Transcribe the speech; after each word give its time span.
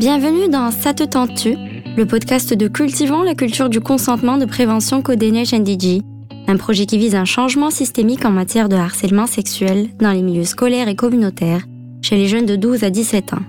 Bienvenue 0.00 0.48
dans 0.48 0.70
Ça 0.70 0.94
te 0.94 1.02
tente-tu, 1.04 1.56
le 1.94 2.06
podcast 2.06 2.54
de 2.54 2.68
Cultivons 2.68 3.22
la 3.22 3.34
culture 3.34 3.68
du 3.68 3.82
consentement 3.82 4.38
de 4.38 4.46
prévention 4.46 5.02
Codeneige 5.02 5.52
NDG, 5.52 6.00
un 6.48 6.56
projet 6.56 6.86
qui 6.86 6.96
vise 6.96 7.14
un 7.14 7.26
changement 7.26 7.68
systémique 7.68 8.24
en 8.24 8.30
matière 8.30 8.70
de 8.70 8.76
harcèlement 8.76 9.26
sexuel 9.26 9.90
dans 9.98 10.12
les 10.12 10.22
milieux 10.22 10.44
scolaires 10.44 10.88
et 10.88 10.96
communautaires 10.96 11.66
chez 12.00 12.16
les 12.16 12.28
jeunes 12.28 12.46
de 12.46 12.56
12 12.56 12.82
à 12.82 12.88
17 12.88 13.34
ans. 13.34 13.42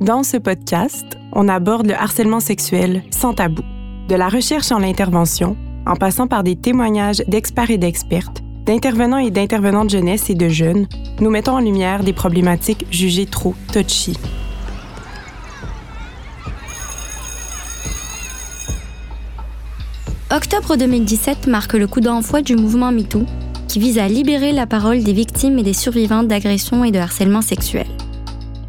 Dans 0.00 0.22
ce 0.22 0.36
podcast, 0.36 1.18
on 1.32 1.48
aborde 1.48 1.88
le 1.88 1.94
harcèlement 1.94 2.38
sexuel 2.38 3.02
sans 3.10 3.34
tabou, 3.34 3.62
de 4.08 4.14
la 4.14 4.28
recherche 4.28 4.70
en 4.70 4.78
l'intervention, 4.78 5.56
en 5.86 5.96
passant 5.96 6.28
par 6.28 6.44
des 6.44 6.54
témoignages 6.54 7.24
d'experts 7.26 7.72
et 7.72 7.78
d'expertes, 7.78 8.44
d'intervenants 8.64 9.18
et 9.18 9.32
d'intervenantes 9.32 9.90
jeunesse 9.90 10.30
et 10.30 10.36
de 10.36 10.48
jeunes, 10.48 10.86
nous 11.18 11.30
mettons 11.30 11.56
en 11.56 11.60
lumière 11.60 12.04
des 12.04 12.12
problématiques 12.12 12.86
jugées 12.92 13.26
trop 13.26 13.56
touchy. 13.72 14.16
Octobre 20.34 20.74
2017 20.74 21.46
marque 21.46 21.74
le 21.74 21.86
coup 21.86 22.00
d'envoi 22.00 22.42
du 22.42 22.56
mouvement 22.56 22.90
MeToo, 22.90 23.24
qui 23.68 23.78
vise 23.78 23.98
à 23.98 24.08
libérer 24.08 24.50
la 24.50 24.66
parole 24.66 25.04
des 25.04 25.12
victimes 25.12 25.60
et 25.60 25.62
des 25.62 25.72
survivantes 25.72 26.26
d'agressions 26.26 26.82
et 26.82 26.90
de 26.90 26.98
harcèlement 26.98 27.40
sexuel. 27.40 27.86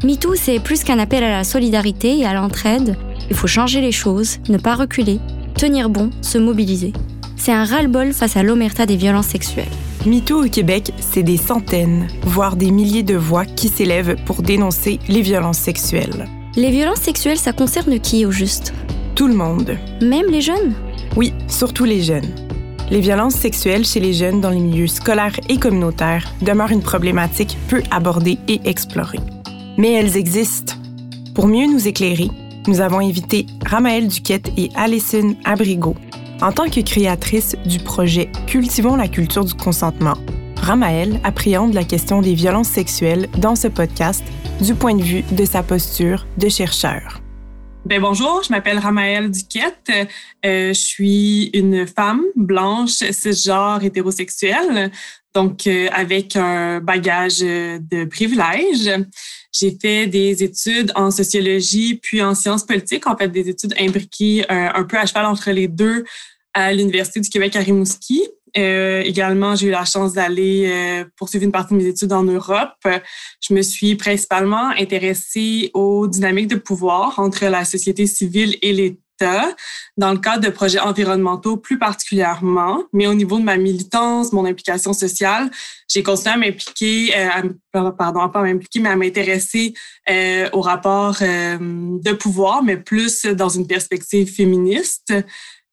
MeToo, 0.04 0.36
c'est 0.36 0.60
plus 0.60 0.84
qu'un 0.84 1.00
appel 1.00 1.24
à 1.24 1.30
la 1.30 1.42
solidarité 1.42 2.20
et 2.20 2.24
à 2.24 2.34
l'entraide. 2.34 2.96
Il 3.30 3.34
faut 3.34 3.48
changer 3.48 3.80
les 3.80 3.90
choses, 3.90 4.38
ne 4.48 4.58
pas 4.58 4.76
reculer, 4.76 5.18
tenir 5.58 5.88
bon, 5.88 6.10
se 6.22 6.38
mobiliser. 6.38 6.92
C'est 7.36 7.50
un 7.50 7.64
ras-le-bol 7.64 8.12
face 8.12 8.36
à 8.36 8.44
l'omerta 8.44 8.86
des 8.86 8.96
violences 8.96 9.26
sexuelles. 9.26 9.66
MeToo 10.06 10.44
au 10.44 10.48
Québec, 10.48 10.92
c'est 11.00 11.24
des 11.24 11.36
centaines, 11.36 12.06
voire 12.22 12.54
des 12.54 12.70
milliers 12.70 13.02
de 13.02 13.16
voix 13.16 13.44
qui 13.44 13.66
s'élèvent 13.66 14.14
pour 14.24 14.42
dénoncer 14.42 15.00
les 15.08 15.20
violences 15.20 15.58
sexuelles. 15.58 16.28
Les 16.54 16.70
violences 16.70 17.00
sexuelles, 17.00 17.38
ça 17.38 17.52
concerne 17.52 17.98
qui 17.98 18.24
au 18.24 18.30
juste? 18.30 18.72
Tout 19.16 19.26
le 19.26 19.34
monde. 19.34 19.76
Même 20.00 20.30
les 20.30 20.42
jeunes? 20.42 20.74
Oui, 21.16 21.32
surtout 21.48 21.84
les 21.84 22.02
jeunes. 22.02 22.34
Les 22.90 23.00
violences 23.00 23.34
sexuelles 23.34 23.84
chez 23.84 24.00
les 24.00 24.12
jeunes 24.12 24.40
dans 24.40 24.50
les 24.50 24.60
milieux 24.60 24.86
scolaires 24.86 25.38
et 25.48 25.58
communautaires 25.58 26.32
demeurent 26.42 26.70
une 26.70 26.82
problématique 26.82 27.56
peu 27.68 27.82
abordée 27.90 28.38
et 28.46 28.60
explorée. 28.64 29.18
Mais 29.76 29.92
elles 29.92 30.16
existent. 30.16 30.74
Pour 31.34 31.48
mieux 31.48 31.66
nous 31.66 31.88
éclairer, 31.88 32.30
nous 32.68 32.80
avons 32.80 33.00
invité 33.00 33.46
Ramaëlle 33.64 34.08
Duquette 34.08 34.52
et 34.56 34.70
Alison 34.74 35.36
Abrigo. 35.44 35.96
En 36.40 36.52
tant 36.52 36.68
que 36.68 36.80
créatrice 36.80 37.56
du 37.64 37.78
projet 37.78 38.30
Cultivons 38.46 38.96
la 38.96 39.08
culture 39.08 39.44
du 39.44 39.54
consentement, 39.54 40.16
Ramaëlle 40.62 41.20
appréhende 41.24 41.74
la 41.74 41.84
question 41.84 42.20
des 42.20 42.34
violences 42.34 42.68
sexuelles 42.68 43.28
dans 43.38 43.56
ce 43.56 43.68
podcast 43.68 44.24
du 44.60 44.74
point 44.74 44.94
de 44.94 45.02
vue 45.02 45.24
de 45.32 45.44
sa 45.44 45.62
posture 45.62 46.26
de 46.38 46.48
chercheur. 46.48 47.20
Ben 47.86 48.00
bonjour, 48.00 48.42
je 48.42 48.50
m'appelle 48.50 48.80
Ramaëlle 48.80 49.30
Duquette. 49.30 49.92
Euh, 50.44 50.68
je 50.70 50.72
suis 50.72 51.50
une 51.54 51.86
femme 51.86 52.24
blanche, 52.34 52.96
cisgenre, 53.12 53.84
hétérosexuelle, 53.84 54.90
donc 55.32 55.68
euh, 55.68 55.86
avec 55.92 56.34
un 56.34 56.80
bagage 56.80 57.38
de 57.38 58.04
privilèges. 58.06 58.90
J'ai 59.52 59.78
fait 59.80 60.08
des 60.08 60.42
études 60.42 60.90
en 60.96 61.12
sociologie 61.12 62.00
puis 62.02 62.20
en 62.24 62.34
sciences 62.34 62.66
politiques, 62.66 63.06
en 63.06 63.16
fait 63.16 63.28
des 63.28 63.48
études 63.48 63.74
imbriquées 63.78 64.44
un, 64.48 64.72
un 64.74 64.82
peu 64.82 64.98
à 64.98 65.06
cheval 65.06 65.26
entre 65.26 65.52
les 65.52 65.68
deux 65.68 66.02
à 66.54 66.72
l'Université 66.72 67.20
du 67.20 67.30
Québec 67.30 67.54
à 67.54 67.60
Rimouski. 67.60 68.20
Euh, 68.56 69.02
également, 69.02 69.54
j'ai 69.54 69.68
eu 69.68 69.70
la 69.70 69.84
chance 69.84 70.14
d'aller 70.14 70.66
euh, 70.66 71.04
poursuivre 71.16 71.44
une 71.44 71.52
partie 71.52 71.74
de 71.74 71.78
mes 71.78 71.86
études 71.86 72.12
en 72.12 72.24
Europe. 72.24 72.74
Je 73.40 73.54
me 73.54 73.62
suis 73.62 73.96
principalement 73.96 74.70
intéressée 74.70 75.70
aux 75.74 76.06
dynamiques 76.06 76.48
de 76.48 76.56
pouvoir 76.56 77.18
entre 77.18 77.44
la 77.46 77.64
société 77.64 78.06
civile 78.06 78.56
et 78.62 78.72
l'État 78.72 79.00
dans 79.96 80.12
le 80.12 80.18
cadre 80.18 80.44
de 80.44 80.50
projets 80.50 80.78
environnementaux 80.78 81.56
plus 81.56 81.78
particulièrement, 81.78 82.84
mais 82.92 83.06
au 83.06 83.14
niveau 83.14 83.38
de 83.38 83.44
ma 83.44 83.56
militance, 83.56 84.32
mon 84.32 84.44
implication 84.44 84.92
sociale, 84.92 85.50
j'ai 85.88 86.02
continué 86.02 86.34
à 86.34 86.36
m'impliquer, 86.36 87.16
euh, 87.16 87.92
pardon, 87.92 88.28
pas 88.28 88.42
m'impliquer, 88.42 88.80
mais 88.80 88.90
à 88.90 88.96
m'intéresser 88.96 89.74
euh, 90.10 90.48
au 90.52 90.60
rapport 90.60 91.16
euh, 91.22 91.56
de 91.58 92.12
pouvoir, 92.12 92.62
mais 92.62 92.76
plus 92.76 93.24
dans 93.24 93.48
une 93.48 93.66
perspective 93.66 94.32
féministe. 94.32 95.14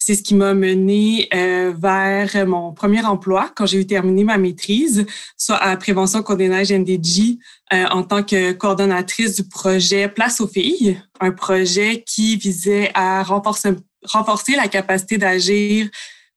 C'est 0.06 0.16
ce 0.16 0.24
qui 0.24 0.36
m'a 0.36 0.54
mené 0.54 1.30
euh, 1.34 1.74
vers 1.80 2.46
mon 2.46 2.74
premier 2.74 3.06
emploi 3.06 3.50
quand 3.56 3.66
j'ai 3.66 3.80
eu 3.80 3.88
terminé 3.88 4.26
ma 4.26 4.38
maîtrise, 4.38 5.06
soit 5.38 5.56
à 5.56 5.78
Prévention 5.78 6.22
Condénage 6.22 6.74
NDG 6.74 7.40
euh, 7.72 7.86
en 7.90 8.04
tant 8.04 8.22
que 8.22 8.52
coordonnatrice 8.52 9.36
du 9.38 9.48
projet 9.48 10.10
Place 10.10 10.42
aux 10.42 10.48
filles, 10.48 11.02
un 11.22 11.32
projet 11.32 12.04
qui 12.06 12.36
visait 12.36 12.92
à 12.94 13.24
renforcer, 13.24 13.70
renforcer 14.04 14.58
la 14.58 14.68
capacité 14.68 15.18
d'agir 15.18 15.88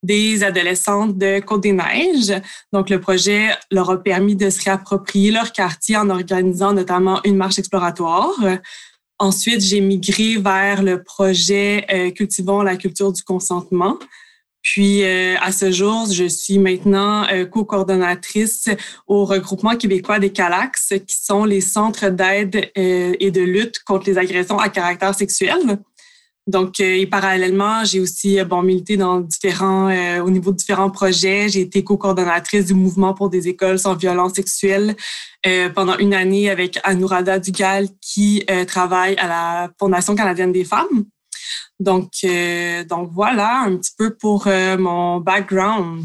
des 0.01 0.45
adolescentes 0.45 1.19
de 1.19 1.41
Côte-des-Neiges. 1.41 2.41
Donc, 2.73 2.89
le 2.89 3.01
projet 3.01 3.49
leur 3.73 3.91
a 3.91 4.01
permis 4.01 4.37
de 4.37 4.49
se 4.49 4.63
réapproprier 4.63 5.33
leur 5.33 5.51
quartier 5.51 5.97
en 5.97 6.09
organisant 6.09 6.73
notamment 6.73 7.21
une 7.25 7.37
marche 7.37 7.59
exploratoire. 7.59 8.31
Ensuite, 9.19 9.63
j'ai 9.63 9.81
migré 9.81 10.37
vers 10.37 10.83
le 10.83 11.03
projet 11.03 11.87
euh, 11.91 12.11
Cultivons 12.11 12.61
la 12.63 12.77
culture 12.77 13.13
du 13.13 13.23
consentement. 13.23 13.99
Puis, 14.61 15.05
euh, 15.05 15.37
à 15.41 15.53
ce 15.53 15.71
jour, 15.71 16.07
je 16.11 16.25
suis 16.25 16.59
maintenant 16.59 17.27
euh, 17.29 17.47
co-coordonnatrice 17.47 18.69
au 19.07 19.25
regroupement 19.25 19.77
québécois 19.77 20.19
des 20.19 20.31
CALAX, 20.31 20.93
qui 21.07 21.17
sont 21.17 21.45
les 21.45 21.63
centres 21.63 22.11
d'aide 22.11 22.71
et 22.75 23.31
de 23.31 23.41
lutte 23.41 23.79
contre 23.85 24.11
les 24.11 24.19
agressions 24.19 24.59
à 24.59 24.69
caractère 24.69 25.15
sexuel. 25.15 25.79
Donc, 26.47 26.79
et 26.79 27.07
parallèlement, 27.09 27.85
j'ai 27.85 27.99
aussi 27.99 28.39
bon 28.45 28.63
milité 28.63 28.97
dans 28.97 29.19
différents, 29.19 29.91
au 30.21 30.31
niveau 30.31 30.53
de 30.53 30.57
différents 30.57 30.91
projets. 30.91 31.49
J'ai 31.49 31.63
été 31.63 31.83
co-coordonnatrice 31.83 32.67
du 32.67 32.75
mouvement 32.75 33.15
pour 33.15 33.31
des 33.31 33.49
écoles 33.49 33.81
sans 33.81 33.97
violence 33.97 34.35
sexuelle 34.35 34.95
euh, 35.47 35.69
pendant 35.69 35.97
une 35.99 36.13
année 36.13 36.51
avec 36.51 36.81
Anourada 36.83 37.39
Dugal 37.39 37.87
qui 38.01 38.45
euh, 38.51 38.65
travaille 38.65 39.15
à 39.17 39.29
la 39.29 39.71
Fondation 39.79 40.17
canadienne 40.17 40.51
des 40.51 40.65
femmes. 40.65 41.05
Donc, 41.79 42.11
euh, 42.25 42.83
donc 42.85 43.11
voilà 43.13 43.63
un 43.67 43.77
petit 43.77 43.93
peu 43.97 44.15
pour 44.15 44.49
mon 44.79 45.21
background. 45.21 46.05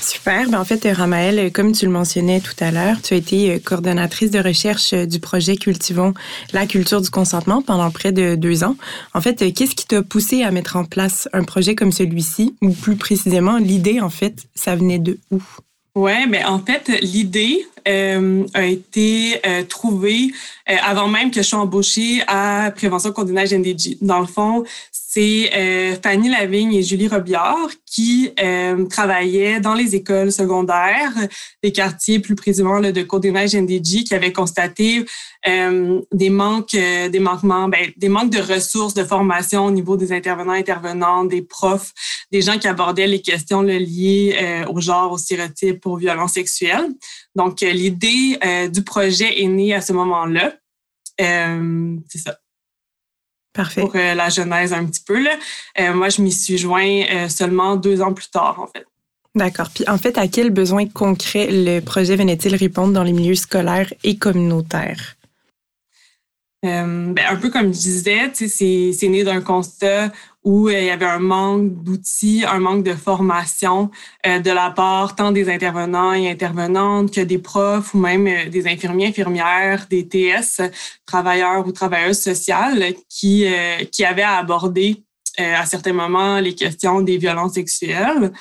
Super. 0.00 0.48
Ben 0.48 0.60
en 0.60 0.64
fait, 0.64 0.86
Ramaëlle, 0.90 1.52
comme 1.52 1.72
tu 1.72 1.84
le 1.84 1.92
mentionnais 1.92 2.40
tout 2.40 2.54
à 2.60 2.70
l'heure, 2.70 2.96
tu 3.02 3.14
as 3.14 3.16
été 3.16 3.60
coordonnatrice 3.60 4.30
de 4.30 4.38
recherche 4.38 4.94
du 4.94 5.20
projet 5.20 5.56
Cultivons 5.56 6.14
la 6.52 6.66
culture 6.66 7.00
du 7.00 7.10
consentement 7.10 7.62
pendant 7.62 7.90
près 7.90 8.12
de 8.12 8.34
deux 8.34 8.64
ans. 8.64 8.76
En 9.14 9.20
fait, 9.20 9.52
qu'est-ce 9.52 9.74
qui 9.74 9.86
t'a 9.86 10.02
poussé 10.02 10.42
à 10.42 10.50
mettre 10.50 10.76
en 10.76 10.84
place 10.84 11.28
un 11.32 11.44
projet 11.44 11.74
comme 11.74 11.92
celui-ci, 11.92 12.54
ou 12.62 12.70
plus 12.70 12.96
précisément, 12.96 13.58
l'idée, 13.58 14.00
en 14.00 14.10
fait, 14.10 14.46
ça 14.54 14.76
venait 14.76 14.98
de 14.98 15.18
où? 15.30 15.42
Ouais, 15.94 16.26
mais 16.26 16.44
en 16.44 16.60
fait, 16.60 16.88
l'idée 17.00 17.66
euh, 17.88 18.46
a 18.54 18.64
été 18.64 19.40
euh, 19.44 19.64
trouvée 19.64 20.30
euh, 20.70 20.76
avant 20.82 21.08
même 21.08 21.30
que 21.30 21.42
je 21.42 21.46
sois 21.46 21.58
embauchée 21.58 22.22
à 22.28 22.70
Prévention 22.74 23.10
Condénage 23.12 23.52
NDG. 23.52 23.98
Dans 24.00 24.20
le 24.20 24.26
fond, 24.26 24.64
c'est 24.92 25.50
euh, 25.56 25.96
Fanny 26.02 26.28
Lavigne 26.28 26.74
et 26.74 26.82
Julie 26.82 27.08
Robillard 27.08 27.70
qui 27.86 28.30
euh, 28.40 28.84
travaillaient 28.86 29.58
dans 29.58 29.74
les 29.74 29.96
écoles 29.96 30.30
secondaires 30.30 31.14
des 31.62 31.72
quartiers, 31.72 32.20
plus 32.20 32.34
précisément 32.34 32.78
là, 32.78 32.92
de 32.92 33.02
Côte-des-Neiges 33.02 33.56
NDG, 33.56 34.04
qui 34.04 34.14
avaient 34.14 34.32
constaté 34.32 35.04
euh, 35.46 36.00
des 36.12 36.30
manques, 36.30 36.72
des 36.72 37.18
manquements, 37.20 37.68
ben, 37.68 37.90
des 37.96 38.08
manques 38.08 38.30
de 38.30 38.40
ressources 38.40 38.94
de 38.94 39.04
formation 39.04 39.66
au 39.66 39.70
niveau 39.70 39.96
des 39.96 40.12
intervenants, 40.12 40.52
intervenantes, 40.52 41.28
des 41.28 41.42
profs, 41.42 41.92
des 42.32 42.42
gens 42.42 42.58
qui 42.58 42.68
abordaient 42.68 43.06
les 43.06 43.22
questions 43.22 43.62
liées 43.62 44.64
au 44.68 44.80
genre, 44.80 45.12
au 45.12 45.18
stéréotypes, 45.18 45.86
aux 45.86 45.96
violences 45.96 46.32
sexuelles. 46.32 46.88
Donc, 47.34 47.60
l'idée 47.60 48.38
du 48.72 48.82
projet 48.82 49.42
est 49.42 49.46
née 49.46 49.74
à 49.74 49.80
ce 49.80 49.92
moment-là. 49.92 50.54
c'est 51.18 52.18
ça. 52.18 52.38
Parfait. 53.58 53.80
Pour 53.80 53.96
euh, 53.96 54.14
la 54.14 54.28
genèse 54.28 54.72
un 54.72 54.84
petit 54.84 55.02
peu. 55.04 55.20
Là. 55.20 55.32
Euh, 55.80 55.92
moi, 55.92 56.10
je 56.10 56.22
m'y 56.22 56.30
suis 56.30 56.56
joint 56.56 57.02
euh, 57.10 57.28
seulement 57.28 57.74
deux 57.74 58.00
ans 58.00 58.12
plus 58.12 58.30
tard, 58.30 58.60
en 58.60 58.68
fait. 58.68 58.86
D'accord. 59.34 59.68
Puis 59.74 59.84
en 59.88 59.98
fait, 59.98 60.16
à 60.16 60.28
quels 60.28 60.50
besoins 60.50 60.86
concrets 60.86 61.48
le 61.50 61.80
projet 61.80 62.14
venait-il 62.14 62.54
répondre 62.54 62.92
dans 62.92 63.02
les 63.02 63.12
milieux 63.12 63.34
scolaires 63.34 63.92
et 64.04 64.16
communautaires? 64.16 65.16
Ben, 66.62 67.14
un 67.16 67.36
peu 67.36 67.50
comme 67.50 67.72
je 67.72 67.78
disais, 67.78 68.32
c'est 68.34 69.08
né 69.08 69.22
d'un 69.22 69.40
constat 69.40 70.10
où 70.48 70.68
euh, 70.68 70.80
il 70.80 70.86
y 70.86 70.90
avait 70.90 71.04
un 71.04 71.18
manque 71.18 71.82
d'outils, 71.82 72.44
un 72.48 72.58
manque 72.58 72.82
de 72.82 72.94
formation 72.94 73.90
euh, 74.26 74.38
de 74.38 74.50
la 74.50 74.70
part 74.70 75.14
tant 75.14 75.30
des 75.30 75.50
intervenants 75.50 76.14
et 76.14 76.30
intervenantes 76.30 77.12
que 77.12 77.20
des 77.20 77.38
profs 77.38 77.92
ou 77.92 77.98
même 77.98 78.26
euh, 78.26 78.48
des 78.48 78.66
infirmiers, 78.66 79.08
infirmières, 79.08 79.86
des 79.90 80.08
TS, 80.08 80.62
travailleurs 81.04 81.66
ou 81.66 81.72
travailleuses 81.72 82.20
sociales 82.20 82.94
qui, 83.10 83.46
qui 83.92 84.04
avaient 84.04 84.22
à 84.22 84.38
aborder 84.38 85.04
à 85.38 85.66
certains 85.66 85.92
moments 85.92 86.40
les 86.40 86.54
questions 86.54 87.00
des 87.02 87.18
violences 87.18 87.54
sexuelles. 87.54 88.32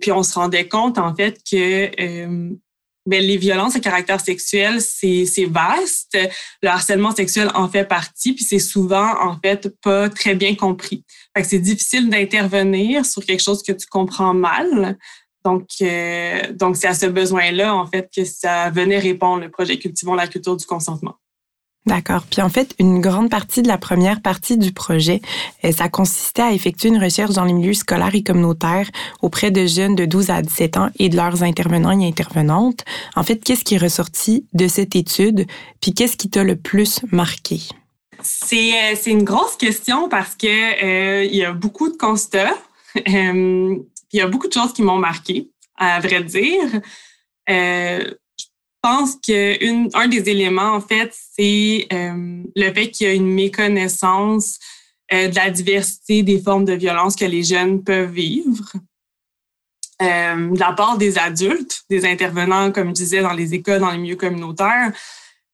puis 0.00 0.12
on 0.12 0.22
se 0.22 0.34
rendait 0.34 0.68
compte 0.68 0.98
en 0.98 1.14
fait 1.14 1.38
que 1.50 2.54
ben, 3.06 3.22
les 3.22 3.36
violences 3.36 3.76
à 3.76 3.80
caractère 3.80 4.20
sexuel, 4.20 4.80
c'est 4.80 5.46
vaste. 5.46 6.18
Le 6.62 6.68
harcèlement 6.68 7.14
sexuel 7.14 7.50
en 7.54 7.68
fait 7.68 7.84
partie, 7.84 8.32
puis 8.32 8.44
c'est 8.44 8.58
souvent, 8.58 9.12
en 9.22 9.38
fait, 9.42 9.68
pas 9.82 10.08
très 10.08 10.34
bien 10.34 10.54
compris. 10.54 11.04
Fait 11.36 11.42
que 11.42 11.48
c'est 11.48 11.58
difficile 11.58 12.08
d'intervenir 12.08 13.04
sur 13.04 13.24
quelque 13.24 13.42
chose 13.42 13.62
que 13.62 13.72
tu 13.72 13.86
comprends 13.86 14.34
mal. 14.34 14.96
Donc, 15.44 15.68
euh, 15.82 16.52
donc 16.52 16.76
c'est 16.76 16.86
à 16.86 16.94
ce 16.94 17.06
besoin-là, 17.06 17.74
en 17.74 17.86
fait, 17.86 18.08
que 18.14 18.24
ça 18.24 18.70
venait 18.70 18.98
répondre 18.98 19.42
le 19.42 19.50
projet 19.50 19.78
Cultivons 19.78 20.14
la 20.14 20.26
culture 20.26 20.56
du 20.56 20.64
consentement. 20.64 21.16
D'accord. 21.86 22.24
Puis 22.30 22.40
en 22.40 22.48
fait, 22.48 22.74
une 22.78 23.00
grande 23.00 23.28
partie 23.28 23.60
de 23.60 23.68
la 23.68 23.76
première 23.76 24.22
partie 24.22 24.56
du 24.56 24.72
projet, 24.72 25.20
euh, 25.64 25.72
ça 25.72 25.90
consistait 25.90 26.42
à 26.42 26.52
effectuer 26.52 26.88
une 26.88 27.02
recherche 27.02 27.34
dans 27.34 27.44
les 27.44 27.52
milieux 27.52 27.74
scolaires 27.74 28.14
et 28.14 28.22
communautaires 28.22 28.88
auprès 29.20 29.50
de 29.50 29.66
jeunes 29.66 29.94
de 29.94 30.06
12 30.06 30.30
à 30.30 30.40
17 30.40 30.76
ans 30.78 30.88
et 30.98 31.10
de 31.10 31.16
leurs 31.16 31.42
intervenants 31.42 31.98
et 31.98 32.06
intervenantes. 32.06 32.84
En 33.16 33.22
fait, 33.22 33.36
qu'est-ce 33.36 33.64
qui 33.64 33.74
est 33.74 33.78
ressorti 33.78 34.46
de 34.54 34.66
cette 34.66 34.96
étude? 34.96 35.46
Puis 35.82 35.92
qu'est-ce 35.92 36.16
qui 36.16 36.30
t'a 36.30 36.42
le 36.42 36.56
plus 36.56 37.00
marqué? 37.12 37.60
C'est, 38.22 38.72
euh, 38.72 38.96
une 39.06 39.24
grosse 39.24 39.56
question 39.56 40.08
parce 40.08 40.34
que 40.34 40.46
euh, 40.46 41.24
il 41.24 41.36
y 41.36 41.44
a 41.44 41.52
beaucoup 41.52 41.90
de 41.90 41.96
constats. 41.96 42.56
il 42.94 43.84
y 44.12 44.20
a 44.22 44.26
beaucoup 44.26 44.48
de 44.48 44.52
choses 44.52 44.72
qui 44.72 44.82
m'ont 44.82 44.98
marqué, 44.98 45.50
à 45.76 46.00
vrai 46.00 46.22
dire. 46.22 46.80
Euh, 47.50 48.10
pense 48.84 49.16
qu'un 49.16 50.08
des 50.08 50.28
éléments, 50.28 50.74
en 50.74 50.80
fait, 50.82 51.10
c'est 51.32 51.86
euh, 51.90 52.42
le 52.54 52.74
fait 52.74 52.90
qu'il 52.90 53.06
y 53.06 53.10
a 53.10 53.14
une 53.14 53.32
méconnaissance 53.32 54.58
euh, 55.10 55.28
de 55.28 55.34
la 55.34 55.48
diversité 55.50 56.22
des 56.22 56.38
formes 56.38 56.66
de 56.66 56.74
violence 56.74 57.16
que 57.16 57.24
les 57.24 57.42
jeunes 57.42 57.82
peuvent 57.82 58.10
vivre. 58.10 58.74
Euh, 60.02 60.50
de 60.50 60.60
la 60.60 60.74
part 60.74 60.98
des 60.98 61.16
adultes, 61.16 61.84
des 61.88 62.04
intervenants, 62.04 62.72
comme 62.72 62.88
je 62.88 62.92
disais, 63.04 63.22
dans 63.22 63.32
les 63.32 63.54
écoles, 63.54 63.80
dans 63.80 63.90
les 63.90 63.96
milieux 63.96 64.16
communautaires, 64.16 64.92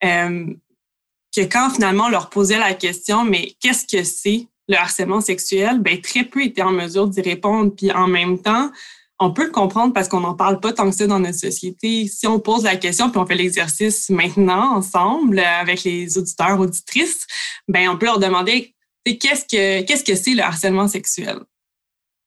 que 0.03 1.43
quand 1.43 1.71
finalement 1.71 2.07
on 2.07 2.11
leur 2.11 2.31
posait 2.31 2.59
la 2.59 2.75
question, 2.75 3.23
mais 3.23 3.55
qu'est-ce 3.61 3.87
que 3.87 4.03
c'est 4.03 4.49
le 4.67 4.77
harcèlement 4.77 5.21
sexuel, 5.21 5.79
ben, 5.79 6.01
très 6.01 6.25
peu 6.25 6.43
étaient 6.43 6.63
en 6.63 6.73
mesure 6.73 7.07
d'y 7.07 7.21
répondre. 7.21 7.73
Puis 7.77 7.93
en 7.93 8.09
même 8.09 8.41
temps, 8.41 8.73
on 9.21 9.31
peut 9.31 9.45
le 9.45 9.51
comprendre 9.51 9.93
parce 9.93 10.09
qu'on 10.09 10.21
n'en 10.21 10.35
parle 10.35 10.61
pas 10.61 10.73
tant 10.73 10.89
que 10.89 10.97
ça 10.97 11.07
dans 11.07 11.21
notre 11.21 11.39
société. 11.39 12.09
Si 12.09 12.27
on 12.27 12.41
pose 12.41 12.65
la 12.65 12.77
question 12.77 13.11
puis 13.11 13.21
on 13.21 13.27
fait 13.27 13.35
l'exercice 13.35 14.09
maintenant 14.09 14.77
ensemble 14.77 15.39
avec 15.39 15.85
les 15.85 16.17
auditeurs, 16.17 16.59
auditrices, 16.59 17.27
ben 17.69 17.91
on 17.91 17.99
peut 17.99 18.07
leur 18.07 18.19
demander 18.19 18.75
qu'est-ce 19.05 19.45
que 19.45 19.83
qu'est-ce 19.83 20.05
que 20.05 20.15
c'est 20.15 20.35
le 20.35 20.43
harcèlement 20.43 20.89
sexuel? 20.89 21.39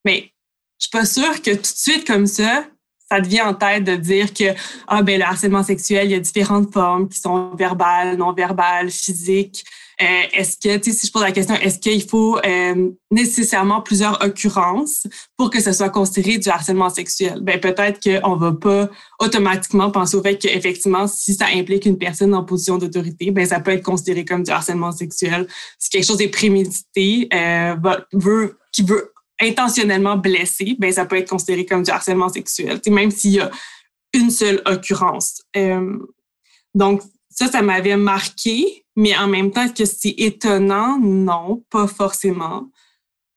Mais 0.05 0.31
je 0.79 0.85
suis 0.85 0.91
pas 0.91 1.05
sûre 1.05 1.41
que 1.41 1.55
tout 1.55 1.61
de 1.61 1.65
suite 1.65 2.05
comme 2.05 2.27
ça, 2.27 2.65
ça 3.09 3.19
devient 3.19 3.41
en 3.41 3.55
tête 3.55 3.83
de 3.83 3.95
dire 3.95 4.31
que 4.31 4.53
ah 4.87 5.01
ben 5.01 5.19
le 5.19 5.25
harcèlement 5.25 5.63
sexuel, 5.63 6.07
il 6.07 6.11
y 6.11 6.15
a 6.15 6.19
différentes 6.19 6.71
formes 6.71 7.09
qui 7.09 7.19
sont 7.19 7.55
verbales, 7.55 8.17
non 8.17 8.33
verbales, 8.33 8.91
physiques. 8.91 9.65
Euh, 10.03 10.27
est-ce 10.33 10.57
que, 10.57 10.91
si 10.91 11.07
je 11.07 11.11
pose 11.11 11.21
la 11.21 11.31
question, 11.31 11.55
est-ce 11.55 11.79
qu'il 11.79 12.03
faut 12.07 12.37
euh, 12.39 12.89
nécessairement 13.09 13.81
plusieurs 13.81 14.21
occurrences 14.23 15.07
pour 15.37 15.49
que 15.49 15.61
ce 15.61 15.71
soit 15.71 15.89
considéré 15.89 16.37
du 16.37 16.49
harcèlement 16.49 16.89
sexuel? 16.89 17.39
Ben 17.41 17.59
peut-être 17.59 18.01
qu'on 18.01 18.35
va 18.35 18.51
pas 18.51 18.89
automatiquement 19.19 19.91
penser 19.91 20.17
au 20.17 20.21
fait 20.21 20.37
qu'effectivement, 20.37 21.07
si 21.07 21.35
ça 21.35 21.45
implique 21.53 21.85
une 21.85 21.97
personne 21.97 22.33
en 22.35 22.43
position 22.43 22.77
d'autorité, 22.77 23.31
ben 23.31 23.45
ça 23.45 23.61
peut 23.61 23.71
être 23.71 23.83
considéré 23.83 24.25
comme 24.25 24.43
du 24.43 24.51
harcèlement 24.51 24.91
sexuel. 24.91 25.47
Si 25.79 25.89
quelque 25.89 26.05
chose 26.05 26.21
est 26.21 26.29
prémédité, 26.29 27.29
euh, 27.33 27.75
qui 28.73 28.83
veut 28.83 29.13
intentionnellement 29.39 30.17
blesser, 30.17 30.75
ben 30.79 30.91
ça 30.91 31.05
peut 31.05 31.17
être 31.17 31.29
considéré 31.29 31.65
comme 31.65 31.83
du 31.83 31.91
harcèlement 31.91 32.29
sexuel, 32.29 32.81
même 32.89 33.11
s'il 33.11 33.31
y 33.31 33.39
a 33.39 33.51
une 34.13 34.31
seule 34.31 34.61
occurrence. 34.65 35.43
donc 36.75 37.01
ça, 37.33 37.47
ça 37.47 37.61
m'avait 37.61 37.97
marqué. 37.97 38.85
Mais 38.95 39.17
en 39.17 39.27
même 39.27 39.51
temps, 39.51 39.63
est-ce 39.63 39.73
que 39.73 39.85
c'est 39.85 40.15
étonnant? 40.17 40.99
Non, 40.99 41.63
pas 41.69 41.87
forcément. 41.87 42.69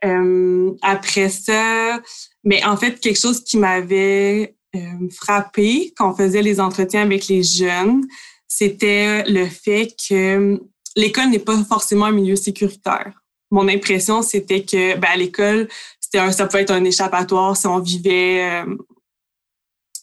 Euh, 0.05 0.73
après 0.83 1.31
ça, 1.31 2.01
mais 2.45 2.63
en 2.65 2.77
fait, 2.77 3.01
quelque 3.01 3.19
chose 3.19 3.43
qui 3.43 3.57
m'avait 3.57 4.55
euh, 4.75 5.09
frappé 5.11 5.95
quand 5.97 6.11
on 6.13 6.15
faisait 6.15 6.43
les 6.43 6.61
entretiens 6.61 7.03
avec 7.03 7.29
les 7.29 7.43
jeunes, 7.43 8.07
c'était 8.47 9.25
le 9.25 9.47
fait 9.47 9.95
que 10.09 10.61
l'école 10.97 11.31
n'est 11.31 11.39
pas 11.39 11.57
forcément 11.65 12.07
un 12.07 12.13
milieu 12.13 12.37
sécuritaire. 12.37 13.13
Mon 13.51 13.69
impression, 13.69 14.23
c'était 14.23 14.63
que 14.63 14.97
ben, 14.97 15.09
à 15.09 15.17
l'école, 15.17 15.69
c'était 16.01 16.31
ça 16.33 16.47
pouvait 16.47 16.63
être 16.63 16.73
un 16.73 16.85
échappatoire 16.85 17.57
si 17.57 17.67
on 17.67 17.81
vivait 17.81 18.45
euh, 18.45 18.77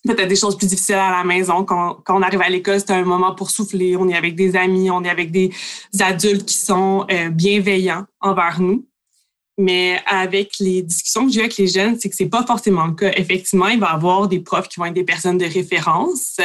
peut-être 0.05 0.27
des 0.27 0.35
choses 0.35 0.57
plus 0.57 0.67
difficiles 0.67 0.95
à 0.95 1.11
la 1.11 1.23
maison. 1.23 1.63
Quand, 1.63 1.95
quand 2.03 2.17
on 2.17 2.21
arrive 2.21 2.41
à 2.41 2.50
l'école, 2.50 2.79
c'est 2.79 2.91
un 2.91 3.03
moment 3.03 3.33
pour 3.35 3.50
souffler. 3.50 3.95
On 3.95 4.07
est 4.09 4.15
avec 4.15 4.35
des 4.35 4.55
amis, 4.55 4.89
on 4.91 5.03
est 5.03 5.09
avec 5.09 5.31
des 5.31 5.51
adultes 6.00 6.45
qui 6.45 6.57
sont 6.57 7.05
euh, 7.11 7.29
bienveillants 7.29 8.05
envers 8.19 8.59
nous. 8.59 8.88
Mais 9.57 10.01
avec 10.07 10.53
les 10.59 10.81
discussions 10.81 11.27
que 11.27 11.31
j'ai 11.31 11.41
avec 11.41 11.57
les 11.57 11.67
jeunes, 11.67 11.97
c'est 12.00 12.09
que 12.09 12.15
c'est 12.15 12.29
pas 12.29 12.45
forcément 12.45 12.88
le 12.88 12.94
cas. 12.94 13.11
Effectivement, 13.15 13.67
il 13.67 13.79
va 13.79 13.91
y 13.91 13.94
avoir 13.94 14.27
des 14.27 14.39
profs 14.39 14.67
qui 14.67 14.79
vont 14.79 14.85
être 14.85 14.95
des 14.95 15.03
personnes 15.03 15.38
de 15.38 15.45
référence, 15.45 16.38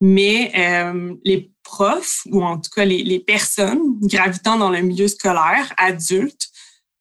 mais 0.00 0.52
euh, 0.54 1.14
les 1.24 1.50
profs, 1.62 2.20
ou 2.30 2.44
en 2.44 2.58
tout 2.58 2.70
cas 2.70 2.84
les, 2.84 3.02
les, 3.02 3.18
personnes 3.18 3.98
gravitant 4.02 4.58
dans 4.58 4.68
le 4.68 4.82
milieu 4.82 5.08
scolaire, 5.08 5.72
adultes, 5.78 6.48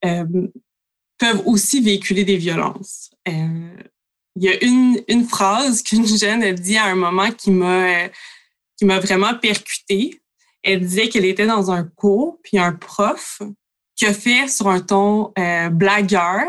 euh, 0.06 0.24
peuvent 1.18 1.44
aussi 1.46 1.82
véhiculer 1.82 2.24
des 2.24 2.38
violences. 2.38 3.12
Euh, 3.28 3.76
il 4.36 4.44
y 4.44 4.50
a 4.50 4.64
une, 4.64 5.02
une 5.08 5.26
phrase 5.26 5.82
qu'une 5.84 6.08
jeune 6.18 6.44
a 6.44 6.54
dit 6.54 6.78
à 6.78 6.86
un 6.86 6.96
moment 6.96 7.32
qui 7.32 7.52
m'a 7.52 8.10
qui 8.78 8.86
m'a 8.86 9.00
vraiment 9.00 9.36
percutée. 9.36 10.22
Elle 10.64 10.82
disait 10.82 11.10
qu'elle 11.10 11.26
était 11.26 11.46
dans 11.46 11.72
un 11.72 11.84
cours, 11.84 12.40
puis 12.44 12.58
un 12.58 12.74
prof 12.74 13.42
qui 13.96 14.06
a 14.06 14.14
fait 14.14 14.48
sur 14.48 14.68
un 14.68 14.80
ton 14.80 15.32
euh, 15.38 15.70
blagueur 15.70 16.46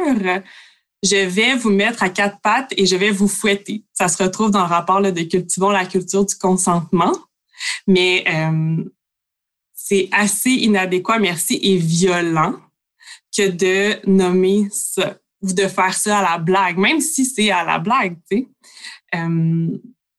je 1.04 1.16
vais 1.16 1.54
vous 1.54 1.70
mettre 1.70 2.02
à 2.02 2.08
quatre 2.08 2.40
pattes 2.40 2.72
et 2.76 2.86
je 2.86 2.96
vais 2.96 3.10
vous 3.10 3.28
fouetter. 3.28 3.84
Ça 3.92 4.08
se 4.08 4.22
retrouve 4.22 4.50
dans 4.50 4.62
le 4.62 4.68
rapport 4.68 5.00
là, 5.00 5.12
de 5.12 5.22
Cultivons 5.22 5.70
la 5.70 5.84
culture 5.84 6.24
du 6.24 6.34
consentement. 6.34 7.12
Mais 7.86 8.24
euh, 8.26 8.84
c'est 9.74 10.08
assez 10.12 10.50
inadéquat, 10.50 11.18
merci, 11.18 11.60
et 11.62 11.76
violent 11.76 12.56
que 13.36 13.48
de 13.48 14.00
nommer 14.08 14.68
ça 14.70 15.18
ou 15.44 15.52
de 15.52 15.68
faire 15.68 15.94
ça 15.94 16.18
à 16.20 16.22
la 16.22 16.38
blague, 16.38 16.78
même 16.78 17.00
si 17.00 17.26
c'est 17.26 17.50
à 17.50 17.64
la 17.64 17.78
blague, 17.78 18.16
tu 18.30 18.38
sais. 18.38 18.48
Euh, 19.14 19.68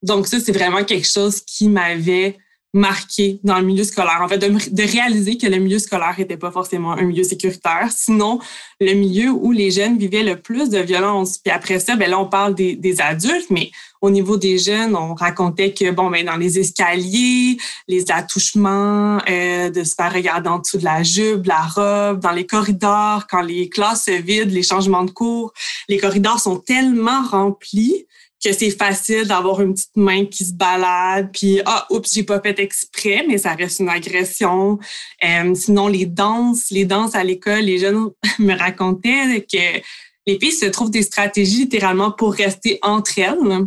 donc 0.02 0.28
ça, 0.28 0.38
c'est 0.38 0.52
vraiment 0.52 0.84
quelque 0.84 1.06
chose 1.06 1.40
qui 1.40 1.68
m'avait 1.68 2.38
marqué 2.72 3.40
dans 3.42 3.58
le 3.58 3.64
milieu 3.64 3.84
scolaire. 3.84 4.20
En 4.22 4.28
fait, 4.28 4.38
de, 4.38 4.82
réaliser 4.82 5.38
que 5.38 5.46
le 5.46 5.56
milieu 5.56 5.78
scolaire 5.78 6.14
n'était 6.18 6.36
pas 6.36 6.50
forcément 6.50 6.92
un 6.92 7.02
milieu 7.02 7.24
sécuritaire, 7.24 7.88
sinon 7.90 8.38
le 8.80 8.92
milieu 8.92 9.30
où 9.30 9.52
les 9.52 9.70
jeunes 9.70 9.98
vivaient 9.98 10.22
le 10.22 10.36
plus 10.36 10.68
de 10.68 10.78
violence. 10.78 11.38
Puis 11.38 11.52
après 11.52 11.80
ça, 11.80 11.96
ben 11.96 12.10
là, 12.10 12.18
on 12.18 12.28
parle 12.28 12.54
des, 12.54 12.76
des 12.76 13.00
adultes, 13.00 13.50
mais 13.50 13.70
au 14.02 14.10
niveau 14.10 14.36
des 14.36 14.58
jeunes, 14.58 14.94
on 14.94 15.14
racontait 15.14 15.72
que 15.72 15.90
bon, 15.90 16.10
ben 16.10 16.24
dans 16.26 16.36
les 16.36 16.58
escaliers, 16.58 17.56
les 17.88 18.10
attouchements, 18.10 19.18
euh, 19.28 19.70
de 19.70 19.82
se 19.82 19.94
faire 19.94 20.12
regarder 20.12 20.48
en 20.48 20.58
dessous 20.58 20.78
de 20.78 20.84
la 20.84 21.02
jupe, 21.02 21.46
la 21.46 21.62
robe, 21.62 22.20
dans 22.20 22.32
les 22.32 22.46
corridors, 22.46 23.26
quand 23.26 23.42
les 23.42 23.68
classes 23.68 24.04
se 24.04 24.10
vident, 24.10 24.52
les 24.52 24.62
changements 24.62 25.04
de 25.04 25.10
cours, 25.10 25.52
les 25.88 25.98
corridors 25.98 26.40
sont 26.40 26.58
tellement 26.58 27.22
remplis 27.22 28.06
que 28.44 28.52
c'est 28.52 28.70
facile 28.70 29.26
d'avoir 29.26 29.60
une 29.60 29.74
petite 29.74 29.96
main 29.96 30.26
qui 30.26 30.44
se 30.44 30.52
balade, 30.52 31.30
puis 31.32 31.60
ah, 31.64 31.86
oups, 31.90 32.12
j'ai 32.12 32.22
pas 32.22 32.40
fait 32.40 32.58
exprès, 32.58 33.24
mais 33.26 33.38
ça 33.38 33.54
reste 33.54 33.80
une 33.80 33.88
agression. 33.88 34.78
Euh, 35.24 35.54
sinon, 35.54 35.88
les 35.88 36.06
danses, 36.06 36.70
les 36.70 36.84
danses 36.84 37.14
à 37.14 37.24
l'école, 37.24 37.62
les 37.62 37.78
jeunes 37.78 38.10
me 38.38 38.56
racontaient 38.56 39.46
que 39.50 39.80
les 40.26 40.38
filles 40.38 40.52
se 40.52 40.66
trouvent 40.66 40.90
des 40.90 41.02
stratégies 41.02 41.60
littéralement 41.60 42.10
pour 42.10 42.34
rester 42.34 42.78
entre 42.82 43.18
elles, 43.18 43.66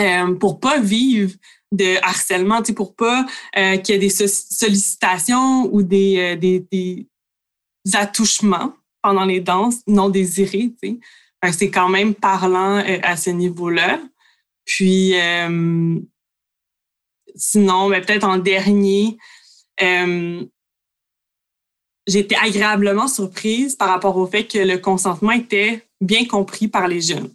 euh, 0.00 0.34
pour 0.34 0.58
pas 0.58 0.80
vivre 0.80 1.32
de 1.70 1.96
harcèlement, 2.02 2.62
tu 2.62 2.68
sais, 2.68 2.72
pour 2.72 2.94
pas 2.94 3.26
euh, 3.56 3.76
qu'il 3.78 3.94
y 3.94 3.96
ait 3.96 4.00
des 4.00 4.08
sollicitations 4.08 5.68
ou 5.72 5.82
des, 5.82 6.18
euh, 6.18 6.36
des, 6.36 6.60
des 6.70 7.06
attouchements 7.92 8.72
pendant 9.02 9.24
les 9.24 9.40
danses 9.40 9.80
non 9.86 10.08
désirés, 10.08 10.72
tu 10.82 11.00
c'est 11.52 11.70
quand 11.70 11.88
même 11.88 12.14
parlant 12.14 12.78
euh, 12.78 12.98
à 13.02 13.16
ce 13.16 13.30
niveau-là. 13.30 14.00
Puis, 14.64 15.18
euh, 15.18 15.98
sinon, 17.34 17.90
ben, 17.90 18.04
peut-être 18.04 18.24
en 18.24 18.38
dernier, 18.38 19.16
euh, 19.82 20.44
j'ai 22.06 22.18
été 22.20 22.36
agréablement 22.36 23.08
surprise 23.08 23.76
par 23.76 23.88
rapport 23.88 24.16
au 24.16 24.26
fait 24.26 24.46
que 24.46 24.58
le 24.58 24.78
consentement 24.78 25.32
était 25.32 25.86
bien 26.00 26.26
compris 26.26 26.68
par 26.68 26.88
les 26.88 27.00
jeunes 27.00 27.30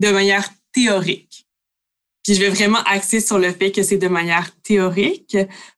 de 0.00 0.10
manière 0.10 0.48
théorique. 0.72 1.46
Puis 2.24 2.34
je 2.34 2.40
vais 2.40 2.50
vraiment 2.50 2.82
axer 2.84 3.20
sur 3.20 3.38
le 3.38 3.52
fait 3.52 3.72
que 3.72 3.82
c'est 3.82 3.98
de 3.98 4.08
manière 4.08 4.54
théorique 4.62 5.36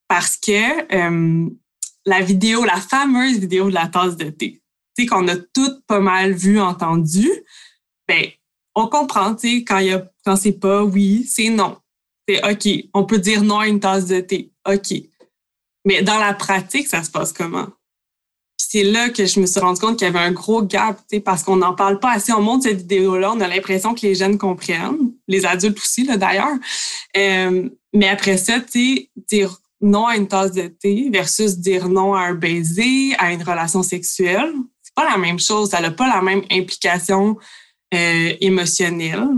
parce 0.09 0.37
que 0.37 1.69
la 2.07 2.21
vidéo, 2.21 2.65
la 2.65 2.81
fameuse 2.81 3.39
vidéo 3.39 3.69
de 3.69 3.75
la 3.75 3.89
tasse 3.89 4.17
de 4.17 4.31
thé, 4.31 4.60
qu'on 5.09 5.29
a 5.29 5.37
toutes 5.37 5.85
pas 5.87 6.01
mal 6.01 6.33
vu, 6.33 6.61
entendu, 6.61 7.31
ben, 8.07 8.27
on 8.75 8.87
comprend, 8.87 9.35
tu 9.35 9.65
quand, 9.65 9.79
y 9.79 9.93
a, 9.93 10.11
quand 10.25 10.37
c'est 10.37 10.53
pas 10.53 10.85
oui, 10.85 11.25
c'est 11.29 11.49
non. 11.49 11.79
C'est 12.29 12.45
OK, 12.49 12.89
on 12.95 13.05
peut 13.05 13.19
dire 13.19 13.43
non 13.43 13.61
à 13.61 13.67
une 13.67 13.81
tasse 13.81 14.07
de 14.07 14.21
thé. 14.21 14.53
OK. 14.69 14.95
Mais 15.85 16.03
dans 16.03 16.19
la 16.19 16.35
pratique, 16.35 16.87
ça 16.87 17.03
se 17.03 17.11
passe 17.11 17.33
comment? 17.33 17.69
c'est 18.71 18.85
là 18.85 19.09
que 19.09 19.27
je 19.27 19.41
me 19.41 19.47
suis 19.47 19.59
rendu 19.59 19.81
compte 19.81 19.99
qu'il 19.99 20.07
y 20.07 20.11
avait 20.11 20.21
un 20.21 20.31
gros 20.31 20.63
gap, 20.63 21.01
parce 21.25 21.43
qu'on 21.43 21.57
n'en 21.57 21.75
parle 21.75 21.99
pas 21.99 22.13
assez. 22.13 22.33
On 22.33 22.41
montre 22.41 22.65
cette 22.65 22.79
vidéo-là, 22.79 23.33
on 23.33 23.41
a 23.41 23.49
l'impression 23.49 23.97
que 23.97 24.03
les 24.03 24.15
jeunes 24.15 24.39
comprennent, 24.39 25.13
les 25.27 25.45
adultes 25.45 25.79
aussi, 25.79 26.05
là, 26.05 26.17
d'ailleurs. 26.17 26.57
Euh, 27.17 27.69
mais 27.93 28.09
après 28.09 28.37
ça, 28.37 28.61
dire 29.29 29.61
non 29.81 30.07
à 30.07 30.17
une 30.17 30.29
tasse 30.29 30.53
de 30.53 30.69
thé 30.69 31.11
versus 31.13 31.59
dire 31.59 31.89
non 31.89 32.15
à 32.15 32.21
un 32.21 32.35
baiser, 32.35 33.13
à 33.19 33.33
une 33.33 33.43
relation 33.43 33.83
sexuelle, 33.83 34.53
la 35.04 35.16
même 35.16 35.38
chose. 35.38 35.71
Ça 35.71 35.80
n'a 35.80 35.90
pas 35.90 36.09
la 36.09 36.23
même 36.23 36.42
implication 36.50 37.37
euh, 37.95 38.35
émotionnelle. 38.40 39.28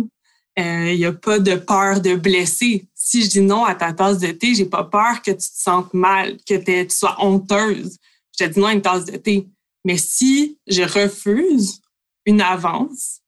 Il 0.57 0.63
euh, 0.63 0.97
n'y 0.97 1.05
a 1.07 1.13
pas 1.13 1.39
de 1.39 1.57
peur 1.57 2.01
de 2.01 2.15
blesser. 2.15 2.87
Si 2.95 3.23
je 3.23 3.31
dis 3.31 3.41
non 3.41 3.65
à 3.65 3.75
ta 3.75 3.93
tasse 3.93 4.19
de 4.19 4.33
thé, 4.33 4.55
j'ai 4.55 4.67
pas 4.67 4.85
peur 4.85 5.23
que 5.23 5.31
tu 5.31 5.37
te 5.37 5.57
sentes 5.57 5.95
mal, 5.95 6.37
que 6.47 6.57
tu 6.57 6.95
sois 6.95 7.17
honteuse 7.25 7.99
je 8.39 8.45
te 8.45 8.51
dis 8.51 8.61
non 8.61 8.67
à 8.67 8.73
une 8.73 8.83
tasse 8.83 9.05
de 9.05 9.17
thé. 9.17 9.49
Mais 9.85 9.97
si 9.97 10.59
je 10.67 10.83
refuse 10.83 11.81
une 12.27 12.41
avance, 12.41 13.21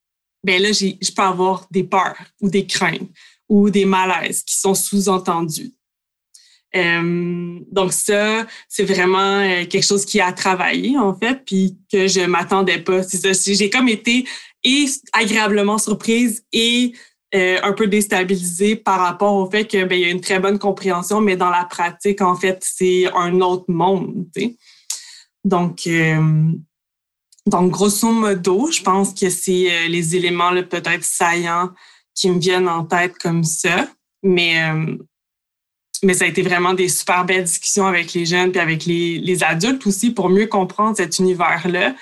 ben 0.43 0.61
là, 0.61 0.71
je 0.71 1.11
peux 1.11 1.21
avoir 1.21 1.67
des 1.71 1.83
peurs 1.83 2.17
ou 2.41 2.49
des 2.49 2.65
craintes 2.65 3.09
ou 3.49 3.69
des 3.69 3.85
malaises 3.85 4.43
qui 4.43 4.55
sont 4.55 4.73
sous-entendus. 4.73 5.74
Euh, 6.75 7.59
donc 7.71 7.93
ça, 7.93 8.45
c'est 8.67 8.83
vraiment 8.83 9.39
euh, 9.39 9.65
quelque 9.65 9.85
chose 9.85 10.05
qui 10.05 10.19
a 10.19 10.31
travaillé 10.33 10.97
en 10.97 11.15
fait, 11.15 11.41
puis 11.45 11.77
que 11.91 12.07
je 12.07 12.21
m'attendais 12.21 12.79
pas. 12.79 13.03
C'est 13.03 13.17
ça, 13.17 13.53
j'ai 13.53 13.69
comme 13.69 13.87
été 13.87 14.25
et 14.63 14.85
agréablement 15.13 15.77
surprise 15.77 16.43
et 16.51 16.93
euh, 17.33 17.59
un 17.63 17.73
peu 17.73 17.87
déstabilisée 17.87 18.75
par 18.75 18.99
rapport 18.99 19.35
au 19.35 19.49
fait 19.49 19.65
que 19.65 19.83
ben, 19.85 19.95
il 19.97 20.01
y 20.01 20.05
a 20.05 20.09
une 20.09 20.21
très 20.21 20.39
bonne 20.39 20.59
compréhension, 20.59 21.21
mais 21.21 21.37
dans 21.37 21.49
la 21.49 21.65
pratique, 21.65 22.21
en 22.21 22.35
fait, 22.35 22.59
c'est 22.61 23.05
un 23.15 23.39
autre 23.41 23.65
monde. 23.67 24.25
Donc, 25.43 25.87
euh, 25.87 26.51
donc, 27.45 27.71
grosso 27.71 28.11
modo, 28.11 28.71
je 28.71 28.81
pense 28.81 29.13
que 29.13 29.29
c'est 29.29 29.87
les 29.87 30.15
éléments 30.15 30.51
peut-être 30.63 31.03
saillants 31.03 31.69
qui 32.15 32.31
me 32.31 32.39
viennent 32.39 32.67
en 32.67 32.83
tête 32.83 33.17
comme 33.19 33.43
ça. 33.43 33.87
Mais, 34.23 34.57
mais 36.05 36.13
ça 36.13 36.25
a 36.25 36.27
été 36.27 36.41
vraiment 36.41 36.73
des 36.73 36.87
super 36.87 37.25
belles 37.25 37.43
discussions 37.43 37.87
avec 37.87 38.13
les 38.13 38.25
jeunes 38.25 38.51
puis 38.51 38.61
avec 38.61 38.85
les, 38.85 39.17
les 39.17 39.43
adultes 39.43 39.85
aussi 39.87 40.11
pour 40.11 40.29
mieux 40.29 40.47
comprendre 40.47 40.95
cet 40.95 41.19
univers-là. 41.19 41.95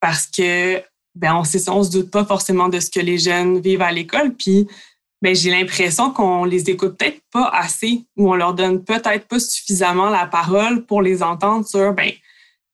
Parce 0.00 0.26
que, 0.26 0.82
ben, 1.14 1.34
on 1.34 1.42
on 1.42 1.84
se 1.84 1.90
doute 1.90 2.10
pas 2.10 2.24
forcément 2.24 2.68
de 2.68 2.80
ce 2.80 2.90
que 2.90 3.00
les 3.00 3.18
jeunes 3.18 3.60
vivent 3.60 3.82
à 3.82 3.92
l'école. 3.92 4.34
Puis, 4.34 4.66
ben, 5.22 5.34
j'ai 5.34 5.50
l'impression 5.50 6.10
qu'on 6.10 6.44
les 6.44 6.68
écoute 6.68 6.98
peut-être 6.98 7.20
pas 7.30 7.48
assez 7.54 8.04
ou 8.16 8.30
on 8.30 8.34
leur 8.34 8.54
donne 8.54 8.82
peut-être 8.82 9.28
pas 9.28 9.38
suffisamment 9.38 10.10
la 10.10 10.26
parole 10.26 10.84
pour 10.84 11.00
les 11.00 11.22
entendre 11.22 11.66
sur, 11.66 11.92
ben, 11.94 12.10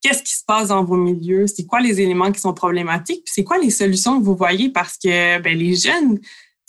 qu'est-ce 0.01 0.23
qui 0.23 0.33
se 0.33 0.45
passe 0.47 0.69
dans 0.69 0.83
vos 0.83 0.97
milieux, 0.97 1.47
c'est 1.47 1.67
quoi 1.67 1.81
les 1.81 2.01
éléments 2.01 2.33
qui 2.33 2.41
sont 2.41 2.55
problématiques, 2.55 3.25
puis 3.25 3.33
c'est 3.35 3.45
quoi 3.45 3.59
les 3.59 3.71
solutions 3.71 4.19
que 4.19 4.25
vous 4.25 4.37
voyez? 4.37 4.71
Parce 4.71 4.97
que 4.97 5.39
ben, 5.41 5.59
les 5.59 5.75
jeunes, 5.75 6.19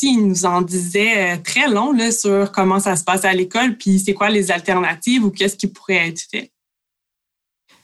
ils 0.08 0.28
nous 0.28 0.46
en 0.46 0.62
disaient 0.62 1.34
euh, 1.34 1.38
très 1.44 1.68
long 1.68 1.92
là, 1.92 2.12
sur 2.12 2.52
comment 2.52 2.80
ça 2.80 2.96
se 2.96 3.04
passe 3.04 3.26
à 3.26 3.34
l'école, 3.34 3.78
puis 3.78 4.00
c'est 4.00 4.14
quoi 4.14 4.30
les 4.30 4.52
alternatives 4.52 5.24
ou 5.24 5.32
qu'est-ce 5.32 5.56
qui 5.56 5.68
pourrait 5.68 6.10
être 6.10 6.22
fait. 6.32 6.52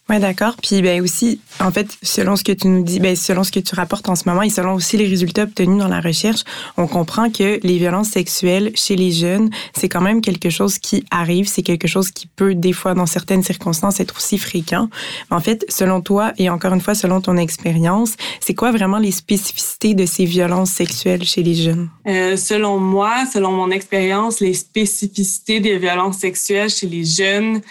Oui, 0.08 0.20
d'accord. 0.20 0.56
Puis 0.62 0.84
ben 0.84 1.02
aussi, 1.02 1.40
en 1.60 1.72
fait, 1.72 1.98
selon 2.04 2.36
ce 2.36 2.44
que 2.44 2.52
tu 2.52 2.68
nous 2.68 2.84
dis, 2.84 3.00
ben, 3.00 3.16
selon 3.16 3.44
ce 3.44 3.52
que 3.52 3.60
tu 3.60 3.74
rapportes 3.74 4.08
en 4.08 4.16
ce 4.16 4.30
moment 4.30 4.44
et 4.44 4.52
selon 4.52 4.76
aussi 4.76 4.98
les 4.98 5.08
résultats 5.08 5.44
obtenus 5.44 5.80
dans 5.80 5.88
la 5.88 6.00
recherche, 6.00 6.44
on 6.78 6.86
comprend 6.86 7.32
que 7.32 7.60
les 7.64 7.78
violences 7.80 8.10
sexuelles 8.10 8.72
chez 8.76 8.96
les 8.96 9.12
jeunes, 9.12 9.50
c'est 9.74 9.90
quand 9.90 10.02
même 10.02 10.22
quelque 10.22 10.52
chose 10.52 10.78
qui 10.78 11.04
arrive, 11.10 11.48
c'est 11.48 11.64
quelque 11.64 11.88
chose 11.88 12.12
qui 12.12 12.28
peut 12.28 12.54
des 12.54 12.72
fois, 12.72 12.94
dans 12.94 13.08
certaines 13.08 13.42
circonstances, 13.42 14.00
être 14.00 14.16
aussi 14.18 14.38
fréquent. 14.38 14.90
En 15.32 15.40
fait, 15.40 15.66
selon 15.70 16.02
toi 16.02 16.34
et 16.38 16.52
encore 16.52 16.74
une 16.74 16.82
fois, 16.82 16.94
selon 16.94 17.20
ton 17.20 17.38
expérience, 17.38 18.16
c'est 18.42 18.54
quoi 18.54 18.72
vraiment 18.72 19.00
les 19.00 19.12
spécificités 19.12 19.96
de 19.96 20.06
ces 20.06 20.26
violences 20.26 20.70
sexuelles 20.70 21.24
chez 21.24 21.42
les 21.42 21.56
jeunes? 21.56 21.90
Euh, 22.06 22.38
selon 22.38 22.78
moi, 22.80 23.26
selon 23.34 23.52
mon 23.52 23.72
expérience, 23.72 24.40
les 24.40 24.54
spécificités 24.54 25.60
des 25.62 25.80
violences 25.80 26.18
sexuelles 26.18 26.70
chez 26.70 26.88
les 26.88 27.06
jeunes, 27.06 27.62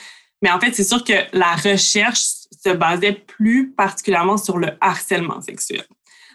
mais 0.44 0.50
en 0.50 0.60
fait, 0.60 0.74
c'est 0.74 0.84
sûr 0.84 1.02
que 1.02 1.14
la 1.32 1.54
recherche 1.54 2.20
se 2.62 2.68
basait 2.68 3.14
plus 3.14 3.70
particulièrement 3.70 4.36
sur 4.36 4.58
le 4.58 4.68
harcèlement 4.78 5.40
sexuel. 5.40 5.86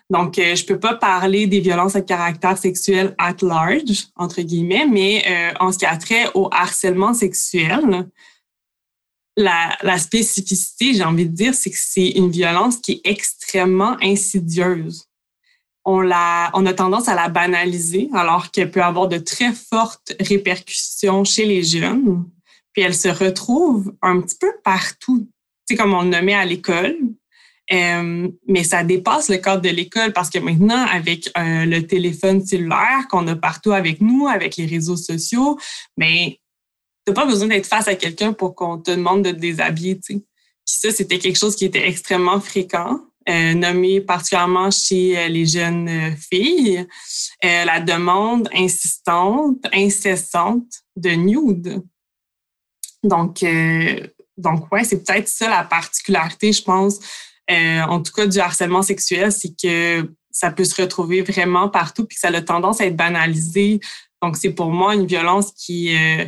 Donc, 0.10 0.40
euh, 0.40 0.56
je 0.56 0.66
peux 0.66 0.80
pas 0.80 0.96
parler 0.96 1.46
des 1.46 1.60
violences 1.60 1.96
à 1.96 2.02
caractère 2.02 2.58
sexuel 2.58 3.14
at 3.20 3.36
large, 3.44 4.08
entre 4.16 4.42
guillemets, 4.42 4.88
mais 4.88 5.24
euh, 5.28 5.54
en 5.60 5.72
ce 5.72 5.78
qui 5.78 5.86
a 5.86 5.96
trait 5.96 6.26
au 6.34 6.50
harcèlement 6.52 7.14
sexuel, 7.14 8.10
la, 9.38 9.78
la 9.84 10.00
spécificité, 10.00 10.96
j'ai 10.96 11.04
envie 11.04 11.28
de 11.28 11.36
dire, 11.36 11.54
c'est 11.54 11.70
que 11.70 11.78
c'est 11.80 12.10
une 12.10 12.32
violence 12.32 12.78
qui 12.78 12.94
est 12.94 13.02
extrêmement 13.04 13.96
insidieuse. 14.02 15.06
On, 15.86 16.00
la, 16.00 16.50
on 16.56 16.66
a 16.66 16.74
tendance 16.74 17.08
à 17.10 17.14
la 17.14 17.30
banaliser 17.30 18.10
alors 18.16 18.50
qu'elle 18.50 18.72
peut 18.72 18.82
avoir 18.82 19.08
de 19.08 19.20
très 19.20 19.54
fortes 19.54 20.14
répercussions 20.20 21.24
chez 21.24 21.46
les 21.46 21.62
jeunes 21.62 22.26
puis 22.74 22.84
elle 22.84 22.96
se 22.96 23.10
retrouve 23.10 23.94
un 24.02 24.22
petit 24.22 24.38
peu 24.40 24.52
partout, 24.64 25.28
c'est 25.70 25.76
comme 25.76 25.94
on 25.94 26.02
le 26.02 26.10
nommait 26.10 26.34
à 26.34 26.46
l'école. 26.46 26.96
Euh, 27.72 28.28
mais 28.48 28.64
ça 28.64 28.84
dépasse 28.84 29.30
le 29.30 29.38
cadre 29.38 29.62
de 29.62 29.70
l'école 29.70 30.12
parce 30.12 30.32
que 30.32 30.40
maintenant, 30.40 30.84
avec 30.88 31.30
euh, 31.38 31.66
le 31.66 31.86
téléphone 31.86 32.44
cellulaire 32.44 33.08
qu'on 33.10 33.28
a 33.28 33.36
partout 33.36 33.74
avec 33.74 34.02
nous, 34.02 34.28
avec 34.28 34.58
les 34.58 34.66
réseaux 34.66 34.98
sociaux, 34.98 35.60
mais 35.96 36.40
tu 37.06 37.12
n'as 37.12 37.14
pas 37.14 37.26
besoin 37.28 37.48
d'être 37.48 37.68
face 37.68 37.88
à 37.88 37.94
quelqu'un 37.94 38.34
pour 38.34 38.56
qu'on 38.56 38.80
te 38.80 38.90
demande 38.90 39.24
de 39.24 39.32
te 39.32 39.36
déshabiller. 39.36 39.96
Puis 39.96 40.24
ça, 40.66 40.90
c'était 40.90 41.20
quelque 41.20 41.38
chose 41.38 41.56
qui 41.56 41.66
était 41.66 41.88
extrêmement 41.88 42.40
fréquent. 42.40 43.02
Euh, 43.28 43.54
nommé 43.54 44.02
particulièrement 44.02 44.72
chez 44.72 45.30
les 45.30 45.46
jeunes 45.46 46.16
filles, 46.18 46.88
la 47.44 47.80
demande 47.80 48.50
insistante, 48.56 49.64
incessante 49.72 50.82
de 50.96 51.12
nude. 51.12 51.84
Donc, 53.04 53.44
euh, 53.44 54.08
donc 54.38 54.72
ouais, 54.72 54.84
c'est 54.84 55.04
peut-être 55.04 55.28
ça 55.28 55.50
la 55.50 55.64
particularité, 55.64 56.52
je 56.52 56.64
pense, 56.64 57.00
euh, 57.52 57.82
en 57.82 58.02
tout 58.02 58.12
cas 58.12 58.28
du 58.28 58.40
harcèlement 58.40 58.82
sexuel, 58.82 59.32
c'est 59.32 59.56
que 59.56 60.10
ça 60.32 60.52
peut 60.52 60.64
se 60.64 60.80
retrouver 60.82 61.22
vraiment 61.22 61.70
partout 61.70 62.06
puis 62.06 62.16
que 62.16 62.22
ça 62.22 62.30
a 62.30 62.42
tendance 62.42 62.82
à 62.82 62.86
être 62.86 62.96
banalisé. 62.96 63.80
Donc, 64.22 64.38
c'est 64.38 64.52
pour 64.52 64.72
moi 64.72 64.96
une 64.96 65.08
violence 65.08 65.52
qui, 65.54 65.96
euh, 65.96 66.26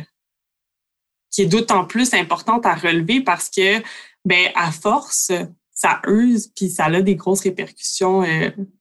qui 1.30 1.42
est 1.42 1.46
d'autant 1.46 1.84
plus 1.84 2.12
importante 2.14 2.66
à 2.66 2.74
relever 2.74 3.20
parce 3.20 3.48
que, 3.48 3.80
ben, 4.24 4.50
à 4.54 4.72
force, 4.72 5.30
ça 5.72 6.00
use 6.06 6.50
puis 6.54 6.68
ça 6.68 6.86
a 6.86 7.00
des 7.00 7.16
grosses 7.16 7.42
répercussions 7.42 8.24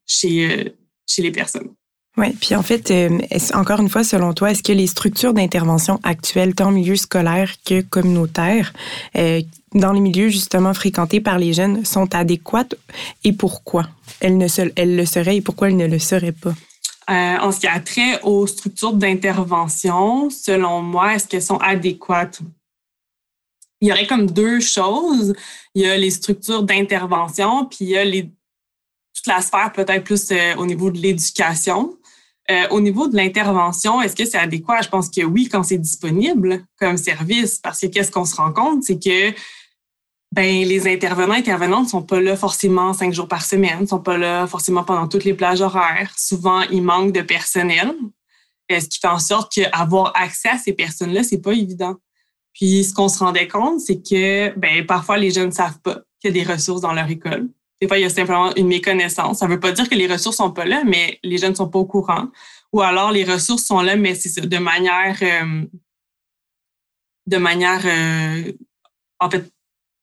chez, 0.06 0.76
chez 1.08 1.22
les 1.22 1.32
personnes. 1.32 1.74
Oui, 2.18 2.34
puis 2.34 2.56
en 2.56 2.62
fait, 2.62 2.92
euh, 2.92 3.20
encore 3.54 3.80
une 3.80 3.88
fois, 3.88 4.04
selon 4.04 4.34
toi, 4.34 4.52
est-ce 4.52 4.64
que 4.64 4.74
les 4.74 4.88
structures 4.88 5.34
d'intervention 5.34 6.00
actuelles, 6.04 6.54
tant 6.54 6.68
en 6.68 6.72
milieu 6.72 6.98
scolaire 6.98 7.54
que 7.66 7.82
communautaire, 7.82 8.74
euh, 9.16 9.42
dans 9.74 9.94
les 9.94 10.02
milieux 10.02 10.28
justement 10.28 10.74
fréquentés 10.74 11.22
par 11.22 11.40
les 11.40 11.54
jeunes, 11.54 11.86
sont 11.86 12.14
adéquates 12.14 12.76
et 13.24 13.32
pourquoi? 13.32 13.88
Elles, 14.20 14.38
ne 14.38 14.50
se, 14.50 14.62
elles 14.76 14.98
le 14.98 15.06
seraient 15.06 15.38
et 15.38 15.42
pourquoi 15.42 15.70
elles 15.70 15.78
ne 15.78 15.88
le 15.88 16.00
seraient 16.00 16.34
pas? 16.34 16.54
Euh, 17.10 17.38
en 17.40 17.52
ce 17.52 17.62
qui 17.62 17.68
a 17.68 17.80
trait 17.80 18.22
aux 18.24 18.46
structures 18.46 18.94
d'intervention, 18.94 20.30
selon 20.30 20.82
moi, 20.82 21.16
est-ce 21.16 21.28
qu'elles 21.28 21.42
sont 21.42 21.58
adéquates? 21.58 22.42
Il 23.80 23.88
y 23.88 23.92
aurait 23.92 24.06
comme 24.06 24.30
deux 24.30 24.60
choses. 24.60 25.34
Il 25.76 25.84
y 25.84 25.86
a 25.86 25.98
les 25.98 26.12
structures 26.12 26.64
d'intervention, 26.64 27.66
puis 27.66 27.78
il 27.82 27.90
y 27.90 27.98
a 27.98 28.04
les, 28.04 28.24
toute 28.24 29.28
la 29.28 29.42
sphère 29.42 29.72
peut-être 29.72 30.04
plus 30.04 30.32
au 30.58 30.66
niveau 30.66 30.92
de 30.92 31.00
l'éducation. 31.00 31.98
Euh, 32.52 32.68
au 32.72 32.82
niveau 32.82 33.08
de 33.08 33.16
l'intervention, 33.16 34.02
est-ce 34.02 34.16
que 34.16 34.26
c'est 34.26 34.38
adéquat? 34.38 34.82
Je 34.82 34.90
pense 34.90 35.10
que 35.10 35.22
oui, 35.24 35.48
quand 35.48 35.64
c'est 35.64 35.78
disponible 35.78 36.66
comme 36.78 36.98
service, 36.98 37.60
parce 37.60 37.80
que 37.80 37.88
qu'est-ce 37.88 38.12
qu'on 38.12 38.26
se 38.26 38.36
rend 38.36 38.52
compte, 38.52 38.84
c'est 38.84 39.00
que 39.00 39.34
ben, 40.34 40.66
les 40.66 40.88
intervenants 40.92 41.36
et 41.36 41.40
intervenantes 41.40 41.88
sont 41.90 42.02
pas 42.02 42.20
là 42.20 42.36
forcément 42.36 42.94
cinq 42.94 43.14
jours 43.14 43.28
par 43.28 43.46
semaine, 43.46 43.82
ne 43.82 43.86
sont 43.86 44.00
pas 44.00 44.18
là 44.18 44.48
forcément 44.48 44.84
pendant 44.84 45.08
toutes 45.08 45.24
les 45.24 45.34
plages 45.34 45.62
horaires. 45.62 46.12
Souvent, 46.18 46.62
il 46.72 46.82
manque 46.82 47.14
de 47.14 47.22
personnel, 47.22 47.94
ce 48.70 48.88
qui 48.88 49.00
fait 49.00 49.08
en 49.08 49.20
sorte 49.20 49.54
qu'avoir 49.54 50.12
accès 50.16 50.50
à 50.50 50.58
ces 50.58 50.74
personnes-là, 50.74 51.24
c'est 51.24 51.42
pas 51.42 51.54
évident. 51.54 51.96
Puis, 52.54 52.84
ce 52.84 52.94
qu'on 52.94 53.08
se 53.08 53.20
rendait 53.20 53.48
compte, 53.48 53.80
c'est 53.80 54.02
que 54.02 54.58
ben, 54.58 54.86
parfois, 54.86 55.18
les 55.18 55.32
jeunes 55.32 55.48
ne 55.48 55.54
savent 55.54 55.80
pas 55.80 56.02
qu'il 56.20 56.36
y 56.36 56.40
a 56.40 56.44
des 56.44 56.52
ressources 56.52 56.82
dans 56.82 56.94
leur 56.94 57.10
école. 57.10 57.50
Des 57.82 57.88
fois, 57.88 57.98
il 57.98 58.02
y 58.02 58.06
a 58.06 58.10
simplement 58.10 58.54
une 58.56 58.68
méconnaissance. 58.68 59.40
Ça 59.40 59.48
ne 59.48 59.54
veut 59.54 59.60
pas 59.60 59.72
dire 59.72 59.90
que 59.90 59.96
les 59.96 60.06
ressources 60.06 60.38
sont 60.38 60.52
pas 60.52 60.66
là, 60.66 60.84
mais 60.86 61.20
les 61.24 61.40
jeunes 61.40 61.52
ne 61.52 61.56
sont 61.56 61.68
pas 61.68 61.80
au 61.80 61.86
courant. 61.86 62.28
Ou 62.74 62.82
alors, 62.82 63.12
les 63.12 63.24
ressources 63.24 63.64
sont 63.64 63.82
là, 63.82 63.96
mais 63.96 64.14
c'est 64.14 64.48
de 64.48 64.58
manière, 64.60 65.18
euh, 65.24 65.64
de 67.26 67.38
manière, 67.38 67.82
euh, 67.84 68.52
en 69.20 69.32
fait, 69.32 69.52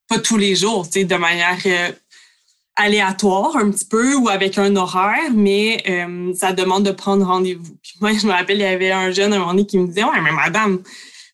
pas 0.09 0.19
tous 0.19 0.37
les 0.37 0.57
jours, 0.57 0.89
de 0.93 1.17
manière 1.17 1.59
euh, 1.67 1.93
aléatoire 2.75 3.57
un 3.57 3.71
petit 3.71 3.85
peu 3.85 4.17
ou 4.17 4.29
avec 4.29 4.59
un 4.59 4.75
horaire, 4.75 5.31
mais 5.33 5.83
ça 6.35 6.53
demande 6.53 6.85
de 6.85 6.91
prendre 6.91 7.27
rendez-vous. 7.27 7.77
Puis 7.83 7.95
moi, 8.01 8.13
je 8.13 8.27
me 8.27 8.33
rappelle, 8.33 8.59
il 8.59 8.63
y 8.63 8.65
avait 8.65 8.91
un 8.91 9.11
jeune 9.11 9.33
à 9.33 9.37
un 9.37 9.39
moment 9.41 9.53
donné 9.53 9.67
qui 9.67 9.79
me 9.79 9.87
disait 9.87 10.05
Ouais, 10.05 10.21
mais 10.21 10.33
madame, 10.33 10.83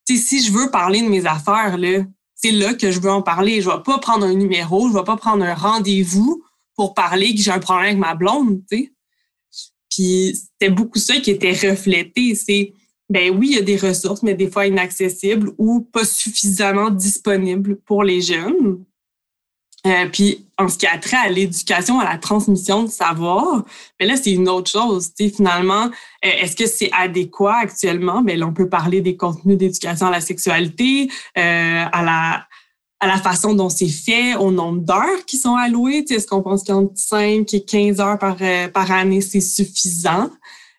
si 0.07 0.43
je 0.43 0.53
veux 0.53 0.71
parler 0.71 1.03
de 1.03 1.09
mes 1.09 1.27
affaires, 1.27 1.79
là, 1.79 2.01
c'est 2.45 2.53
là 2.53 2.75
que 2.75 2.91
je 2.91 3.01
veux 3.01 3.11
en 3.11 3.23
parler. 3.23 3.63
Je 3.63 3.71
vais 3.71 3.83
pas 3.83 3.99
prendre 3.99 4.27
un 4.27 4.35
numéro, 4.35 4.91
je 4.91 4.93
vais 4.93 5.05
pas 5.05 5.17
prendre 5.17 5.43
un 5.43 5.55
rendez-vous 5.55 6.45
pour 6.77 6.93
parler 6.93 7.35
que 7.35 7.41
j'ai 7.41 7.51
un 7.51 7.59
problème 7.59 7.87
avec 7.87 7.99
ma 7.99 8.15
blonde, 8.15 8.61
tu 8.71 8.95
Puis 9.89 10.37
c'était 10.37 10.71
beaucoup 10.71 10.99
ça 10.99 11.17
qui 11.21 11.31
était 11.31 11.53
reflété. 11.53 12.35
C'est 12.35 12.75
ben 13.09 13.35
oui, 13.35 13.49
il 13.53 13.57
y 13.57 13.59
a 13.59 13.63
des 13.63 13.79
ressources, 13.79 14.23
mais 14.23 14.35
des 14.35 14.51
fois 14.51 14.67
inaccessibles 14.67 15.53
ou 15.57 15.81
pas 15.81 16.05
suffisamment 16.05 16.91
disponibles 16.91 17.77
pour 17.77 18.05
les 18.05 18.21
jeunes. 18.21 18.85
Euh, 19.87 20.07
puis 20.13 20.44
en 20.59 20.69
ce 20.69 20.79
qui 20.79 20.87
a 20.87 20.99
trait 20.99 21.17
à 21.17 21.29
l'éducation, 21.29 22.01
à 22.01 22.05
la 22.05 22.19
transmission 22.19 22.85
de 22.85 22.91
savoir, 22.91 23.65
mais 23.99 24.07
là 24.07 24.17
c'est 24.17 24.33
une 24.33 24.49
autre 24.49 24.71
chose. 24.71 25.11
Finalement, 25.17 25.87
euh, 25.87 26.29
est-ce 26.41 26.57
que 26.57 26.67
c'est 26.67 26.91
adéquat 26.93 27.57
actuellement? 27.57 28.23
Là, 28.27 28.47
on 28.47 28.53
peut 28.53 28.69
parler 28.69 29.01
des 29.01 29.17
contenus 29.17 29.59
d'éducation 29.59 30.07
à 30.07 30.11
la 30.11 30.21
sexualité, 30.21 31.11
euh, 31.39 31.85
à 31.93 32.47
la 33.03 33.19
façon 33.19 33.55
dont 33.55 33.69
c'est 33.69 33.89
fait, 33.89 34.35
au 34.37 34.51
nombre 34.51 34.81
d'heures 34.81 35.25
qui 35.27 35.37
sont 35.37 35.57
allouées. 35.57 36.05
Est-ce 36.09 36.27
qu'on 36.27 36.43
pense 36.43 36.65
qu'entre 36.65 36.93
5 36.97 37.53
et 37.53 37.65
15 37.65 38.01
heures 38.01 38.19
par 38.19 38.37
par 38.73 38.91
année 38.91 39.21
c'est 39.21 39.41
suffisant? 39.41 40.31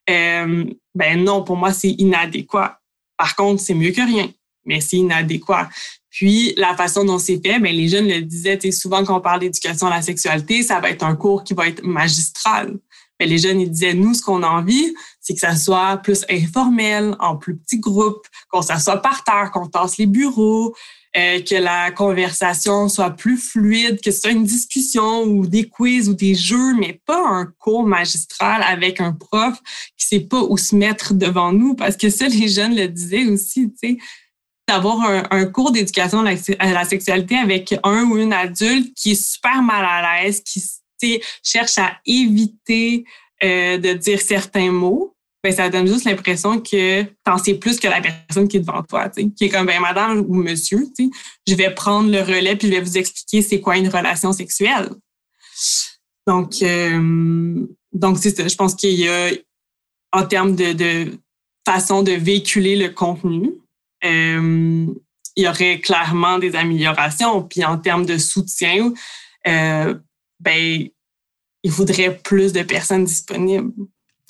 Ben 0.08 1.24
non, 1.24 1.44
pour 1.44 1.58
moi 1.58 1.74
c'est 1.74 1.92
inadéquat. 1.92 2.80
Par 3.18 3.36
contre, 3.36 3.62
c'est 3.62 3.74
mieux 3.74 3.92
que 3.92 4.02
rien, 4.02 4.30
mais 4.66 4.82
c'est 4.82 4.98
inadéquat. 4.98 5.70
Puis, 6.16 6.54
la 6.56 6.78
façon 6.78 7.04
dont 7.04 7.20
c'est 7.20 7.46
fait, 7.46 7.60
bien, 7.60 7.74
les 7.74 7.90
jeunes 7.90 8.08
le 8.08 8.22
disaient, 8.22 8.58
souvent 8.72 9.04
quand 9.04 9.18
on 9.18 9.22
parle 9.22 9.42
d'éducation 9.42 9.88
à 9.88 9.90
la 9.90 10.02
sexualité, 10.02 10.64
ça 10.64 10.80
va 10.80 10.90
être 10.90 11.04
un 11.04 11.14
cours 11.14 11.44
qui 11.44 11.54
va 11.54 11.68
être 11.68 11.84
magistral. 11.84 12.80
Mais 13.20 13.26
les 13.26 13.38
jeunes, 13.38 13.60
ils 13.60 13.70
disaient, 13.70 13.94
nous, 13.94 14.14
ce 14.14 14.22
qu'on 14.22 14.42
a 14.42 14.48
envie, 14.48 14.96
c'est 15.20 15.34
que 15.34 15.42
ça 15.42 15.58
soit 15.58 15.98
plus 15.98 16.24
informel, 16.30 17.18
en 17.20 17.36
plus 17.36 17.58
petits 17.58 17.82
groupes, 17.82 18.26
qu'on 18.50 18.62
s'assoie 18.62 19.02
par 19.02 19.26
terre, 19.26 19.52
qu'on 19.52 19.68
tasse 19.68 19.98
les 19.98 20.06
bureaux, 20.06 20.74
euh, 21.18 21.42
que 21.42 21.56
la 21.56 21.92
conversation 21.92 22.88
soit 22.88 23.10
plus 23.10 23.38
fluide, 23.38 24.00
que 24.02 24.12
ce 24.12 24.22
soit 24.22 24.32
une 24.32 24.46
discussion 24.46 25.24
ou 25.24 25.46
des 25.46 25.68
quiz 25.68 26.08
ou 26.08 26.14
des 26.14 26.34
jeux, 26.34 26.76
mais 26.76 27.02
pas 27.06 27.28
un 27.28 27.46
cours 27.60 27.86
magistral 27.86 28.64
avec 28.64 29.02
un 29.02 29.12
prof 29.12 29.60
qui 29.98 30.08
sait 30.08 30.22
pas 30.22 30.42
où 30.44 30.56
se 30.56 30.78
mettre 30.78 31.14
devant 31.14 31.52
nous, 31.52 31.76
parce 31.76 31.98
que 31.98 32.10
ça, 32.10 32.30
les 32.30 32.48
jeunes 32.48 32.76
le 32.76 32.88
disaient 32.88 33.26
aussi, 33.26 33.70
tu 33.70 33.90
sais 33.90 33.98
d'avoir 34.68 35.00
un, 35.32 35.46
cours 35.46 35.72
d'éducation 35.72 36.26
à 36.26 36.74
la 36.74 36.86
sexualité 36.86 37.36
avec 37.36 37.76
un 37.84 38.04
ou 38.06 38.18
une 38.18 38.34
adulte 38.34 38.94
qui 38.96 39.12
est 39.12 39.22
super 39.22 39.62
mal 39.62 39.86
à 39.86 40.24
l'aise, 40.24 40.42
qui 40.42 41.22
cherche 41.44 41.78
à 41.78 41.98
éviter 42.06 43.06
euh, 43.44 43.78
de 43.78 43.94
dire 43.94 44.22
certains 44.22 44.72
mots, 44.72 45.16
ben, 45.44 45.54
ça 45.54 45.70
donne 45.70 45.86
juste 45.86 46.06
l'impression 46.06 46.60
que 46.60 47.04
t'en 47.24 47.38
sais 47.38 47.54
plus 47.54 47.80
que 47.80 47.88
la 47.88 48.02
personne 48.02 48.48
qui 48.48 48.58
est 48.58 48.62
devant 48.62 48.82
toi, 48.82 49.10
qui 49.10 49.46
est 49.46 49.50
comme 49.50 49.68
ben 49.68 49.80
madame 49.80 50.26
ou 50.28 50.34
monsieur, 50.34 50.88
je 51.48 51.54
vais 51.54 51.70
prendre 51.70 52.10
le 52.10 52.22
relais 52.22 52.56
puis 52.56 52.68
je 52.68 52.74
vais 52.74 52.82
vous 52.82 52.98
expliquer 52.98 53.44
c'est 53.44 53.60
quoi 53.60 53.78
une 53.78 53.90
relation 53.90 54.34
sexuelle. 54.34 54.90
Donc, 56.26 56.64
euh, 56.64 57.68
donc 57.94 58.18
c'est 58.18 58.36
ça. 58.36 58.48
Je 58.48 58.56
pense 58.56 58.74
qu'il 58.74 59.00
y 59.00 59.08
a 59.08 59.30
en 60.12 60.26
termes 60.26 60.56
de, 60.56 60.74
de 60.74 61.12
façon 61.68 62.02
de 62.02 62.14
véhiculer 62.14 62.76
le 62.76 62.90
contenu, 62.90 63.52
euh, 64.06 64.86
il 65.36 65.44
y 65.44 65.48
aurait 65.48 65.80
clairement 65.80 66.40
des 66.40 66.56
améliorations. 66.56 67.44
Puis 67.44 67.66
en 67.66 67.78
termes 67.78 68.06
de 68.06 68.18
soutien, 68.18 68.94
euh, 69.48 69.96
ben, 70.40 70.88
il 71.64 71.72
faudrait 71.72 72.18
plus 72.24 72.54
de 72.54 72.64
personnes 72.64 73.06
disponibles. 73.06 73.72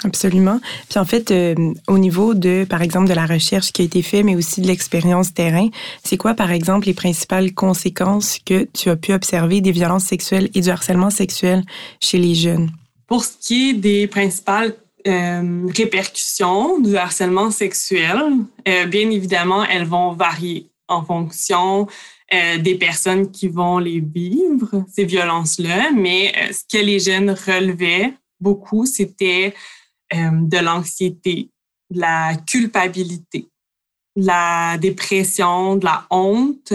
Absolument. 0.03 0.59
Puis 0.89 0.99
en 0.99 1.05
fait, 1.05 1.31
euh, 1.31 1.55
au 1.87 1.97
niveau 1.97 2.33
de, 2.33 2.65
par 2.69 2.81
exemple, 2.81 3.07
de 3.07 3.13
la 3.13 3.25
recherche 3.25 3.71
qui 3.71 3.81
a 3.81 3.85
été 3.85 4.01
faite, 4.01 4.25
mais 4.25 4.35
aussi 4.35 4.59
de 4.59 4.67
l'expérience 4.67 5.33
terrain, 5.33 5.69
c'est 6.03 6.17
quoi, 6.17 6.33
par 6.33 6.51
exemple, 6.51 6.87
les 6.87 6.93
principales 6.93 7.53
conséquences 7.53 8.39
que 8.45 8.67
tu 8.73 8.89
as 8.89 8.97
pu 8.97 9.13
observer 9.13 9.61
des 9.61 9.71
violences 9.71 10.03
sexuelles 10.03 10.49
et 10.53 10.61
du 10.61 10.69
harcèlement 10.69 11.09
sexuel 11.09 11.63
chez 12.01 12.17
les 12.17 12.35
jeunes? 12.35 12.71
Pour 13.07 13.23
ce 13.23 13.33
qui 13.39 13.69
est 13.69 13.73
des 13.73 14.07
principales 14.07 14.75
euh, 15.07 15.67
répercussions 15.77 16.79
du 16.79 16.97
harcèlement 16.97 17.51
sexuel, 17.51 18.23
euh, 18.67 18.85
bien 18.85 19.11
évidemment, 19.11 19.63
elles 19.63 19.85
vont 19.85 20.13
varier 20.13 20.71
en 20.87 21.05
fonction 21.05 21.87
euh, 22.33 22.57
des 22.57 22.73
personnes 22.73 23.29
qui 23.29 23.47
vont 23.47 23.77
les 23.77 23.99
vivre, 23.99 24.83
ces 24.91 25.05
violences-là. 25.05 25.91
Mais 25.91 26.33
ce 26.51 26.63
que 26.71 26.83
les 26.83 26.99
jeunes 26.99 27.29
relevaient 27.29 28.13
beaucoup, 28.39 28.87
c'était 28.87 29.53
de 30.11 30.57
l'anxiété, 30.57 31.49
de 31.91 31.99
la 31.99 32.35
culpabilité, 32.47 33.47
de 34.15 34.25
la 34.25 34.77
dépression, 34.79 35.75
de 35.75 35.85
la 35.85 36.05
honte, 36.09 36.73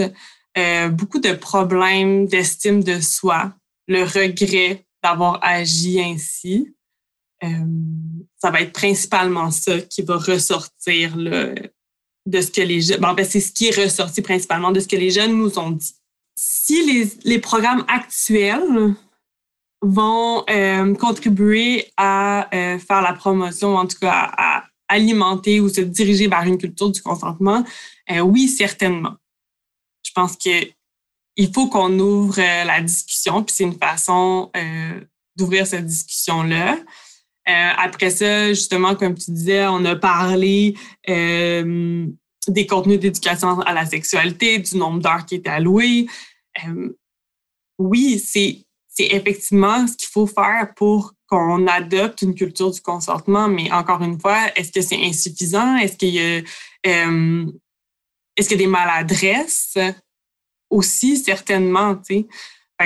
beaucoup 0.91 1.19
de 1.19 1.33
problèmes 1.33 2.27
d'estime 2.27 2.83
de 2.83 2.99
soi, 2.99 3.53
le 3.87 4.03
regret 4.03 4.85
d'avoir 5.03 5.39
agi 5.41 6.01
ainsi. 6.01 6.73
Ça 8.41 8.49
va 8.49 8.61
être 8.61 8.73
principalement 8.73 9.51
ça 9.51 9.79
qui 9.81 10.01
va 10.01 10.17
ressortir 10.17 11.15
de 11.15 12.41
ce 12.41 12.51
que 12.51 12.61
les 12.61 12.81
jeunes. 12.81 12.99
Bon, 12.99 13.13
ben, 13.13 13.23
c'est 13.23 13.39
ce 13.39 13.51
qui 13.51 13.67
est 13.67 14.21
principalement 14.23 14.71
de 14.71 14.79
ce 14.79 14.87
que 14.87 14.95
les 14.95 15.11
jeunes 15.11 15.37
nous 15.37 15.59
ont 15.59 15.71
dit. 15.71 15.93
Si 16.35 17.11
les, 17.23 17.39
programmes 17.39 17.85
actuels 17.87 18.95
vont 19.81 20.43
euh, 20.49 20.95
contribuer 20.95 21.91
à 21.97 22.47
euh, 22.55 22.79
faire 22.79 23.01
la 23.03 23.13
promotion, 23.13 23.75
en 23.75 23.85
tout 23.85 23.99
cas 23.99 24.31
à, 24.35 24.63
alimenter 24.87 25.59
ou 25.59 25.69
se 25.69 25.81
diriger 25.81 26.27
vers 26.27 26.41
une 26.41 26.57
culture 26.57 26.89
du 26.89 27.01
consentement, 27.01 27.63
oui, 28.23 28.49
certainement. 28.49 29.13
Je 30.03 30.11
pense 30.11 30.35
que 30.35 30.67
il 31.37 31.53
faut 31.53 31.69
qu'on 31.69 31.97
ouvre 31.97 32.35
la 32.35 32.81
discussion, 32.81 33.41
puis 33.41 33.55
c'est 33.55 33.63
une 33.63 33.77
façon 33.77 34.51
d'ouvrir 35.37 35.65
cette 35.65 35.85
discussion-là. 35.85 36.77
Euh, 37.49 37.71
après 37.77 38.11
ça, 38.11 38.49
justement, 38.49 38.95
comme 38.95 39.15
tu 39.15 39.31
disais, 39.31 39.65
on 39.67 39.83
a 39.85 39.95
parlé 39.95 40.75
euh, 41.09 42.05
des 42.47 42.67
contenus 42.67 42.99
d'éducation 42.99 43.59
à 43.61 43.73
la 43.73 43.85
sexualité, 43.85 44.59
du 44.59 44.77
nombre 44.77 44.99
d'heures 44.99 45.25
qui 45.25 45.35
étaient 45.35 45.49
allouées. 45.49 46.07
Euh, 46.65 46.97
oui, 47.79 48.19
c'est 48.19 48.63
effectivement 48.99 49.87
ce 49.87 49.97
qu'il 49.97 50.09
faut 50.09 50.27
faire 50.27 50.71
pour 50.75 51.13
qu'on 51.27 51.65
adopte 51.65 52.21
une 52.21 52.35
culture 52.35 52.69
du 52.69 52.81
consentement, 52.81 53.47
mais 53.47 53.71
encore 53.71 54.01
une 54.03 54.19
fois, 54.19 54.37
est-ce 54.55 54.71
que 54.71 54.81
c'est 54.81 55.03
insuffisant? 55.03 55.77
Est-ce 55.77 55.97
qu'il 55.97 56.09
y 56.09 56.19
a 56.19 56.41
est-ce 58.37 58.47
qu'il 58.47 58.57
y 58.59 58.61
a 58.61 58.65
des 58.65 58.71
maladresses? 58.71 59.77
Aussi, 60.69 61.17
certainement, 61.17 61.95
tu 61.95 62.15
sais 62.15 62.27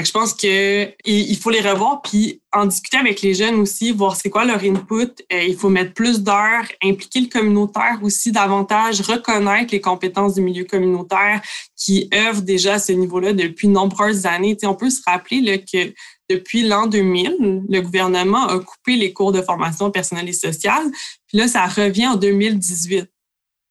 je 0.04 0.12
pense 0.12 0.34
que 0.34 0.92
il 1.06 1.38
faut 1.38 1.50
les 1.50 1.62
revoir 1.62 2.02
puis 2.02 2.42
en 2.52 2.66
discuter 2.66 2.98
avec 2.98 3.22
les 3.22 3.34
jeunes 3.34 3.56
aussi, 3.56 3.92
voir 3.92 4.16
c'est 4.16 4.30
quoi 4.30 4.46
leur 4.46 4.64
input. 4.64 5.12
Euh, 5.32 5.44
il 5.44 5.56
faut 5.56 5.70
mettre 5.70 5.94
plus 5.94 6.22
d'heures, 6.22 6.66
impliquer 6.84 7.22
le 7.22 7.28
communautaire 7.28 8.00
aussi 8.02 8.32
davantage, 8.32 9.02
reconnaître 9.02 9.72
les 9.72 9.82
compétences 9.82 10.36
du 10.36 10.42
milieu 10.42 10.64
communautaire 10.64 11.42
qui 11.76 12.10
œuvrent 12.14 12.42
déjà 12.42 12.74
à 12.74 12.80
ce 12.80 12.94
niveau-là 12.94 13.34
depuis 13.34 13.68
nombreuses 13.68 14.26
années. 14.26 14.58
on 14.64 14.76
peut 14.76 14.90
se 14.90 15.02
rappeler 15.06 15.64
que 15.64 15.94
depuis 16.30 16.68
l'an 16.68 16.88
2000, 16.88 17.64
le 17.70 17.82
gouvernement 17.82 18.48
a 18.48 18.60
coupé 18.60 18.96
les 18.96 19.14
cours 19.14 19.32
de 19.32 19.42
formation 19.42 19.92
personnelle 19.92 20.30
et 20.30 20.34
sociale. 20.34 20.86
Puis 21.28 21.38
là, 21.38 21.48
ça 21.48 21.66
revient 21.68 22.08
en 22.08 22.16
2018. 22.16 23.08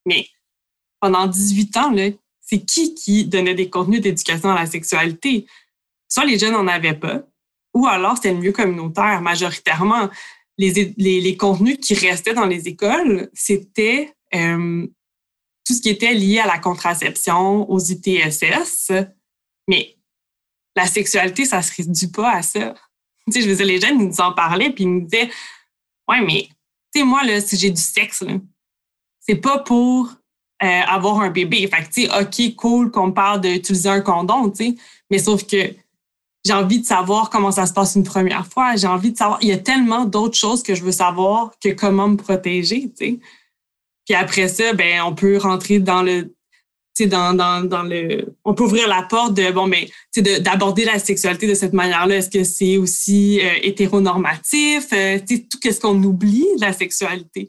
Mais 0.06 0.28
pendant 1.00 1.26
18 1.26 1.76
ans, 1.78 1.94
c'est 2.40 2.60
qui 2.60 2.94
qui 2.94 3.24
donnait 3.24 3.54
des 3.54 3.70
contenus 3.70 4.00
d'éducation 4.00 4.50
à 4.50 4.54
la 4.54 4.66
sexualité? 4.66 5.46
Soit 6.08 6.24
les 6.24 6.38
jeunes 6.38 6.52
n'en 6.52 6.66
avaient 6.66 6.94
pas, 6.94 7.22
ou 7.74 7.86
alors 7.86 8.16
c'était 8.16 8.32
le 8.32 8.38
milieu 8.38 8.52
communautaire. 8.52 9.20
Majoritairement, 9.20 10.08
les, 10.56 10.94
les, 10.96 11.36
contenus 11.36 11.78
qui 11.78 11.94
restaient 11.94 12.34
dans 12.34 12.46
les 12.46 12.68
écoles, 12.68 13.28
c'était 13.32 14.14
euh, 14.34 14.86
tout 15.66 15.74
ce 15.74 15.80
qui 15.80 15.90
était 15.90 16.14
lié 16.14 16.38
à 16.38 16.46
la 16.46 16.58
contraception, 16.58 17.68
aux 17.70 17.80
ITSS. 17.80 18.92
Mais 19.68 19.96
la 20.76 20.86
sexualité, 20.86 21.44
ça 21.44 21.58
ne 21.58 21.62
se 21.62 21.74
réduit 21.76 22.08
pas 22.08 22.32
à 22.32 22.42
ça. 22.42 22.74
Je 23.26 23.40
veux 23.40 23.56
dire, 23.56 23.66
les 23.66 23.80
jeunes, 23.80 24.00
ils 24.00 24.08
nous 24.08 24.20
en 24.20 24.32
parlaient, 24.32 24.70
puis 24.70 24.84
ils 24.84 24.90
nous 24.90 25.06
disaient 25.06 25.30
Ouais, 26.08 26.20
mais, 26.20 26.48
tu 26.92 27.00
sais, 27.00 27.04
moi, 27.04 27.24
là, 27.24 27.40
si 27.40 27.56
j'ai 27.56 27.70
du 27.70 27.80
sexe, 27.80 28.22
c'est 29.20 29.36
pas 29.36 29.58
pour 29.60 30.12
euh, 30.62 30.80
avoir 30.86 31.20
un 31.20 31.30
bébé. 31.30 31.66
Fait 31.66 31.82
que, 31.82 31.90
tu 31.90 32.06
sais, 32.06 32.20
OK, 32.20 32.56
cool 32.56 32.90
qu'on 32.90 33.12
parle 33.12 33.40
d'utiliser 33.40 33.88
un 33.88 34.02
condom, 34.02 34.50
tu 34.50 34.64
sais, 34.64 34.74
mais 35.10 35.18
sauf 35.18 35.46
que 35.46 35.74
j'ai 36.44 36.52
envie 36.52 36.80
de 36.80 36.86
savoir 36.86 37.30
comment 37.30 37.50
ça 37.50 37.66
se 37.66 37.72
passe 37.72 37.94
une 37.94 38.04
première 38.04 38.46
fois. 38.46 38.76
J'ai 38.76 38.86
envie 38.86 39.12
de 39.12 39.16
savoir. 39.16 39.38
Il 39.40 39.48
y 39.48 39.52
a 39.52 39.58
tellement 39.58 40.04
d'autres 40.04 40.36
choses 40.36 40.62
que 40.62 40.74
je 40.74 40.82
veux 40.82 40.92
savoir 40.92 41.52
que 41.62 41.70
comment 41.70 42.08
me 42.08 42.16
protéger, 42.16 42.90
tu 42.98 43.06
sais. 43.06 43.18
Puis 44.04 44.14
après 44.14 44.48
ça, 44.48 44.74
ben, 44.74 45.00
on 45.02 45.14
peut 45.14 45.38
rentrer 45.38 45.78
dans 45.78 46.02
le, 46.02 46.34
dans, 47.00 47.34
dans, 47.34 47.64
dans 47.64 47.82
le, 47.82 48.36
on 48.44 48.54
peut 48.54 48.64
ouvrir 48.64 48.86
la 48.86 49.02
porte 49.02 49.34
de 49.34 49.50
bon, 49.50 49.66
mais 49.66 49.88
d'aborder 50.40 50.84
la 50.84 50.98
sexualité 50.98 51.46
de 51.46 51.54
cette 51.54 51.72
manière-là. 51.72 52.16
Est-ce 52.16 52.30
que 52.30 52.44
c'est 52.44 52.76
aussi 52.76 53.40
euh, 53.40 53.50
hétéronormatif? 53.62 54.88
Euh, 54.92 55.18
Tout 55.26 55.58
qu'est-ce 55.60 55.80
qu'on 55.80 56.02
oublie 56.02 56.46
de 56.56 56.60
la 56.60 56.74
sexualité? 56.74 57.48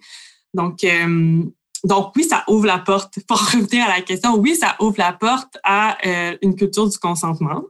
Donc, 0.53 0.83
euh, 0.85 1.43
donc 1.83 2.13
oui, 2.15 2.23
ça 2.23 2.43
ouvre 2.47 2.65
la 2.65 2.79
porte. 2.79 3.19
Pour 3.27 3.37
revenir 3.37 3.85
à 3.85 3.97
la 3.97 4.01
question, 4.01 4.35
oui, 4.37 4.55
ça 4.55 4.75
ouvre 4.79 4.95
la 4.97 5.13
porte 5.13 5.57
à 5.63 5.97
euh, 6.05 6.37
une 6.41 6.55
culture 6.55 6.89
du 6.89 6.97
consentement, 6.97 7.63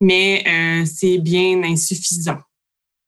mais 0.00 0.44
euh, 0.46 0.84
c'est 0.86 1.18
bien 1.18 1.62
insuffisant. 1.64 2.38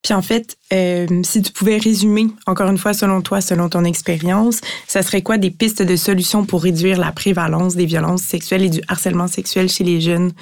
Puis 0.02 0.14
en 0.14 0.22
fait, 0.22 0.56
euh, 0.72 1.06
si 1.24 1.42
tu 1.42 1.52
pouvais 1.52 1.76
résumer, 1.76 2.28
encore 2.46 2.70
une 2.70 2.78
fois, 2.78 2.94
selon 2.94 3.20
toi, 3.20 3.40
selon 3.40 3.68
ton 3.68 3.84
expérience, 3.84 4.60
ça 4.86 5.02
serait 5.02 5.22
quoi 5.22 5.38
des 5.38 5.50
pistes 5.50 5.82
de 5.82 5.96
solutions 5.96 6.46
pour 6.46 6.62
réduire 6.62 6.98
la 6.98 7.12
prévalence 7.12 7.74
des 7.74 7.86
violences 7.86 8.22
sexuelles 8.22 8.64
et 8.64 8.70
du 8.70 8.80
harcèlement 8.88 9.26
sexuel 9.26 9.68
chez 9.68 9.84
les 9.84 10.00
jeunes 10.00 10.32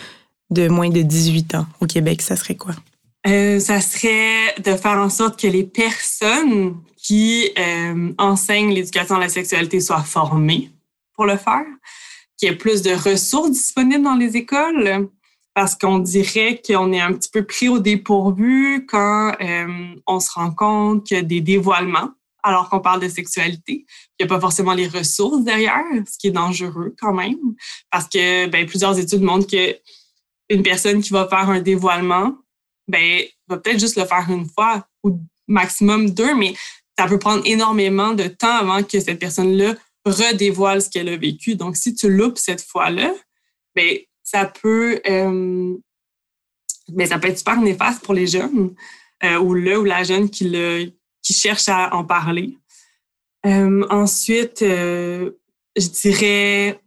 de 0.51 0.69
moins 0.69 0.91
de 0.91 1.03
18 1.03 1.55
ans 1.55 1.67
au 1.81 1.87
Québec? 1.87 2.23
Ça 2.23 2.37
serait 2.37 2.55
quoi? 2.55 2.75
Euh, 3.27 3.59
ça 3.59 3.81
serait 3.81 4.55
de 4.59 4.77
faire 4.77 4.99
en 4.99 5.11
sorte 5.11 5.41
que 5.41 5.49
les 5.49 5.65
personnes 5.65 6.77
qui 6.97 7.51
euh, 7.59 8.13
enseignent 8.19 8.73
l'éducation 8.73 9.17
à 9.17 9.21
la 9.21 9.29
sexualité 9.29 9.81
soient 9.81 10.05
formées 10.05 10.71
pour 11.15 11.25
le 11.25 11.37
faire, 11.37 11.65
qu'il 12.37 12.49
y 12.49 12.53
ait 12.53 12.57
plus 12.57 12.83
de 12.83 12.91
ressources 12.91 13.51
disponibles 13.51 14.05
dans 14.05 14.17
les 14.17 14.37
écoles, 14.37 15.09
parce 15.57 15.75
qu'on 15.75 15.99
dirait 16.01 16.61
qu'on 16.61 16.93
est 16.93 17.01
un 17.01 17.15
petit 17.15 17.31
peu 17.31 17.43
pris 17.43 17.71
au 17.71 17.79
dépourvu 17.79 18.85
quand 18.87 19.33
euh, 19.41 19.95
on 20.07 20.21
se 20.21 20.31
rend 20.31 20.51
compte 20.51 21.07
qu'il 21.07 21.17
y 21.17 21.21
a 21.21 21.23
des 21.23 21.41
dévoilements 21.41 22.11
alors 22.43 22.69
qu'on 22.69 22.81
parle 22.81 23.01
de 23.01 23.09
sexualité. 23.09 23.87
Il 24.21 24.27
n'y 24.27 24.27
a 24.27 24.29
pas 24.29 24.39
forcément 24.39 24.75
les 24.75 24.87
ressources 24.87 25.43
derrière, 25.45 25.83
ce 26.07 26.19
qui 26.19 26.27
est 26.27 26.33
dangereux 26.33 26.95
quand 27.01 27.15
même, 27.15 27.39
parce 27.91 28.07
que 28.07 28.47
ben, 28.49 28.67
plusieurs 28.67 28.99
études 28.99 29.23
montrent 29.23 29.47
que 29.47 29.75
une 30.51 30.63
personne 30.63 31.01
qui 31.01 31.15
va 31.15 31.27
faire 31.27 31.49
un 31.49 31.63
dévoilement, 31.63 32.35
ben, 32.87 33.23
va 33.49 33.57
peut-être 33.57 33.81
juste 33.81 33.97
le 33.97 34.05
faire 34.05 34.27
une 34.29 34.47
fois 34.51 34.87
ou 35.05 35.19
maximum 35.49 36.11
deux, 36.11 36.35
mais 36.35 36.53
ça 36.99 37.07
peut 37.07 37.19
prendre 37.19 37.41
énormément 37.47 38.13
de 38.13 38.25
temps 38.25 38.59
avant 38.59 38.83
que 38.83 39.01
cette 39.01 39.19
personne-là 39.19 39.75
redévoile 40.05 40.83
ce 40.83 40.91
qu'elle 40.91 41.09
a 41.09 41.17
vécu. 41.17 41.57
Donc, 41.57 41.79
si 41.79 41.95
tu 41.95 42.11
loupes 42.11 42.37
cette 42.37 42.61
fois-là, 42.61 43.11
ben, 43.75 43.97
ça 44.27 44.45
peut, 44.45 45.01
euh, 45.09 45.77
ben, 46.89 47.07
ça 47.07 47.19
peut 47.19 47.29
être 47.29 47.39
super 47.39 47.61
néfaste 47.61 48.05
pour 48.05 48.13
les 48.13 48.27
jeunes 48.27 48.75
euh, 49.23 49.39
ou 49.39 49.55
le 49.55 49.79
ou 49.79 49.85
la 49.85 50.03
jeune 50.03 50.29
qui, 50.29 50.49
le, 50.49 50.93
qui 51.23 51.33
cherche 51.33 51.69
à 51.69 51.95
en 51.95 52.05
parler. 52.05 52.59
Euh, 53.47 53.87
ensuite, 53.89 54.59
je 54.63 55.31
dirais, 55.77 56.81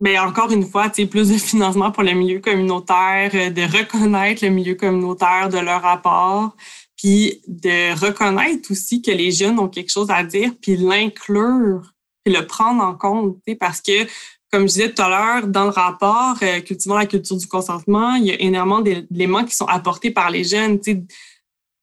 mais 0.00 0.14
ben, 0.14 0.28
encore 0.28 0.52
une 0.52 0.66
fois, 0.66 0.90
plus 0.90 1.30
de 1.30 1.38
financement 1.38 1.90
pour 1.90 2.02
le 2.02 2.12
milieu 2.12 2.40
communautaire, 2.40 3.30
de 3.32 3.62
reconnaître 3.62 4.44
le 4.44 4.50
milieu 4.50 4.74
communautaire 4.74 5.48
de 5.48 5.58
leur 5.58 5.80
rapport, 5.80 6.54
puis 6.98 7.40
de 7.48 7.98
reconnaître 7.98 8.70
aussi 8.70 9.00
que 9.00 9.10
les 9.10 9.32
jeunes 9.32 9.58
ont 9.58 9.68
quelque 9.68 9.90
chose 9.90 10.10
à 10.10 10.24
dire, 10.24 10.52
puis 10.60 10.76
l'inclure, 10.76 11.94
puis 12.22 12.34
le 12.34 12.46
prendre 12.46 12.82
en 12.82 12.94
compte, 12.94 13.38
parce 13.58 13.80
que 13.80 14.06
comme 14.52 14.68
je 14.68 14.74
disais 14.74 14.92
tout 14.92 15.02
à 15.02 15.08
l'heure, 15.08 15.46
dans 15.46 15.64
le 15.64 15.70
rapport 15.70 16.36
euh, 16.42 16.60
Cultivant 16.60 16.98
la 16.98 17.06
culture 17.06 17.36
du 17.36 17.46
consentement, 17.46 18.14
il 18.16 18.26
y 18.26 18.30
a 18.30 18.40
énormément 18.40 18.82
d'éléments 18.82 19.44
qui 19.44 19.56
sont 19.56 19.66
apportés 19.66 20.10
par 20.10 20.30
les 20.30 20.44
jeunes 20.44 20.78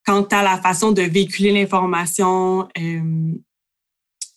quant 0.06 0.24
à 0.24 0.44
la 0.44 0.62
façon 0.62 0.92
de 0.92 1.02
véhiculer 1.02 1.52
l'information, 1.52 2.70
euh, 2.78 3.34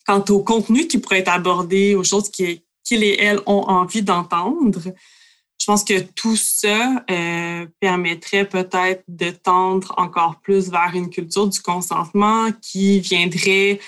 quant 0.06 0.24
au 0.30 0.42
contenu 0.42 0.86
qui 0.86 0.98
pourrait 0.98 1.18
être 1.18 1.28
abordé, 1.28 1.94
aux 1.94 2.04
choses 2.04 2.30
qu'ils 2.30 2.62
et 2.90 3.22
elles 3.22 3.40
ont 3.46 3.64
envie 3.68 4.02
d'entendre. 4.02 4.80
Je 5.58 5.66
pense 5.66 5.84
que 5.84 6.00
tout 6.00 6.36
ça 6.36 7.04
euh, 7.10 7.66
permettrait 7.80 8.46
peut-être 8.46 9.04
de 9.08 9.30
tendre 9.30 9.94
encore 9.96 10.40
plus 10.40 10.70
vers 10.70 10.90
une 10.94 11.08
culture 11.08 11.46
du 11.46 11.60
consentement 11.60 12.50
qui 12.60 13.00
viendrait 13.00 13.78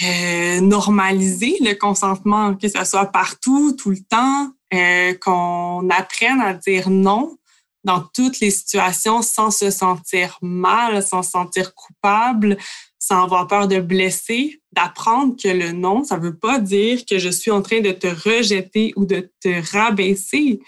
euh, 0.00 0.60
normaliser 0.60 1.56
le 1.60 1.74
consentement, 1.74 2.56
que 2.56 2.68
ce 2.68 2.84
soit 2.84 3.06
partout, 3.06 3.76
tout 3.78 3.90
le 3.90 4.00
temps, 4.08 4.50
euh, 4.74 5.14
qu'on 5.14 5.88
apprenne 5.90 6.40
à 6.40 6.54
dire 6.54 6.90
non 6.90 7.36
dans 7.84 8.00
toutes 8.14 8.40
les 8.40 8.50
situations 8.50 9.22
sans 9.22 9.50
se 9.50 9.70
sentir 9.70 10.38
mal, 10.40 11.02
sans 11.02 11.22
se 11.22 11.30
sentir 11.30 11.74
coupable, 11.74 12.56
sans 12.98 13.24
avoir 13.24 13.46
peur 13.46 13.68
de 13.68 13.80
blesser, 13.80 14.60
d'apprendre 14.72 15.36
que 15.40 15.48
le 15.48 15.72
non, 15.72 16.04
ça 16.04 16.16
ne 16.16 16.22
veut 16.22 16.36
pas 16.36 16.58
dire 16.58 17.04
que 17.04 17.18
je 17.18 17.28
suis 17.28 17.50
en 17.50 17.60
train 17.60 17.80
de 17.80 17.92
te 17.92 18.06
rejeter 18.06 18.92
ou 18.96 19.04
de 19.04 19.30
te 19.40 19.72
rabaisser. 19.72 20.60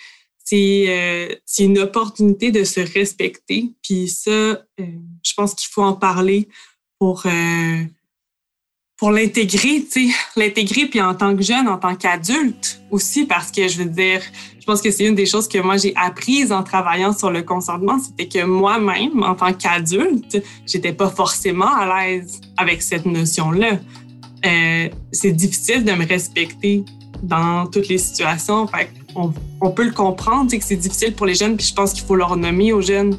C'est 0.45 1.41
c'est 1.47 1.65
une 1.65 1.79
opportunité 1.79 2.51
de 2.51 2.65
se 2.65 2.81
respecter. 2.81 3.73
Puis 3.83 4.09
ça, 4.09 4.63
je 4.79 5.35
pense 5.37 5.55
qu'il 5.55 5.71
faut 5.71 5.83
en 5.83 5.95
parler 5.95 6.49
pour 6.99 7.25
pour 8.97 9.11
l'intégrer, 9.11 9.85
tu 9.91 10.09
sais, 10.09 10.15
l'intégrer 10.37 10.87
puis 10.87 11.01
en 11.01 11.15
tant 11.15 11.35
que 11.37 11.43
jeune, 11.43 11.69
en 11.69 11.79
tant 11.79 11.97
qu'adulte 11.97 12.81
aussi, 12.91 13.27
parce 13.27 13.51
que 13.51 13.67
je 13.67 13.79
veux 13.79 13.89
dire, 13.89 14.21
je 14.61 14.65
pense 14.65 14.81
que 14.81 14.91
c'est 14.91 15.05
une 15.05 15.17
des 15.17 15.27
choses 15.27 15.49
que 15.49 15.59
moi 15.59 15.77
j'ai 15.77 15.93
apprises 15.97 16.53
en 16.53 16.63
travaillant 16.63 17.13
sur 17.13 17.31
le 17.31 17.43
consentement, 17.43 17.99
c'était 17.99 18.29
que 18.29 18.45
moi-même, 18.45 19.23
en 19.23 19.35
tant 19.35 19.53
qu'adulte, 19.53 20.43
j'étais 20.67 20.93
pas 20.93 21.11
forcément 21.11 21.75
à 21.75 22.07
l'aise 22.07 22.41
avec 22.57 22.83
cette 22.83 23.05
notion-là. 23.05 23.79
Euh, 24.47 24.89
c'est 25.11 25.33
difficile 25.33 25.85
de 25.85 25.93
me 25.93 26.07
respecter 26.07 26.85
dans 27.23 27.67
toutes 27.67 27.89
les 27.89 27.99
situations. 27.99 28.67
Fait 28.69 28.91
on, 29.17 29.71
peut 29.71 29.85
le 29.85 29.93
comprendre, 29.93 30.51
que 30.51 30.63
c'est 30.63 30.77
difficile 30.77 31.15
pour 31.15 31.27
les 31.27 31.35
jeunes, 31.35 31.57
puis 31.57 31.67
je 31.67 31.75
pense 31.75 31.93
qu'il 31.93 32.05
faut 32.05 32.17
leur 32.17 32.37
nommer 32.37 32.73
aux 32.73 32.81
jeunes 32.81 33.17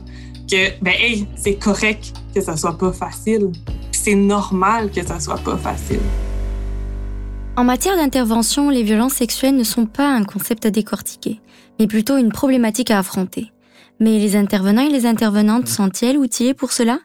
que, 0.50 0.72
ben, 0.82 0.94
hey, 0.98 1.28
c'est 1.36 1.56
correct 1.56 2.14
que 2.34 2.42
ça 2.42 2.56
soit 2.56 2.78
pas 2.78 2.92
facile 2.92 3.52
c'est 4.06 4.14
normal 4.14 4.92
que 4.92 5.04
ça 5.04 5.20
soit 5.20 5.40
pas 5.40 5.58
facile. 5.58 6.00
En 7.56 7.64
matière 7.64 7.96
d'intervention, 7.96 8.70
les 8.70 8.84
violences 8.84 9.14
sexuelles 9.14 9.56
ne 9.56 9.64
sont 9.64 9.88
pas 9.88 10.08
un 10.08 10.24
concept 10.24 10.68
à 10.68 10.70
décortiquer, 10.70 11.42
mais 11.80 11.88
plutôt 11.88 12.18
une 12.18 12.32
problématique 12.32 12.92
à 12.92 13.00
affronter. 13.00 13.52
Mais 14.00 14.20
les 14.20 14.36
intervenants 14.36 14.86
et 14.86 14.92
les 14.92 15.08
intervenantes 15.08 15.68
sont-ils 15.68 16.18
outillés 16.18 16.54
pour 16.54 16.72
cela? 16.72 17.00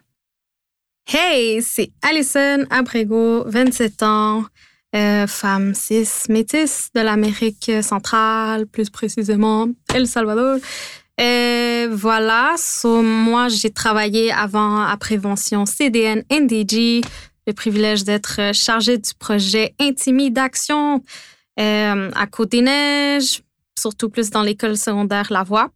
Hey, 1.11 1.63
c'est 1.63 1.91
Alison 2.03 2.67
Abrego, 2.69 3.45
27 3.47 4.03
ans, 4.03 4.45
euh, 4.95 5.27
femme 5.27 5.73
cis 5.75 6.07
métisse 6.29 6.91
de 6.95 7.01
l'Amérique 7.01 7.71
centrale, 7.81 8.67
plus 8.67 8.91
précisément 8.91 9.69
El 9.95 10.07
Salvador. 10.07 10.59
Euh, 11.21 11.89
voilà, 11.93 12.55
moi 12.85 13.49
j'ai 13.49 13.71
travaillé 13.71 14.33
avant 14.33 14.81
à 14.81 14.97
prévention 14.97 15.67
CDN 15.67 16.25
NDG, 16.31 17.03
le 17.47 17.53
privilège 17.53 18.05
d'être 18.05 18.55
chargée 18.55 18.97
du 18.97 19.11
projet 19.19 19.75
Intimidation 19.79 21.03
euh, 21.59 22.11
à 22.15 22.27
Côte-des-Neiges, 22.27 23.43
surtout 23.79 24.09
plus 24.09 24.31
dans 24.31 24.43
l'école 24.43 24.79
secondaire 24.79 25.27
La 25.31 25.43
Voix. 25.43 25.71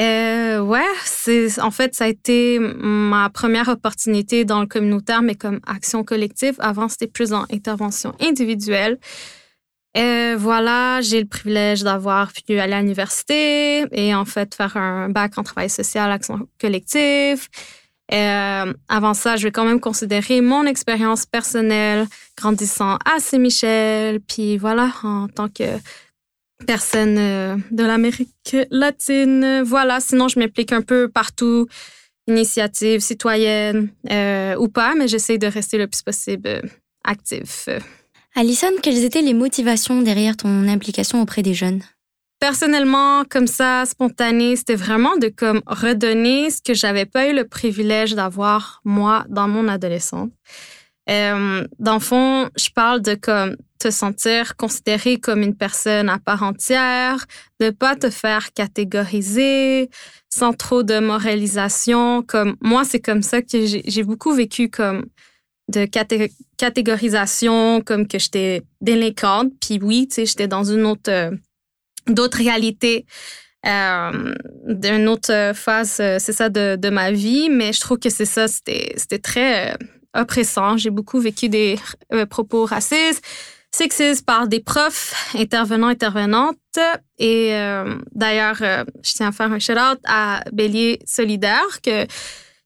Euh, 0.00 0.60
ouais, 0.60 0.84
c'est 1.04 1.60
en 1.60 1.70
fait 1.70 1.94
ça 1.94 2.04
a 2.04 2.08
été 2.08 2.58
ma 2.58 3.30
première 3.30 3.68
opportunité 3.68 4.44
dans 4.44 4.60
le 4.60 4.66
communautaire, 4.66 5.22
mais 5.22 5.36
comme 5.36 5.60
action 5.64 6.02
collective. 6.02 6.56
Avant 6.58 6.88
c'était 6.88 7.06
plus 7.06 7.32
en 7.32 7.44
intervention 7.52 8.14
individuelle. 8.20 8.98
Euh, 9.96 10.36
voilà, 10.38 11.00
j'ai 11.00 11.20
le 11.20 11.26
privilège 11.26 11.82
d'avoir 11.82 12.30
pu 12.32 12.58
aller 12.58 12.74
à 12.74 12.80
l'université 12.80 13.86
et 13.92 14.14
en 14.14 14.26
fait 14.26 14.54
faire 14.54 14.76
un 14.76 15.08
bac 15.08 15.38
en 15.38 15.42
travail 15.42 15.70
social, 15.70 16.10
action 16.10 16.46
collective. 16.60 17.48
Euh, 18.12 18.72
avant 18.88 19.14
ça, 19.14 19.36
je 19.36 19.44
vais 19.44 19.50
quand 19.50 19.64
même 19.64 19.80
considérer 19.80 20.40
mon 20.40 20.64
expérience 20.64 21.24
personnelle 21.24 22.06
grandissant 22.36 22.98
à 23.04 23.18
Saint-Michel, 23.20 24.20
puis 24.20 24.58
voilà, 24.58 24.92
en 25.02 25.28
tant 25.28 25.48
que 25.48 25.64
personne 26.66 27.16
euh, 27.18 27.56
de 27.70 27.82
l'Amérique 27.82 28.56
latine. 28.70 29.62
Voilà, 29.62 30.00
sinon 30.00 30.28
je 30.28 30.38
m'implique 30.38 30.72
un 30.72 30.82
peu 30.82 31.08
partout, 31.08 31.68
initiative 32.28 33.00
citoyenne 33.00 33.88
ou 34.58 34.68
pas, 34.68 34.94
mais 34.94 35.08
j'essaie 35.08 35.38
de 35.38 35.46
rester 35.46 35.78
le 35.78 35.86
plus 35.86 36.02
possible 36.02 36.60
actif. 37.02 37.68
Alison, 38.38 38.68
quelles 38.82 39.02
étaient 39.02 39.22
les 39.22 39.32
motivations 39.32 40.02
derrière 40.02 40.36
ton 40.36 40.68
implication 40.68 41.22
auprès 41.22 41.40
des 41.40 41.54
jeunes? 41.54 41.80
Personnellement, 42.38 43.24
comme 43.24 43.46
ça, 43.46 43.86
spontané, 43.86 44.56
c'était 44.56 44.74
vraiment 44.74 45.16
de 45.16 45.28
comme 45.28 45.62
redonner 45.66 46.50
ce 46.50 46.60
que 46.60 46.74
j'avais 46.74 47.06
pas 47.06 47.30
eu 47.30 47.34
le 47.34 47.48
privilège 47.48 48.14
d'avoir 48.14 48.82
moi 48.84 49.24
dans 49.30 49.48
mon 49.48 49.68
adolescence. 49.68 50.28
Dans 51.08 51.94
le 51.94 51.98
fond, 51.98 52.50
je 52.58 52.68
parle 52.74 53.00
de 53.00 53.14
comme 53.14 53.56
te 53.78 53.90
sentir 53.90 54.56
considéré 54.56 55.18
comme 55.18 55.40
une 55.40 55.56
personne 55.56 56.10
à 56.10 56.18
part 56.18 56.42
entière, 56.42 57.24
de 57.58 57.70
pas 57.70 57.96
te 57.96 58.10
faire 58.10 58.52
catégoriser, 58.52 59.88
sans 60.28 60.52
trop 60.52 60.82
de 60.82 60.98
moralisation. 60.98 62.22
Comme 62.22 62.56
moi, 62.60 62.84
c'est 62.84 63.00
comme 63.00 63.22
ça 63.22 63.40
que 63.40 63.64
j'ai 63.64 64.02
beaucoup 64.02 64.34
vécu 64.34 64.68
comme 64.68 65.06
de 65.68 65.86
catégorisation 66.56 67.80
comme 67.80 68.06
que 68.06 68.18
j'étais 68.18 68.62
délinquante. 68.80 69.52
Puis 69.60 69.78
oui, 69.82 70.06
tu 70.08 70.14
sais, 70.14 70.26
j'étais 70.26 70.48
dans 70.48 70.64
une 70.64 70.86
autre, 70.86 71.10
euh, 71.10 71.30
d'autres 72.06 72.38
réalités, 72.38 73.06
euh, 73.66 74.34
d'une 74.66 75.08
autre 75.08 75.52
phase, 75.54 75.98
euh, 76.00 76.18
c'est 76.20 76.32
ça, 76.32 76.48
de, 76.48 76.76
de, 76.76 76.88
ma 76.88 77.10
vie. 77.10 77.50
Mais 77.50 77.72
je 77.72 77.80
trouve 77.80 77.98
que 77.98 78.10
c'est 78.10 78.26
ça, 78.26 78.46
c'était, 78.46 79.18
très 79.18 79.76
oppressant. 80.14 80.76
J'ai 80.76 80.90
beaucoup 80.90 81.20
vécu 81.20 81.48
des 81.48 81.76
propos 82.30 82.64
racistes, 82.64 83.24
sexistes 83.72 84.24
par 84.24 84.46
des 84.46 84.60
profs, 84.60 85.34
intervenants, 85.34 85.88
intervenantes. 85.88 86.56
Et 87.18 87.50
d'ailleurs, 88.12 88.56
je 88.56 89.12
tiens 89.12 89.28
à 89.28 89.32
faire 89.32 89.52
un 89.52 89.58
shout-out 89.58 89.98
à 90.06 90.42
Bélier 90.52 91.00
Solidaire 91.04 91.82
que 91.82 92.06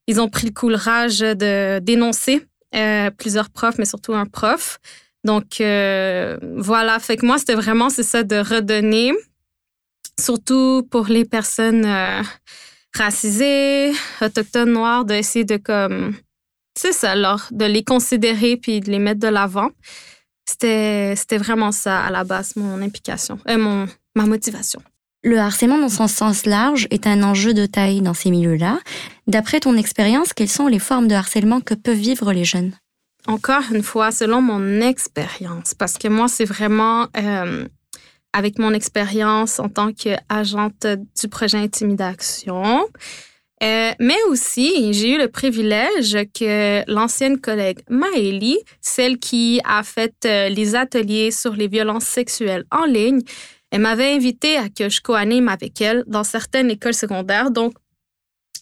ils 0.07 0.21
ont 0.21 0.29
pris 0.29 0.47
le 0.47 0.53
courage 0.53 1.21
de 1.21 1.81
dénoncer 1.81 2.45
euh, 2.75 3.11
plusieurs 3.11 3.51
profs, 3.51 3.79
mais 3.79 3.85
surtout 3.85 4.15
un 4.15 4.27
prof. 4.27 4.79
Donc, 5.25 5.61
euh, 5.61 6.39
voilà. 6.57 6.99
Fait 6.99 7.17
que 7.17 7.27
moi, 7.27 7.39
c'était 7.39 7.55
vraiment, 7.55 7.91
c'est 7.91 8.03
ça, 8.03 8.23
de 8.23 8.37
redonner, 8.37 9.13
surtout 10.19 10.87
pour 10.91 11.07
les 11.07 11.25
personnes 11.25 11.85
euh, 11.85 12.23
racisées, 12.95 13.93
autochtones, 14.21 14.73
noires, 14.73 15.05
d'essayer 15.05 15.45
de, 15.45 15.57
comme, 15.57 16.15
c'est 16.79 16.93
ça, 16.93 17.13
alors, 17.13 17.47
de 17.51 17.65
les 17.65 17.85
considérer 17.85 18.57
puis 18.57 18.81
de 18.81 18.91
les 18.91 18.99
mettre 18.99 19.21
de 19.21 19.29
l'avant. 19.29 19.71
C'était, 20.49 21.15
c'était 21.17 21.39
vraiment 21.39 21.73
ça, 21.73 22.05
à 22.05 22.11
la 22.11 22.25
base, 22.25 22.57
mon 22.57 22.81
implication, 22.83 23.39
mon, 23.47 23.87
ma 24.17 24.27
motivation. 24.27 24.83
Le 25.23 25.39
harcèlement 25.39 25.79
dans 25.79 25.91
son 25.91 26.09
sens 26.09 26.47
large 26.47 26.87
est 26.91 27.07
un 27.07 27.23
enjeu 27.23 27.53
de 27.53 27.67
taille 27.67 28.01
dans 28.01 28.15
ces 28.15 28.31
milieux-là. 28.31 28.81
D'après 29.27 29.61
ton 29.61 29.77
expérience, 29.77 30.33
quelles 30.33 30.49
sont 30.49 30.67
les 30.67 30.79
formes 30.79 31.09
de 31.09 31.15
harcèlement 31.15 31.61
que 31.61 31.75
peuvent 31.75 31.95
vivre 31.95 32.33
les 32.33 32.45
jeunes? 32.45 32.73
Encore 33.27 33.65
une 33.71 33.83
fois, 33.83 34.13
selon 34.13 34.41
mon 34.41 34.81
expérience, 34.81 35.75
parce 35.75 35.99
que 35.99 36.09
moi, 36.09 36.27
c'est 36.27 36.47
vraiment 36.47 37.07
euh, 37.19 37.67
avec 38.33 38.59
mon 38.59 38.73
expérience 38.73 39.59
en 39.59 39.69
tant 39.69 39.93
qu'agente 39.93 40.87
du 41.21 41.29
projet 41.29 41.59
Intimidation. 41.59 42.87
Euh, 43.63 43.93
mais 43.99 44.17
aussi, 44.31 44.95
j'ai 44.95 45.17
eu 45.17 45.19
le 45.19 45.29
privilège 45.29 46.17
que 46.33 46.83
l'ancienne 46.91 47.39
collègue 47.39 47.81
Maëlie, 47.91 48.59
celle 48.81 49.19
qui 49.19 49.61
a 49.65 49.83
fait 49.83 50.15
euh, 50.25 50.49
les 50.49 50.75
ateliers 50.75 51.31
sur 51.31 51.53
les 51.53 51.69
violences 51.69 52.07
sexuelles 52.07 52.65
en 52.71 52.87
ligne, 52.87 53.21
elle 53.71 53.81
m'avait 53.81 54.13
invité 54.13 54.57
à 54.57 54.69
que 54.69 54.89
je 54.89 55.01
co-anime 55.01 55.49
avec 55.49 55.81
elle 55.81 56.05
dans 56.07 56.25
certaines 56.25 56.71
écoles 56.71 56.95
secondaires. 56.95 57.51
Donc, 57.51 57.75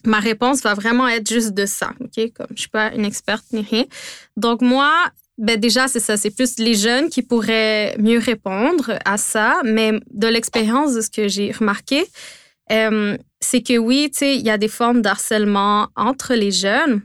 ma 0.05 0.19
réponse 0.19 0.61
va 0.61 0.73
vraiment 0.73 1.07
être 1.07 1.27
juste 1.27 1.53
de 1.53 1.65
ça, 1.65 1.91
OK? 1.99 2.31
Comme 2.33 2.47
je 2.55 2.61
suis 2.61 2.69
pas 2.69 2.93
une 2.93 3.05
experte 3.05 3.45
ni 3.51 3.61
rien. 3.61 3.85
Donc, 4.37 4.61
moi, 4.61 4.93
ben 5.39 5.59
déjà, 5.59 5.87
c'est 5.87 5.99
ça. 5.99 6.17
C'est 6.17 6.31
plus 6.31 6.59
les 6.59 6.75
jeunes 6.75 7.09
qui 7.09 7.21
pourraient 7.23 7.95
mieux 7.97 8.19
répondre 8.19 8.99
à 9.05 9.17
ça. 9.17 9.61
Mais 9.63 9.93
de 10.11 10.27
l'expérience 10.27 10.93
de 10.93 11.01
ce 11.01 11.09
que 11.09 11.27
j'ai 11.27 11.51
remarqué, 11.51 12.05
euh, 12.71 13.17
c'est 13.39 13.61
que 13.61 13.77
oui, 13.77 14.11
tu 14.11 14.19
sais, 14.19 14.35
il 14.35 14.45
y 14.45 14.49
a 14.49 14.57
des 14.57 14.67
formes 14.67 15.01
d'harcèlement 15.01 15.87
entre 15.95 16.35
les 16.35 16.51
jeunes, 16.51 17.01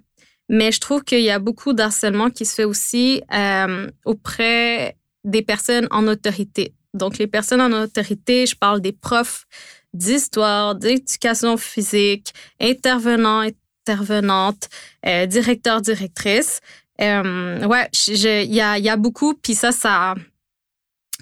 mais 0.49 0.73
je 0.73 0.81
trouve 0.81 1.05
qu'il 1.05 1.21
y 1.21 1.31
a 1.31 1.39
beaucoup 1.39 1.73
d'harcèlement 1.73 2.29
qui 2.29 2.45
se 2.45 2.55
fait 2.55 2.65
aussi 2.65 3.23
euh, 3.33 3.89
auprès 4.05 4.97
des 5.23 5.43
personnes 5.43 5.87
en 5.91 6.07
autorité. 6.07 6.75
Donc, 6.95 7.19
les 7.19 7.27
personnes 7.27 7.61
en 7.61 7.73
autorité, 7.73 8.47
je 8.47 8.57
parle 8.57 8.81
des 8.81 8.93
profs 8.93 9.47
d'histoire, 9.93 10.75
d'éducation 10.75 11.57
physique, 11.57 12.33
intervenants, 12.61 13.49
intervenantes, 13.87 14.69
euh, 15.07 15.27
directeurs, 15.27 15.81
directrices. 15.81 16.61
Euh, 17.01 17.65
ouais, 17.67 17.89
il 18.09 18.55
y 18.55 18.61
a, 18.61 18.97
beaucoup, 18.97 19.35
puis 19.35 19.55
ça, 19.55 19.73
ça, 19.73 20.15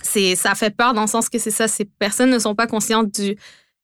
ça 0.02 0.54
fait 0.54 0.74
peur 0.74 0.94
dans 0.94 1.02
le 1.02 1.06
sens 1.06 1.28
que 1.28 1.38
c'est 1.38 1.50
ça, 1.50 1.68
ces 1.68 1.84
personnes 1.84 2.30
ne 2.30 2.38
sont 2.38 2.54
pas 2.54 2.66
conscientes 2.66 3.10
du 3.14 3.36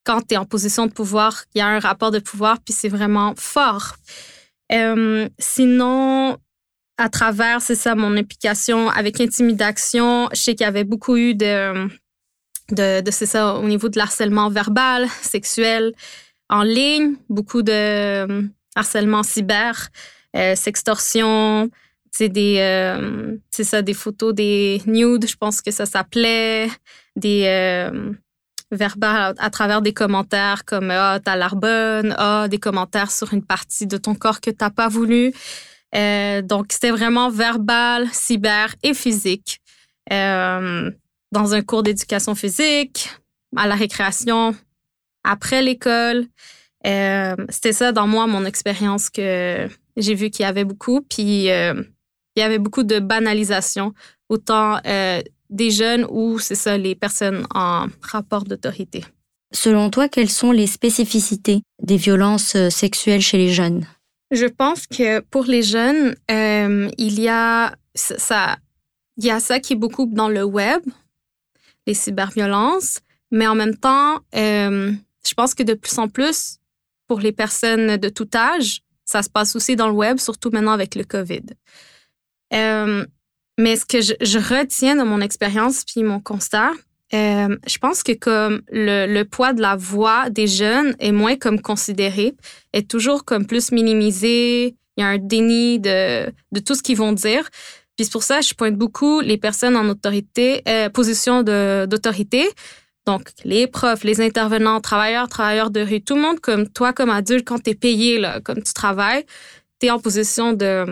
quand 0.04 0.22
tu 0.26 0.34
es 0.34 0.36
en 0.38 0.46
position 0.46 0.86
de 0.86 0.92
pouvoir, 0.92 1.44
il 1.54 1.58
y 1.58 1.60
a 1.60 1.66
un 1.66 1.80
rapport 1.80 2.10
de 2.10 2.18
pouvoir, 2.18 2.58
puis 2.64 2.72
c'est 2.72 2.88
vraiment 2.88 3.34
fort. 3.36 3.96
Euh, 4.72 5.28
sinon, 5.38 6.38
à 6.98 7.08
travers, 7.08 7.62
c'est 7.62 7.76
ça, 7.76 7.94
mon 7.94 8.16
implication 8.16 8.90
avec 8.90 9.20
Intimidation, 9.20 10.28
je 10.32 10.40
sais 10.40 10.54
qu'il 10.54 10.64
y 10.64 10.68
avait 10.68 10.84
beaucoup 10.84 11.16
eu 11.16 11.34
de, 11.34 11.88
de, 12.72 13.10
c'est 13.10 13.26
ça, 13.26 13.54
au 13.54 13.68
niveau 13.68 13.88
de 13.88 13.96
l'harcèlement 13.96 14.50
verbal, 14.50 15.06
sexuel, 15.22 15.92
en 16.50 16.62
ligne, 16.62 17.14
beaucoup 17.28 17.62
de 17.62 17.72
euh, 17.72 18.42
harcèlement 18.74 19.22
cyber, 19.22 19.88
euh, 20.36 20.56
sextorsion, 20.56 21.70
c'est 22.10 22.28
des, 22.28 22.56
euh, 22.58 23.36
c'est 23.50 23.64
ça, 23.64 23.80
des 23.82 23.94
photos, 23.94 24.34
des 24.34 24.82
nudes, 24.86 25.26
je 25.28 25.36
pense 25.36 25.62
que 25.62 25.70
ça 25.70 25.86
s'appelait, 25.86 26.68
des 27.14 27.44
euh, 27.46 28.12
verbal 28.72 29.34
à, 29.38 29.50
travers 29.50 29.82
des 29.82 29.92
commentaires 29.92 30.64
comme 30.64 30.90
ah 30.90 31.20
t'as 31.22 31.36
l'air 31.36 31.56
bonne, 31.56 32.14
ah 32.18 32.48
des 32.48 32.58
commentaires 32.58 33.10
sur 33.10 33.32
une 33.32 33.44
partie 33.44 33.86
de 33.86 33.96
ton 33.96 34.14
corps 34.14 34.40
que 34.40 34.50
t'as 34.50 34.70
pas 34.70 34.88
voulu. 34.88 35.32
Euh, 35.94 36.42
donc, 36.42 36.66
c'était 36.70 36.90
vraiment 36.90 37.30
verbal, 37.30 38.08
cyber 38.12 38.74
et 38.82 38.94
physique. 38.94 39.60
Euh, 40.12 40.90
dans 41.32 41.54
un 41.54 41.62
cours 41.62 41.82
d'éducation 41.82 42.34
physique, 42.34 43.10
à 43.56 43.66
la 43.66 43.74
récréation, 43.74 44.54
après 45.24 45.62
l'école. 45.62 46.26
Euh, 46.86 47.34
c'était 47.50 47.72
ça, 47.72 47.92
dans 47.92 48.06
moi, 48.06 48.26
mon 48.26 48.44
expérience 48.44 49.10
que 49.10 49.68
j'ai 49.96 50.14
vu 50.14 50.30
qu'il 50.30 50.44
y 50.44 50.46
avait 50.46 50.64
beaucoup. 50.64 51.02
Puis, 51.02 51.46
il 51.46 51.86
y 52.36 52.42
avait 52.42 52.58
beaucoup 52.58 52.82
de 52.82 52.98
banalisation, 52.98 53.92
autant 54.28 54.80
des 55.50 55.70
jeunes 55.70 56.06
ou, 56.10 56.38
c'est 56.38 56.54
ça, 56.54 56.78
les 56.78 56.94
personnes 56.94 57.46
en 57.54 57.86
rapport 58.00 58.44
d'autorité. 58.44 59.04
Selon 59.52 59.90
toi, 59.90 60.08
quelles 60.08 60.30
sont 60.30 60.52
les 60.52 60.66
spécificités 60.66 61.62
des 61.82 61.96
violences 61.96 62.56
sexuelles 62.68 63.22
chez 63.22 63.38
les 63.38 63.52
jeunes? 63.52 63.86
Je 64.30 64.46
pense 64.46 64.86
que 64.86 65.20
pour 65.20 65.44
les 65.44 65.62
jeunes, 65.62 66.14
euh, 66.30 66.90
il 66.98 67.18
y 67.18 67.28
a 67.28 67.74
ça, 67.94 68.58
il 69.16 69.24
y 69.24 69.30
a 69.30 69.40
ça 69.40 69.58
qui 69.58 69.72
est 69.72 69.76
beaucoup 69.76 70.06
dans 70.06 70.28
le 70.28 70.44
web, 70.44 70.82
les 71.86 71.94
cyberviolences, 71.94 73.00
mais 73.30 73.46
en 73.46 73.54
même 73.54 73.76
temps, 73.76 74.20
euh, 74.34 74.92
je 75.26 75.34
pense 75.34 75.54
que 75.54 75.62
de 75.62 75.74
plus 75.74 75.98
en 75.98 76.08
plus, 76.08 76.58
pour 77.06 77.20
les 77.20 77.32
personnes 77.32 77.96
de 77.96 78.08
tout 78.10 78.28
âge, 78.34 78.82
ça 79.04 79.22
se 79.22 79.30
passe 79.30 79.56
aussi 79.56 79.76
dans 79.76 79.88
le 79.88 79.94
web, 79.94 80.18
surtout 80.18 80.50
maintenant 80.50 80.72
avec 80.72 80.94
le 80.94 81.04
COVID. 81.04 81.44
Euh, 82.52 83.06
mais 83.58 83.76
ce 83.76 83.86
que 83.86 84.02
je, 84.02 84.12
je 84.20 84.38
retiens 84.38 84.96
de 84.96 85.02
mon 85.02 85.20
expérience 85.22 85.84
puis 85.84 86.02
mon 86.02 86.20
constat, 86.20 86.72
euh, 87.14 87.56
je 87.66 87.78
pense 87.78 88.02
que 88.02 88.12
comme 88.12 88.60
le, 88.70 89.06
le, 89.06 89.24
poids 89.24 89.52
de 89.52 89.62
la 89.62 89.76
voix 89.76 90.28
des 90.28 90.46
jeunes 90.46 90.94
est 90.98 91.12
moins 91.12 91.36
comme 91.36 91.60
considéré, 91.60 92.34
est 92.72 92.88
toujours 92.88 93.24
comme 93.24 93.46
plus 93.46 93.72
minimisé. 93.72 94.74
Il 94.96 95.00
y 95.00 95.02
a 95.02 95.08
un 95.08 95.18
déni 95.18 95.78
de, 95.78 96.26
de 96.52 96.60
tout 96.60 96.74
ce 96.74 96.82
qu'ils 96.82 96.98
vont 96.98 97.12
dire. 97.12 97.48
Puis 97.96 98.04
c'est 98.04 98.12
pour 98.12 98.22
ça 98.22 98.40
je 98.40 98.52
pointe 98.54 98.76
beaucoup 98.76 99.20
les 99.20 99.38
personnes 99.38 99.76
en 99.76 99.88
autorité, 99.88 100.62
euh, 100.68 100.90
position 100.90 101.42
d'autorité. 101.42 102.48
Donc, 103.06 103.30
les 103.42 103.66
profs, 103.66 104.04
les 104.04 104.20
intervenants, 104.20 104.82
travailleurs, 104.82 105.28
travailleurs 105.28 105.70
de 105.70 105.80
rue, 105.80 106.02
tout 106.02 106.14
le 106.14 106.20
monde 106.20 106.40
comme 106.40 106.68
toi, 106.68 106.92
comme 106.92 107.08
adulte, 107.08 107.48
quand 107.48 107.58
tu 107.58 107.70
es 107.70 107.74
payé, 107.74 108.18
là, 108.18 108.42
comme 108.42 108.62
tu 108.62 108.74
travailles, 108.74 109.24
tu 109.80 109.86
es 109.86 109.90
en 109.90 109.98
position 109.98 110.52
de 110.52 110.84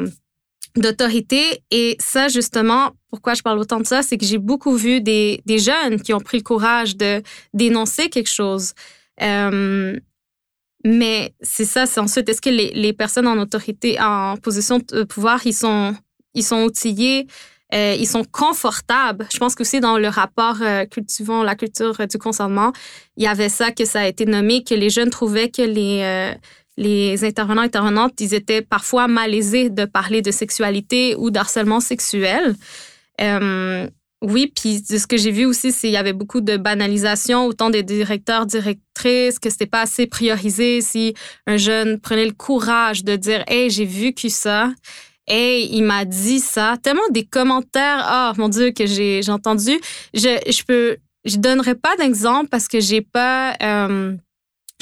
d'autorité. 0.76 1.62
Et 1.70 1.96
ça, 2.00 2.28
justement, 2.28 2.92
pourquoi 3.10 3.34
je 3.34 3.42
parle 3.42 3.58
autant 3.58 3.80
de 3.80 3.86
ça, 3.86 4.02
c'est 4.02 4.18
que 4.18 4.26
j'ai 4.26 4.38
beaucoup 4.38 4.76
vu 4.76 5.00
des, 5.00 5.42
des, 5.46 5.58
jeunes 5.58 6.00
qui 6.00 6.12
ont 6.12 6.20
pris 6.20 6.38
le 6.38 6.42
courage 6.42 6.96
de 6.96 7.22
dénoncer 7.54 8.08
quelque 8.08 8.30
chose. 8.30 8.72
Euh, 9.22 9.98
mais 10.84 11.34
c'est 11.40 11.64
ça, 11.64 11.86
c'est 11.86 12.00
ensuite, 12.00 12.28
est-ce 12.28 12.40
que 12.40 12.50
les, 12.50 12.70
les, 12.72 12.92
personnes 12.92 13.26
en 13.26 13.38
autorité, 13.38 13.98
en 14.00 14.36
position 14.36 14.78
de 14.78 15.04
pouvoir, 15.04 15.44
ils 15.46 15.54
sont, 15.54 15.96
ils 16.34 16.44
sont 16.44 16.62
outillés, 16.62 17.26
euh, 17.74 17.96
ils 17.98 18.06
sont 18.06 18.24
confortables? 18.24 19.26
Je 19.32 19.38
pense 19.38 19.54
que 19.54 19.62
aussi 19.62 19.80
dans 19.80 19.98
le 19.98 20.08
rapport 20.08 20.58
euh, 20.62 20.84
cultivant 20.84 21.42
la 21.42 21.56
culture 21.56 22.06
du 22.06 22.18
consentement, 22.18 22.72
il 23.16 23.24
y 23.24 23.26
avait 23.26 23.48
ça 23.48 23.72
que 23.72 23.84
ça 23.84 24.02
a 24.02 24.06
été 24.06 24.26
nommé, 24.26 24.62
que 24.62 24.74
les 24.74 24.90
jeunes 24.90 25.10
trouvaient 25.10 25.50
que 25.50 25.62
les, 25.62 26.02
euh, 26.02 26.34
les 26.76 27.24
intervenants 27.24 27.62
intervenantes, 27.62 28.20
ils 28.20 28.34
étaient 28.34 28.62
parfois 28.62 29.08
malaisés 29.08 29.70
de 29.70 29.84
parler 29.84 30.22
de 30.22 30.30
sexualité 30.30 31.14
ou 31.16 31.30
d'harcèlement 31.30 31.80
sexuel. 31.80 32.54
Euh, 33.20 33.88
oui, 34.22 34.52
puis 34.54 34.82
ce 34.86 35.06
que 35.06 35.16
j'ai 35.16 35.30
vu 35.30 35.44
aussi, 35.44 35.72
c'est 35.72 35.88
qu'il 35.88 35.90
y 35.90 35.96
avait 35.96 36.12
beaucoup 36.12 36.40
de 36.40 36.56
banalisation, 36.56 37.46
autant 37.46 37.70
des 37.70 37.82
directeurs, 37.82 38.46
directrices, 38.46 39.38
que 39.38 39.50
c'était 39.50 39.66
pas 39.66 39.82
assez 39.82 40.06
priorisé. 40.06 40.80
Si 40.80 41.14
un 41.46 41.56
jeune 41.56 42.00
prenait 42.00 42.26
le 42.26 42.32
courage 42.32 43.04
de 43.04 43.16
dire, 43.16 43.44
hey, 43.46 43.70
j'ai 43.70 44.12
que 44.12 44.28
ça, 44.28 44.72
hey, 45.26 45.68
il 45.70 45.82
m'a 45.82 46.04
dit 46.04 46.40
ça, 46.40 46.76
tellement 46.82 47.08
des 47.10 47.24
commentaires, 47.24 48.32
oh 48.36 48.40
mon 48.40 48.48
Dieu, 48.48 48.70
que 48.70 48.86
j'ai 48.86 49.20
entendu. 49.28 49.78
Je, 50.14 50.38
je 50.46 50.96
je 51.26 51.38
donnerai 51.38 51.74
pas 51.74 51.96
d'exemple 51.96 52.48
parce 52.48 52.68
que 52.68 52.80
j'ai 52.80 53.02
pas, 53.02 53.54
euh, 53.62 54.16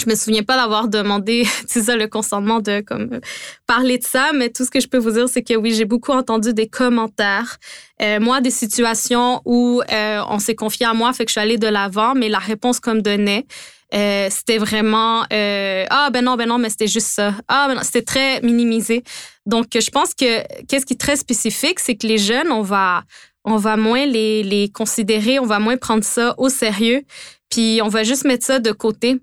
je 0.00 0.10
me 0.10 0.14
souviens 0.14 0.42
pas 0.42 0.56
d'avoir 0.56 0.88
demandé, 0.88 1.46
ça, 1.66 1.96
le 1.96 2.06
consentement 2.06 2.60
de 2.60 2.80
comme 2.80 3.20
parler 3.66 3.98
de 3.98 4.04
ça, 4.04 4.32
mais 4.34 4.50
tout 4.50 4.64
ce 4.64 4.70
que 4.70 4.80
je 4.80 4.88
peux 4.88 4.98
vous 4.98 5.12
dire, 5.12 5.28
c'est 5.28 5.42
que 5.42 5.54
oui, 5.54 5.72
j'ai 5.72 5.84
beaucoup 5.84 6.12
entendu 6.12 6.52
des 6.52 6.68
commentaires. 6.68 7.58
Euh, 8.02 8.20
moi, 8.20 8.40
des 8.40 8.50
situations 8.50 9.40
où 9.44 9.82
euh, 9.90 10.22
on 10.28 10.38
s'est 10.38 10.56
confié 10.56 10.86
à 10.86 10.94
moi, 10.94 11.12
fait 11.12 11.24
que 11.24 11.30
je 11.30 11.34
suis 11.34 11.40
allée 11.40 11.58
de 11.58 11.68
l'avant, 11.68 12.14
mais 12.14 12.28
la 12.28 12.38
réponse 12.38 12.80
qu'on 12.80 12.94
me 12.94 13.00
donnait, 13.00 13.46
euh, 13.94 14.28
c'était 14.30 14.58
vraiment 14.58 15.22
ah 15.30 16.10
ben 16.10 16.24
non 16.24 16.34
ben 16.34 16.48
non 16.48 16.58
mais 16.58 16.70
c'était 16.70 16.88
juste 16.88 17.08
ça 17.08 17.34
ah 17.46 17.68
ben 17.68 17.80
c'était 17.84 18.02
très 18.02 18.40
minimisé 18.40 19.04
donc 19.46 19.66
je 19.72 19.90
pense 19.90 20.14
que 20.14 20.42
qu'est-ce 20.66 20.84
qui 20.84 20.94
est 20.94 21.00
très 21.00 21.14
spécifique 21.16 21.78
c'est 21.78 21.94
que 21.94 22.06
les 22.06 22.18
jeunes 22.18 22.50
on 22.50 22.62
va 22.62 23.04
on 23.44 23.56
va 23.56 23.76
moins 23.76 24.04
les, 24.06 24.42
les 24.42 24.68
considérer 24.70 25.38
on 25.38 25.46
va 25.46 25.60
moins 25.60 25.76
prendre 25.76 26.02
ça 26.02 26.34
au 26.38 26.48
sérieux 26.48 27.02
puis 27.50 27.80
on 27.84 27.88
va 27.88 28.02
juste 28.02 28.24
mettre 28.24 28.44
ça 28.44 28.58
de 28.58 28.72
côté 28.72 29.20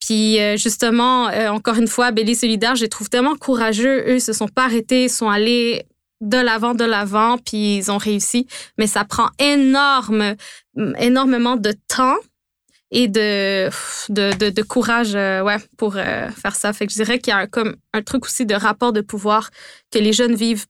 puis 0.00 0.40
euh, 0.40 0.56
justement, 0.56 1.28
euh, 1.28 1.48
encore 1.48 1.76
une 1.76 1.88
fois, 1.88 2.10
Béli 2.12 2.34
Solidaire, 2.34 2.76
je 2.76 2.82
les 2.82 2.88
trouve 2.88 3.08
tellement 3.08 3.36
courageux. 3.36 4.08
Eux, 4.08 4.16
ils 4.16 4.20
se 4.20 4.32
sont 4.32 4.48
pas 4.48 4.64
arrêtés, 4.64 5.04
ils 5.04 5.10
sont 5.10 5.28
allés 5.28 5.84
de 6.20 6.38
l'avant, 6.38 6.74
de 6.74 6.84
l'avant, 6.84 7.38
puis 7.38 7.76
ils 7.78 7.90
ont 7.90 7.98
réussi. 7.98 8.46
Mais 8.76 8.86
ça 8.86 9.04
prend 9.04 9.28
énorme, 9.38 10.34
énormément 10.98 11.56
de 11.56 11.74
temps 11.88 12.16
et 12.90 13.06
de, 13.06 13.68
de, 14.08 14.50
de, 14.50 14.62
courage 14.62 15.14
euh, 15.14 15.42
ouais, 15.42 15.58
pour 15.76 15.94
faire 15.94 16.54
ça. 16.54 16.72
Fait 16.72 16.86
que 16.86 16.92
je 16.92 16.98
dirais 16.98 17.18
qu'il 17.18 17.32
y 17.32 17.36
a 17.36 17.46
comme 17.46 17.76
un 17.92 18.02
truc 18.02 18.24
aussi 18.24 18.46
de 18.46 18.54
rapport 18.54 18.92
de 18.92 19.00
pouvoir 19.00 19.50
que 19.92 19.98
les 19.98 20.12
jeunes 20.12 20.34
vivent 20.34 20.66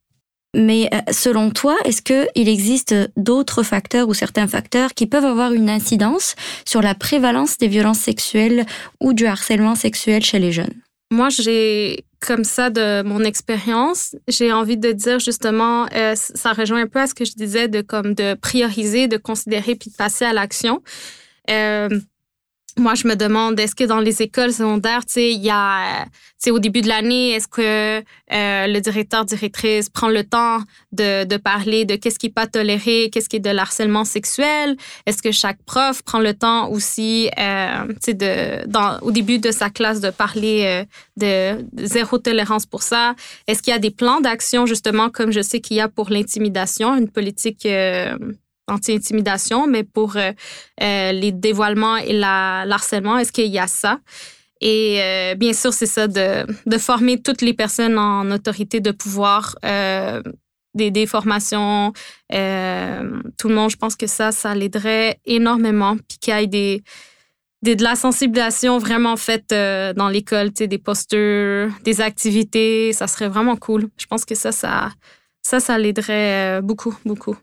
mais 0.55 0.89
euh, 0.93 0.99
selon 1.13 1.51
toi, 1.51 1.77
est-ce 1.85 2.03
qu'il 2.03 2.49
existe 2.49 2.95
d'autres 3.17 3.63
facteurs 3.63 4.09
ou 4.09 4.15
certains 4.15 4.47
facteurs 4.47 4.95
qui 4.95 5.07
peuvent 5.07 5.25
avoir 5.25 5.53
une 5.53 5.69
incidence 5.69 6.35
sur 6.65 6.81
la 6.81 6.95
prévalence 6.95 7.59
des 7.59 7.69
violences 7.69 8.01
sexuelles 8.01 8.65
ou 9.01 9.13
du 9.13 9.27
harcèlement 9.27 9.75
sexuel 9.75 10.25
chez 10.25 10.39
les 10.39 10.53
jeunes? 10.53 10.75
Moi, 11.11 11.29
j'ai, 11.31 12.05
comme 12.21 12.45
ça, 12.45 12.69
de 12.69 13.03
mon 13.03 13.25
expérience, 13.25 14.15
j'ai 14.27 14.53
envie 14.53 14.77
de 14.77 14.93
dire 14.93 15.19
justement, 15.19 15.87
euh, 15.95 16.15
ça 16.15 16.53
rejoint 16.53 16.83
un 16.83 16.87
peu 16.87 17.01
à 17.01 17.07
ce 17.07 17.15
que 17.15 17.25
je 17.25 17.33
disais 17.33 17.69
de 17.69 17.81
comme 17.81 18.15
de 18.15 18.35
prioriser, 18.35 19.09
de 19.09 19.17
considérer 19.17 19.75
puis 19.75 19.91
de 19.91 19.97
passer 19.97 20.25
à 20.25 20.33
l'action. 20.33 20.83
Euh, 21.51 21.89
moi, 22.79 22.95
je 22.95 23.07
me 23.07 23.15
demande, 23.15 23.59
est-ce 23.61 23.75
que 23.75 23.85
dans 23.85 24.01
les 24.01 24.23
écoles 24.23 24.53
secondaires, 24.53 25.05
tu 25.05 25.15
sais, 25.15 25.33
il 25.33 25.43
y 25.43 25.51
a, 25.51 26.05
tu 26.05 26.11
sais, 26.39 26.51
au 26.51 26.59
début 26.59 26.81
de 26.81 26.89
l'année, 26.89 27.33
est-ce 27.33 27.49
que 27.49 27.99
euh, 27.99 28.03
le 28.67 28.81
directeur, 28.81 29.25
directrice 29.25 29.89
prend 29.89 30.09
le 30.09 30.25
temps 30.25 30.61
de, 30.93 31.37
parler 31.37 31.85
de 31.85 31.97
qu'est-ce 31.97 32.19
qui 32.19 32.27
n'est 32.27 32.33
pas 32.33 32.47
toléré, 32.47 33.11
qu'est-ce 33.13 33.29
qui 33.29 33.37
est 33.37 33.41
de 33.41 33.51
l'harcèlement 33.51 34.05
sexuel? 34.05 34.77
Est-ce 35.07 35.23
que 35.23 35.33
chaque 35.33 35.63
prof 35.65 36.03
prend 36.03 36.21
le 36.21 36.35
temps 36.35 36.71
aussi, 36.71 37.29
euh, 37.39 37.87
tu 38.03 38.17
sais, 38.19 38.65
au 39.03 39.11
début 39.11 39.39
de 39.39 39.51
sa 39.51 39.71
classe, 39.71 40.01
de 40.01 40.11
parler 40.11 40.65
euh, 40.65 40.85
de, 41.17 41.87
zéro 41.87 42.19
tolérance 42.19 42.67
pour 42.67 42.83
ça? 42.83 43.15
Est-ce 43.47 43.63
qu'il 43.63 43.73
y 43.73 43.77
a 43.77 43.81
des 43.81 43.91
plans 43.91 44.21
d'action, 44.21 44.67
justement, 44.67 45.11
comme 45.11 45.33
je 45.33 45.41
sais 45.41 45.61
qu'il 45.61 45.77
y 45.77 45.81
a 45.81 45.89
pour 45.89 46.11
l'intimidation, 46.11 46.97
une 46.97 47.09
politique 47.09 47.67
anti-intimidation, 48.69 49.67
mais 49.67 49.83
pour 49.83 50.17
euh, 50.17 50.33
euh, 50.83 51.13
les 51.13 51.33
dévoilements 51.33 51.97
et 51.97 52.13
la, 52.13 52.65
l'harcèlement, 52.67 53.19
est-ce 53.19 53.33
qu'il 53.33 53.47
y 53.47 53.59
a 53.59 53.67
ça? 53.67 54.01
Et 54.61 55.01
euh, 55.01 55.35
bien 55.35 55.53
sûr, 55.53 55.73
c'est 55.73 55.87
ça, 55.87 56.09
de, 56.09 56.47
de, 56.67 56.79
former 56.79 57.21
toutes 57.21 57.43
les 57.43 57.55
personnes 57.55 57.99
en 57.99 58.31
autorité 58.31 58.81
de 58.81 58.91
pouvoir, 58.91 59.57
des, 60.75 60.91
des, 60.91 61.07
formations, 61.07 61.93
tout 62.31 63.49
le 63.49 63.55
monde, 63.55 63.71
je 63.71 63.77
pense 63.77 63.95
que 63.95 64.09
ça, 64.09 64.33
ça 64.33 64.55
l'aiderait 64.55 65.21
énormément. 65.25 65.97
Puis 66.09 66.19
qu'il 66.19 66.35
y 66.35 66.43
ait 66.43 66.47
des, 66.49 66.83
des, 67.63 67.77
de 67.77 67.85
la 67.85 67.95
sensibilisation 67.95 68.79
vraiment 68.79 69.17
faite 69.17 69.51
dans 69.51 70.09
l'école, 70.09 70.51
des 70.51 70.79
posters, 70.79 71.71
des 71.85 72.01
activités, 72.01 72.93
ça 72.93 73.07
serait 73.07 73.29
vraiment 73.29 73.55
cool. 73.55 73.89
Je 73.97 74.07
pense 74.07 74.25
que 74.25 74.35
ça, 74.35 74.51
ça, 74.51 74.91
ça, 75.41 75.61
ça 75.61 75.79
l'aiderait 75.79 76.61
beaucoup, 76.63 76.97
beaucoup 77.05 77.37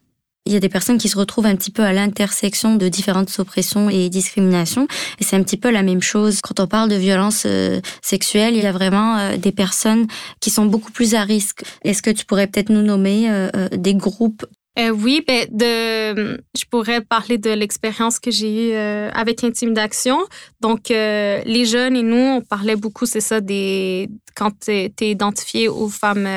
il 0.46 0.54
y 0.54 0.56
a 0.56 0.60
des 0.60 0.70
personnes 0.70 1.00
qui 1.00 1.10
se 1.10 1.18
retrouvent 1.18 1.48
un 1.48 1.56
petit 1.56 1.72
peu 1.72 1.82
à 1.82 1.92
l'intersection 1.92 2.76
de 2.76 2.88
différentes 2.88 3.34
oppressions 3.40 3.90
et 3.90 4.10
discriminations. 4.10 4.88
Et 5.20 5.24
c'est 5.24 5.36
un 5.36 5.42
petit 5.42 5.58
peu 5.58 5.72
la 5.72 5.82
même 5.82 6.04
chose. 6.04 6.42
Quand 6.42 6.60
on 6.60 6.68
parle 6.68 6.90
de 6.90 6.96
violence 6.96 7.44
euh, 7.48 7.82
sexuelle, 8.04 8.56
il 8.56 8.64
y 8.64 8.68
a 8.68 8.72
vraiment 8.72 9.18
euh, 9.18 9.38
des 9.38 9.52
personnes 9.52 10.06
qui 10.42 10.52
sont 10.52 10.66
beaucoup 10.66 10.92
plus 10.92 11.16
à 11.16 11.24
risque. 11.24 11.64
Est-ce 11.84 12.04
que 12.04 12.12
tu 12.12 12.26
pourrais 12.26 12.46
peut-être 12.46 12.70
nous 12.70 12.84
nommer 12.84 13.26
euh, 13.30 13.50
des 13.72 13.96
groupes? 13.96 14.46
Oui, 14.78 15.24
ben 15.26 15.48
je 15.54 16.66
pourrais 16.70 17.00
parler 17.00 17.38
de 17.38 17.50
l'expérience 17.50 18.20
que 18.20 18.30
j'ai 18.30 18.74
eue 18.74 18.76
avec 18.76 19.42
Intimidation. 19.46 20.18
Donc, 20.60 20.90
les 20.90 21.66
jeunes 21.66 21.96
et 21.96 22.04
nous, 22.04 22.18
on 22.18 22.42
parlait 22.42 22.76
beaucoup, 22.76 23.06
c'est 23.06 23.22
ça, 23.22 23.40
des 23.40 24.10
quand 24.36 24.52
tu 24.60 24.72
es, 24.72 24.92
identifié 25.00 25.70
aux 25.70 25.88
femmes, 25.88 26.28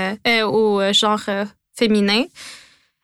au 0.47 0.81
genre 0.93 1.25
féminin. 1.77 2.27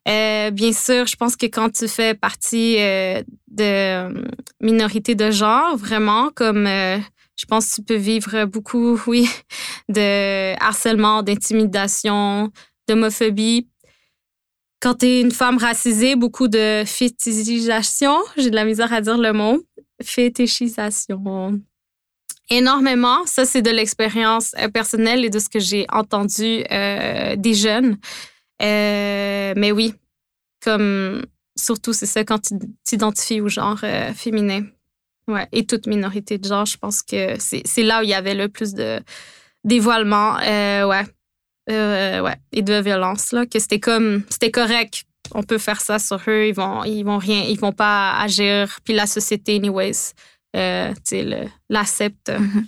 Euh, 0.06 0.50
bien 0.50 0.72
sûr, 0.72 1.06
je 1.06 1.16
pense 1.16 1.34
que 1.36 1.46
quand 1.46 1.70
tu 1.70 1.88
fais 1.88 2.14
partie 2.14 2.76
euh, 2.78 3.22
de 3.48 3.64
euh, 3.64 4.24
minorité 4.60 5.14
de 5.14 5.30
genre, 5.30 5.76
vraiment, 5.76 6.30
comme 6.34 6.66
je 6.66 7.46
pense 7.48 7.70
que 7.70 7.76
tu 7.76 7.82
peux 7.82 7.94
vivre 7.94 8.44
beaucoup, 8.44 9.00
oui, 9.06 9.28
de 9.88 10.54
harcèlement, 10.62 11.22
d'intimidation, 11.22 12.50
d'homophobie. 12.86 13.68
Quand 14.80 14.96
tu 14.96 15.06
es 15.06 15.20
une 15.22 15.32
femme 15.32 15.56
racisée, 15.56 16.16
beaucoup 16.16 16.48
de 16.48 16.82
fétichisation, 16.84 18.14
j'ai 18.36 18.50
de 18.50 18.54
la 18.54 18.66
misère 18.66 18.92
à 18.92 19.00
dire 19.00 19.16
le 19.16 19.32
mot, 19.32 19.64
fétichisation. 20.02 21.58
Énormément, 22.50 23.24
ça 23.24 23.46
c'est 23.46 23.62
de 23.62 23.70
l'expérience 23.70 24.54
personnelle 24.74 25.24
et 25.24 25.30
de 25.30 25.38
ce 25.38 25.48
que 25.48 25.58
j'ai 25.58 25.86
entendu 25.90 26.62
des 26.68 27.54
jeunes. 27.54 27.96
Euh, 28.62 29.54
mais 29.56 29.72
oui, 29.72 29.94
comme 30.62 31.24
surtout, 31.56 31.92
c'est 31.92 32.06
ça 32.06 32.24
quand 32.24 32.38
tu 32.38 32.54
t'identifies 32.84 33.40
au 33.40 33.48
genre 33.48 33.80
euh, 33.84 34.12
féminin. 34.12 34.64
Ouais, 35.26 35.48
et 35.52 35.64
toute 35.64 35.86
minorité 35.86 36.36
de 36.36 36.46
genre, 36.46 36.66
je 36.66 36.76
pense 36.76 37.02
que 37.02 37.36
c'est 37.38 37.82
là 37.82 38.00
où 38.00 38.02
il 38.02 38.10
y 38.10 38.14
avait 38.14 38.34
le 38.34 38.48
plus 38.48 38.74
de 38.74 39.00
dévoilement, 39.64 40.36
euh, 40.40 40.86
ouais, 40.86 41.04
ouais, 41.68 42.36
et 42.52 42.60
de 42.60 42.74
violence 42.74 43.32
là, 43.32 43.46
que 43.46 43.58
c'était 43.58 43.80
comme, 43.80 44.22
c'était 44.28 44.50
correct. 44.50 45.04
On 45.32 45.42
peut 45.42 45.56
faire 45.56 45.80
ça 45.80 45.98
sur 45.98 46.20
eux, 46.28 46.48
ils 46.48 46.54
vont, 46.54 46.84
ils 46.84 47.04
vont 47.04 47.16
rien, 47.16 47.44
ils 47.48 47.58
vont 47.58 47.72
pas 47.72 48.18
agir. 48.20 48.78
Puis 48.84 48.92
la 48.92 49.06
société, 49.06 49.56
anyways, 49.56 50.12
euh, 50.54 50.92
l'accepte. 51.68 52.30
Mhm. 52.30 52.66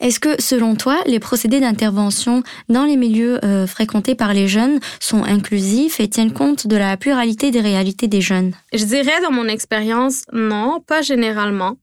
Est-ce 0.00 0.20
que, 0.20 0.40
selon 0.40 0.74
toi, 0.74 0.98
les 1.06 1.20
procédés 1.20 1.60
d'intervention 1.60 2.42
dans 2.68 2.84
les 2.84 2.96
milieux 2.96 3.44
euh, 3.44 3.66
fréquentés 3.66 4.14
par 4.14 4.32
les 4.32 4.48
jeunes 4.48 4.80
sont 5.00 5.22
inclusifs 5.22 6.00
et 6.00 6.08
tiennent 6.08 6.32
compte 6.32 6.66
de 6.66 6.76
la 6.76 6.96
pluralité 6.96 7.50
des 7.50 7.60
réalités 7.60 8.08
des 8.08 8.20
jeunes? 8.20 8.52
Je 8.72 8.84
dirais, 8.84 9.20
dans 9.22 9.32
mon 9.32 9.48
expérience, 9.48 10.24
non, 10.32 10.80
pas 10.86 11.02
généralement. 11.02 11.76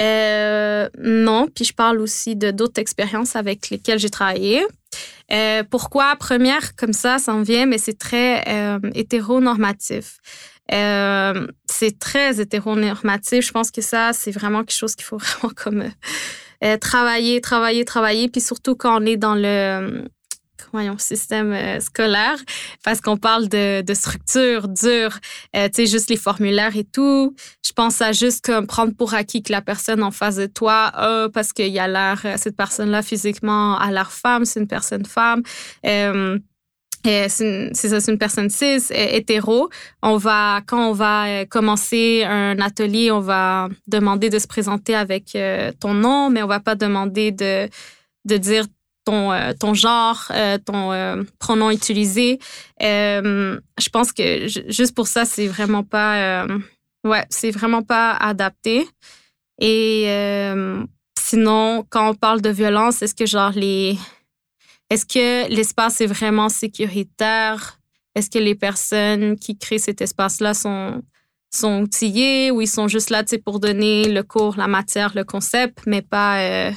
Euh, 0.00 0.88
non, 0.98 1.48
puis 1.54 1.64
je 1.64 1.74
parle 1.74 2.00
aussi 2.00 2.36
de 2.36 2.50
d'autres 2.50 2.80
expériences 2.80 3.36
avec 3.36 3.70
lesquelles 3.70 3.98
j'ai 3.98 4.10
travaillé. 4.10 4.62
Euh, 5.30 5.62
pourquoi? 5.70 6.16
Première, 6.16 6.76
comme 6.76 6.92
ça, 6.92 7.18
ça 7.18 7.34
en 7.34 7.42
vient, 7.42 7.66
mais 7.66 7.78
c'est 7.78 7.98
très 7.98 8.44
hétéronormatif. 8.94 10.18
Euh, 10.72 11.46
c'est 11.66 11.98
très 11.98 12.40
hétéronormatif. 12.40 13.46
Je 13.46 13.52
pense 13.52 13.70
que 13.70 13.82
ça, 13.82 14.12
c'est 14.12 14.30
vraiment 14.30 14.60
quelque 14.60 14.76
chose 14.76 14.94
qu'il 14.94 15.04
faut 15.04 15.18
vraiment 15.18 15.52
comme 15.54 15.84
euh, 16.64 16.76
travailler, 16.78 17.40
travailler, 17.40 17.84
travailler. 17.84 18.28
Puis 18.28 18.40
surtout 18.40 18.74
quand 18.74 19.02
on 19.02 19.06
est 19.06 19.16
dans 19.16 19.34
le 19.34 20.04
voyons, 20.72 20.96
système 20.96 21.52
euh, 21.52 21.80
scolaire, 21.80 22.38
parce 22.82 23.02
qu'on 23.02 23.18
parle 23.18 23.46
de, 23.48 23.82
de 23.82 23.94
structure 23.94 24.68
dure, 24.68 25.18
tu 25.52 25.60
sais, 25.74 25.86
juste 25.86 26.08
les 26.08 26.16
formulaires 26.16 26.74
et 26.76 26.84
tout. 26.84 27.34
Je 27.62 27.72
pense 27.72 28.00
à 28.00 28.12
juste 28.12 28.46
comme 28.46 28.66
prendre 28.66 28.94
pour 28.96 29.12
acquis 29.12 29.42
que 29.42 29.52
la 29.52 29.60
personne 29.60 30.02
en 30.02 30.12
face 30.12 30.36
de 30.36 30.46
toi, 30.46 30.90
parce 31.34 31.52
qu'il 31.52 31.66
y 31.66 31.78
a 31.78 31.88
l'air, 31.88 32.24
cette 32.36 32.56
personne-là 32.56 33.02
physiquement 33.02 33.76
a 33.76 33.90
l'air 33.90 34.12
femme, 34.12 34.46
c'est 34.46 34.60
une 34.60 34.68
personne 34.68 35.04
femme 35.04 35.42
c'est 37.04 37.74
ça, 37.74 38.00
c'est 38.00 38.12
une 38.12 38.18
personne 38.18 38.50
cis, 38.50 38.82
hétéro. 38.90 39.68
On 40.02 40.16
va, 40.16 40.60
quand 40.66 40.90
on 40.90 40.92
va 40.92 41.26
euh, 41.26 41.44
commencer 41.44 42.24
un 42.24 42.60
atelier, 42.60 43.10
on 43.10 43.20
va 43.20 43.68
demander 43.88 44.30
de 44.30 44.38
se 44.38 44.46
présenter 44.46 44.94
avec 44.94 45.34
euh, 45.34 45.72
ton 45.80 45.94
nom, 45.94 46.30
mais 46.30 46.42
on 46.42 46.46
va 46.46 46.60
pas 46.60 46.74
demander 46.74 47.32
de, 47.32 47.68
de 48.24 48.36
dire 48.36 48.66
ton, 49.04 49.32
euh, 49.32 49.52
ton 49.58 49.74
genre, 49.74 50.30
ton 50.64 51.24
pronom 51.40 51.70
utilisé. 51.70 52.38
je 52.80 53.88
pense 53.92 54.12
que 54.12 54.46
juste 54.68 54.94
pour 54.94 55.08
ça, 55.08 55.24
c'est 55.24 55.48
vraiment 55.48 55.82
pas, 55.82 56.46
ouais, 57.04 57.24
c'est 57.28 57.50
vraiment 57.50 57.82
pas 57.82 58.12
adapté. 58.12 58.86
Et 59.60 60.06
sinon, 61.18 61.84
quand 61.90 62.10
on 62.10 62.14
parle 62.14 62.40
de 62.42 62.50
violence, 62.50 63.02
est-ce 63.02 63.14
que 63.14 63.26
genre 63.26 63.52
les 63.54 63.98
est-ce 64.92 65.06
que 65.06 65.48
l'espace 65.48 66.02
est 66.02 66.06
vraiment 66.06 66.50
sécuritaire? 66.50 67.80
Est-ce 68.14 68.28
que 68.28 68.38
les 68.38 68.54
personnes 68.54 69.38
qui 69.38 69.56
créent 69.56 69.78
cet 69.78 70.02
espace-là 70.02 70.52
sont, 70.52 71.02
sont 71.50 71.80
outillées 71.80 72.50
ou 72.50 72.60
ils 72.60 72.68
sont 72.68 72.88
juste 72.88 73.08
là 73.08 73.24
pour 73.42 73.58
donner 73.58 74.12
le 74.12 74.22
cours, 74.22 74.54
la 74.58 74.66
matière, 74.66 75.12
le 75.14 75.24
concept, 75.24 75.78
mais 75.86 76.02
pas, 76.02 76.40
euh, 76.40 76.72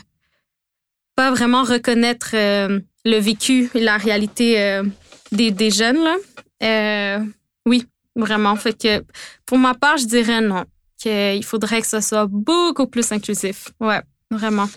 pas 1.18 1.30
vraiment 1.32 1.64
reconnaître 1.64 2.30
le 2.32 3.20
vécu 3.20 3.70
et 3.76 3.82
la 3.82 3.98
réalité 3.98 4.82
des, 5.34 5.52
des, 5.52 5.72
jeunes. 5.72 6.02
Là? 6.02 7.20
oui, 7.66 7.86
vraiment. 8.16 8.56
Fait 8.56 8.82
que 8.82 9.04
pour 9.46 9.58
ma 9.58 9.74
part, 9.74 9.98
je 9.98 10.06
dirais 10.06 10.40
non. 10.40 10.64
Qu'il 10.98 11.44
faudrait 11.44 11.82
que 11.82 11.88
ce 11.88 12.00
soit 12.00 12.28
beaucoup 12.28 12.88
plus 12.88 13.12
inclusif. 13.12 13.74
Ouais, 13.82 14.02
vraiment. 14.32 14.70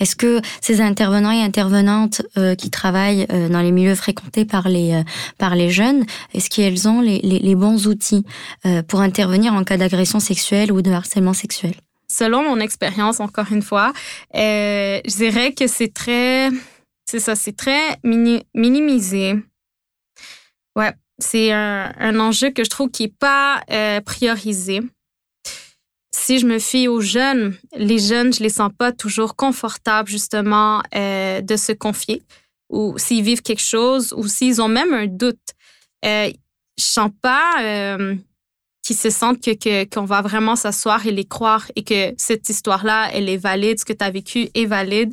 Est-ce 0.00 0.16
que 0.16 0.40
ces 0.60 0.80
intervenants 0.80 1.30
et 1.30 1.40
intervenantes 1.40 2.22
euh, 2.36 2.56
qui 2.56 2.68
travaillent 2.68 3.26
euh, 3.30 3.48
dans 3.48 3.60
les 3.60 3.70
milieux 3.70 3.94
fréquentés 3.94 4.44
par 4.44 4.68
les, 4.68 4.92
euh, 4.92 5.02
par 5.38 5.54
les 5.54 5.70
jeunes, 5.70 6.04
est-ce 6.34 6.50
qu'elles 6.50 6.88
ont 6.88 7.00
les, 7.00 7.54
bons 7.54 7.86
outils 7.86 8.24
pour 8.88 9.00
intervenir 9.00 9.54
en 9.54 9.62
cas 9.62 9.76
d'agression 9.76 10.18
sexuelle 10.18 10.72
ou 10.72 10.82
de 10.82 10.90
harcèlement 10.90 11.34
sexuel? 11.34 11.74
Selon 12.08 12.42
mon 12.42 12.58
expérience, 12.58 13.20
encore 13.20 13.52
une 13.52 13.62
fois, 13.62 13.92
je 14.34 15.16
dirais 15.16 15.52
que 15.52 15.68
c'est 15.68 15.94
très, 15.94 16.50
c'est 17.04 17.20
ça, 17.20 17.36
c'est 17.36 17.56
très 17.56 18.00
minimisé. 18.02 19.34
Ouais, 20.74 20.92
c'est 21.18 21.52
un, 21.52 21.92
un, 21.96 22.18
enjeu 22.18 22.50
que 22.50 22.64
je 22.64 22.70
trouve 22.70 22.90
qui 22.90 23.04
est 23.04 23.16
pas 23.16 23.62
priorisé 24.04 24.80
si 26.14 26.38
je 26.38 26.46
me 26.46 26.58
fie 26.60 26.86
aux 26.86 27.00
jeunes, 27.00 27.56
les 27.76 27.98
jeunes, 27.98 28.32
je 28.32 28.42
les 28.42 28.48
sens 28.48 28.70
pas 28.76 28.92
toujours 28.92 29.34
confortables 29.34 30.08
justement 30.08 30.80
euh, 30.94 31.40
de 31.40 31.56
se 31.56 31.72
confier 31.72 32.22
ou 32.70 32.96
s'ils 32.98 33.24
vivent 33.24 33.42
quelque 33.42 33.62
chose 33.62 34.14
ou 34.16 34.26
s'ils 34.28 34.62
ont 34.62 34.68
même 34.68 34.92
un 34.94 35.06
doute. 35.06 35.38
Euh, 36.04 36.30
je 36.78 36.84
sens 36.84 37.10
pas 37.20 37.56
euh, 37.62 38.14
qu'ils 38.82 38.96
se 38.96 39.10
sentent 39.10 39.40
que 39.40 39.84
qu'on 39.84 40.04
va 40.04 40.22
vraiment 40.22 40.56
s'asseoir 40.56 41.04
et 41.06 41.10
les 41.10 41.24
croire 41.24 41.70
et 41.74 41.82
que 41.82 42.14
cette 42.16 42.48
histoire-là, 42.48 43.10
elle 43.12 43.28
est 43.28 43.36
valide, 43.36 43.80
ce 43.80 43.84
que 43.84 43.92
tu 43.92 44.04
as 44.04 44.10
vécu 44.10 44.48
est 44.54 44.66
valide. 44.66 45.12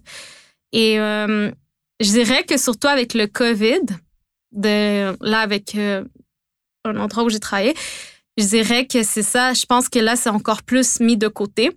Et 0.72 0.99
euh, 0.99 1.52
je 1.99 2.10
dirais 2.12 2.43
que 2.43 2.58
surtout 2.58 2.88
avec 2.88 3.14
le 3.16 3.26
COVID, 3.28 3.82
là 4.54 5.39
avec 5.39 5.76
un 5.76 6.97
endroit 6.97 7.24
où 7.24 7.30
j'ai 7.30 7.39
travaillé, 7.39 7.74
je 8.38 8.46
dirais 8.46 8.86
que 8.86 9.04
c'est 9.04 9.24
ça. 9.24 9.54
Je 9.54 9.66
pense 9.66 9.90
que 9.90 10.00
là, 10.00 10.16
c'est 10.16 10.30
encore 10.30 10.64
plus 10.64 11.00
mis 11.00 11.18
de 11.18 11.28
côté. 11.28 11.72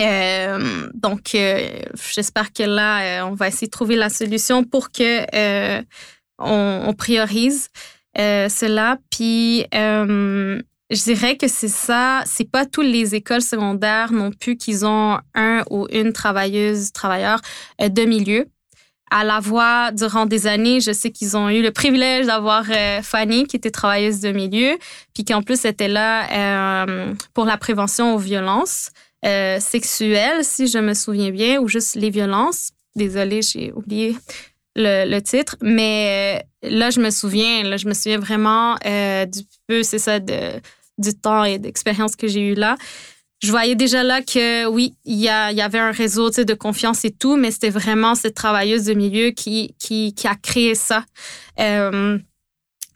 Euh, 0.00 0.88
donc, 0.94 1.34
euh, 1.34 1.80
j'espère 2.12 2.52
que 2.52 2.62
là, 2.62 3.22
euh, 3.22 3.26
on 3.26 3.34
va 3.34 3.48
essayer 3.48 3.66
de 3.66 3.72
trouver 3.72 3.96
la 3.96 4.08
solution 4.08 4.64
pour 4.64 4.90
que 4.90 5.82
on, 6.38 6.94
priorise 6.94 7.68
cela. 8.16 8.98
Puis, 9.10 9.66
je 9.72 11.04
dirais 11.04 11.36
que 11.36 11.48
c'est 11.48 11.68
ça. 11.68 12.22
C'est 12.24 12.50
pas 12.50 12.66
toutes 12.66 12.86
les 12.86 13.14
écoles 13.14 13.42
secondaires 13.42 14.12
non 14.12 14.30
plus 14.32 14.56
qu'ils 14.56 14.86
ont 14.86 15.18
un 15.34 15.62
ou 15.70 15.86
une 15.92 16.12
travailleuse, 16.12 16.92
travailleur 16.92 17.40
de 17.78 18.02
milieu 18.04 18.46
à 19.10 19.24
la 19.24 19.40
voix 19.40 19.90
durant 19.92 20.26
des 20.26 20.46
années. 20.46 20.80
Je 20.80 20.92
sais 20.92 21.10
qu'ils 21.10 21.36
ont 21.36 21.48
eu 21.48 21.62
le 21.62 21.70
privilège 21.70 22.26
d'avoir 22.26 22.64
euh, 22.70 23.02
Fanny, 23.02 23.44
qui 23.46 23.56
était 23.56 23.70
travailleuse 23.70 24.20
de 24.20 24.32
milieu, 24.32 24.78
puis 25.14 25.24
qui 25.24 25.34
en 25.34 25.42
plus 25.42 25.64
était 25.64 25.88
là 25.88 26.86
euh, 26.86 27.14
pour 27.34 27.44
la 27.44 27.56
prévention 27.56 28.14
aux 28.14 28.18
violences 28.18 28.90
euh, 29.24 29.60
sexuelles, 29.60 30.44
si 30.44 30.66
je 30.66 30.78
me 30.78 30.94
souviens 30.94 31.30
bien, 31.30 31.60
ou 31.60 31.68
juste 31.68 31.96
les 31.96 32.10
violences. 32.10 32.70
Désolée, 32.96 33.42
j'ai 33.42 33.72
oublié 33.72 34.16
le, 34.76 35.18
titre, 35.20 35.56
mais 35.60 36.44
là, 36.62 36.90
je 36.90 37.00
me 37.00 37.10
souviens, 37.10 37.64
là, 37.64 37.76
je 37.76 37.86
me 37.86 37.94
souviens 37.94 38.18
vraiment 38.18 38.76
du 38.76 39.40
peu, 39.66 39.82
c'est 39.82 39.98
ça, 39.98 40.18
du 40.18 41.14
temps 41.20 41.44
et 41.44 41.58
d'expérience 41.58 42.16
que 42.16 42.28
j'ai 42.28 42.40
eu 42.40 42.54
là 42.54 42.76
je 43.42 43.50
voyais 43.50 43.74
déjà 43.74 44.02
là 44.02 44.20
que 44.20 44.66
oui, 44.66 44.94
il 45.04 45.16
y, 45.16 45.28
avait 45.28 45.78
un 45.78 45.92
réseau 45.92 46.30
de 46.30 46.54
confiance 46.54 47.04
et 47.06 47.10
tout, 47.10 47.36
mais 47.36 47.50
c'était 47.50 47.70
vraiment 47.70 48.14
cette 48.14 48.34
travailleuse 48.34 48.84
de 48.84 48.92
milieu 48.92 49.30
qui, 49.30 49.74
qui, 49.78 50.14
a 50.24 50.34
créé 50.34 50.74
ça. 50.74 51.04
Euh, 51.58 52.18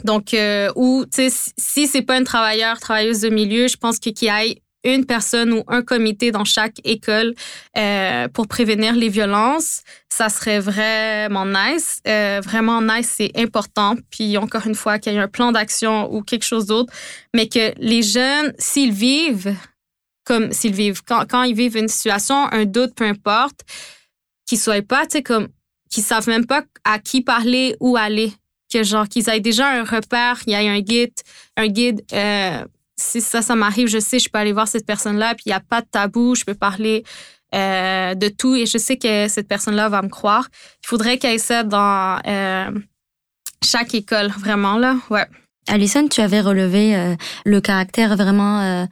donc, 0.03 0.35
euh, 0.35 0.71
ou, 0.77 1.07
tu 1.07 1.31
sais, 1.31 1.53
si 1.57 1.87
c'est 1.87 2.03
pas 2.03 2.17
un 2.17 2.25
travailleur, 2.25 2.79
travailleuse 2.79 3.21
de 3.21 3.31
milieu, 3.31 3.69
je 3.69 3.79
pense 3.79 3.99
qu'il 3.99 4.13
y 4.21 4.27
ait 4.27 4.61
une 4.85 5.07
personne 5.07 5.51
ou 5.51 5.63
un 5.67 5.81
comité 5.81 6.31
dans 6.31 6.45
chaque 6.45 6.77
école 6.85 7.35
euh, 7.79 8.29
pour 8.29 8.47
prévenir 8.47 8.95
les 8.95 9.09
violences, 9.09 9.81
ça 10.11 10.29
serait 10.29 10.61
vraiment 10.61 11.47
nice. 11.47 12.03
vraiment 12.05 12.83
nice, 12.83 13.11
c'est 13.17 13.33
important. 13.35 13.95
Puis 14.11 14.37
encore 14.37 14.67
une 14.67 14.75
fois, 14.75 14.99
qu'il 14.99 15.15
y 15.15 15.17
ait 15.17 15.21
un 15.21 15.27
plan 15.29 15.53
d'action 15.53 16.13
ou 16.13 16.21
quelque 16.21 16.45
chose 16.45 16.67
d'autre, 16.67 16.93
mais 17.33 17.49
que 17.49 17.73
les 17.79 18.03
jeunes, 18.03 18.53
s'ils 18.59 18.93
vivent 18.93 19.57
comme 20.25 20.53
s'ils 20.53 20.75
vivent, 20.75 21.03
quand, 21.05 21.27
quand, 21.29 21.43
ils 21.43 21.55
vivent 21.55 21.77
une 21.77 21.89
situation, 21.89 22.51
un 22.51 22.65
doute, 22.65 22.95
peu 22.95 23.05
importe, 23.05 23.61
qu'ils 24.47 24.59
soient 24.59 24.83
pas, 24.83 25.03
tu 25.07 25.19
sais, 25.19 25.23
comme, 25.23 25.49
qu'ils 25.91 26.03
savent 26.03 26.29
même 26.29 26.47
pas 26.47 26.65
à 26.85 26.99
qui 26.99 27.21
parler, 27.21 27.77
où 27.81 27.97
aller. 27.97 28.33
Que 28.73 28.83
genre, 28.83 29.09
qu'ils 29.09 29.29
aient 29.29 29.41
déjà 29.41 29.69
un 29.69 29.85
repère, 29.85 30.41
il 30.47 30.53
y 30.53 30.57
a 30.57 30.59
un 30.59 30.81
guide, 30.81 31.13
un 31.57 31.69
guide, 31.69 32.03
euh, 32.13 32.65
si 32.97 33.21
ça, 33.21 33.43
ça 33.43 33.55
m'arrive, 33.55 33.89
je 33.89 33.99
sais, 33.99 34.19
je 34.19 34.29
peux 34.29 34.39
aller 34.39 34.53
voir 34.53 34.67
cette 34.67 34.87
personne-là, 34.87 35.35
puis 35.35 35.45
il 35.47 35.51
n'y 35.51 35.55
a 35.55 35.61
pas 35.61 35.83
de 35.83 35.87
tabou, 35.87 36.35
je 36.35 36.45
peux 36.45 36.55
parler 36.55 37.05
euh, 37.55 38.15
de 38.15 38.29
tout 38.29 38.57
et 38.57 38.67
je 38.67 38.79
sais 38.79 38.97
que 38.97 39.29
cette 39.29 39.47
personne-là 39.47 39.89
va 39.89 40.03
me 40.03 40.09
croire. 40.09 40.49
Il 40.83 40.89
faudrait 40.89 41.19
qu'il 41.19 41.31
y 41.31 41.35
ait 41.35 41.39
ça 41.39 41.63
dans 41.63 42.19
euh, 42.27 42.71
chaque 43.63 43.95
école, 43.95 44.29
vraiment, 44.29 44.79
là, 44.79 44.97
ouais. 45.11 45.27
Alison, 45.69 46.09
tu 46.09 46.21
avais 46.21 46.43
relevé 46.43 47.17
le 47.47 47.61
caractère 47.63 48.17
vraiment 48.17 48.87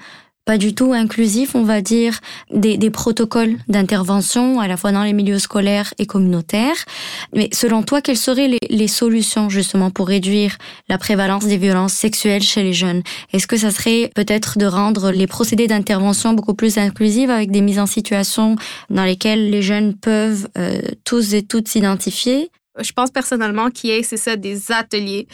pas 0.45 0.59
du 0.59 0.75
tout 0.75 0.93
inclusif, 0.93 1.55
on 1.55 1.63
va 1.63 1.81
dire, 1.81 2.19
des, 2.51 2.77
des 2.77 2.91
protocoles 2.91 3.57
d'intervention 3.69 4.59
à 4.61 4.67
la 4.67 4.77
fois 4.77 4.91
dans 4.91 5.05
les 5.05 5.13
milieux 5.13 5.39
scolaires 5.39 5.95
et 5.99 6.07
communautaires. 6.07 6.85
Mais 7.33 7.49
selon 7.53 7.83
toi, 7.83 8.01
quelles 8.01 8.17
seraient 8.17 8.49
les, 8.49 8.59
les 8.69 8.89
solutions 8.89 9.49
justement 9.49 9.91
pour 9.91 10.09
réduire 10.09 10.57
la 10.89 10.99
prévalence 10.99 11.45
des 11.45 11.59
violences 11.59 11.93
sexuelles 11.93 12.43
chez 12.43 12.63
les 12.65 12.73
jeunes? 12.73 13.03
Est-ce 13.33 13.47
que 13.47 13.57
ça 13.57 13.71
serait 13.71 14.11
peut-être 14.15 14.59
de 14.59 14.67
rendre 14.67 15.13
les 15.13 15.29
procédés 15.29 15.69
d'intervention 15.69 16.33
beaucoup 16.33 16.55
plus 16.55 16.77
inclusifs 16.77 17.31
avec 17.31 17.51
des 17.53 17.61
mises 17.61 17.79
en 17.79 17.87
situation 17.87 18.57
dans 18.91 19.05
lesquelles 19.05 19.49
les 19.51 19.63
jeunes 19.63 19.95
peuvent 19.95 20.49
euh, 20.59 20.81
tous 21.05 21.35
et 21.35 21.43
toutes 21.43 21.69
s'identifier? 21.69 22.51
Je 22.81 22.93
pense 22.93 23.11
personnellement 23.11 23.71
qu'il 23.71 23.91
y 23.91 23.93
ait, 23.93 24.03
c'est 24.03 24.17
ça, 24.17 24.37
des 24.37 24.73
ateliers 24.73 25.29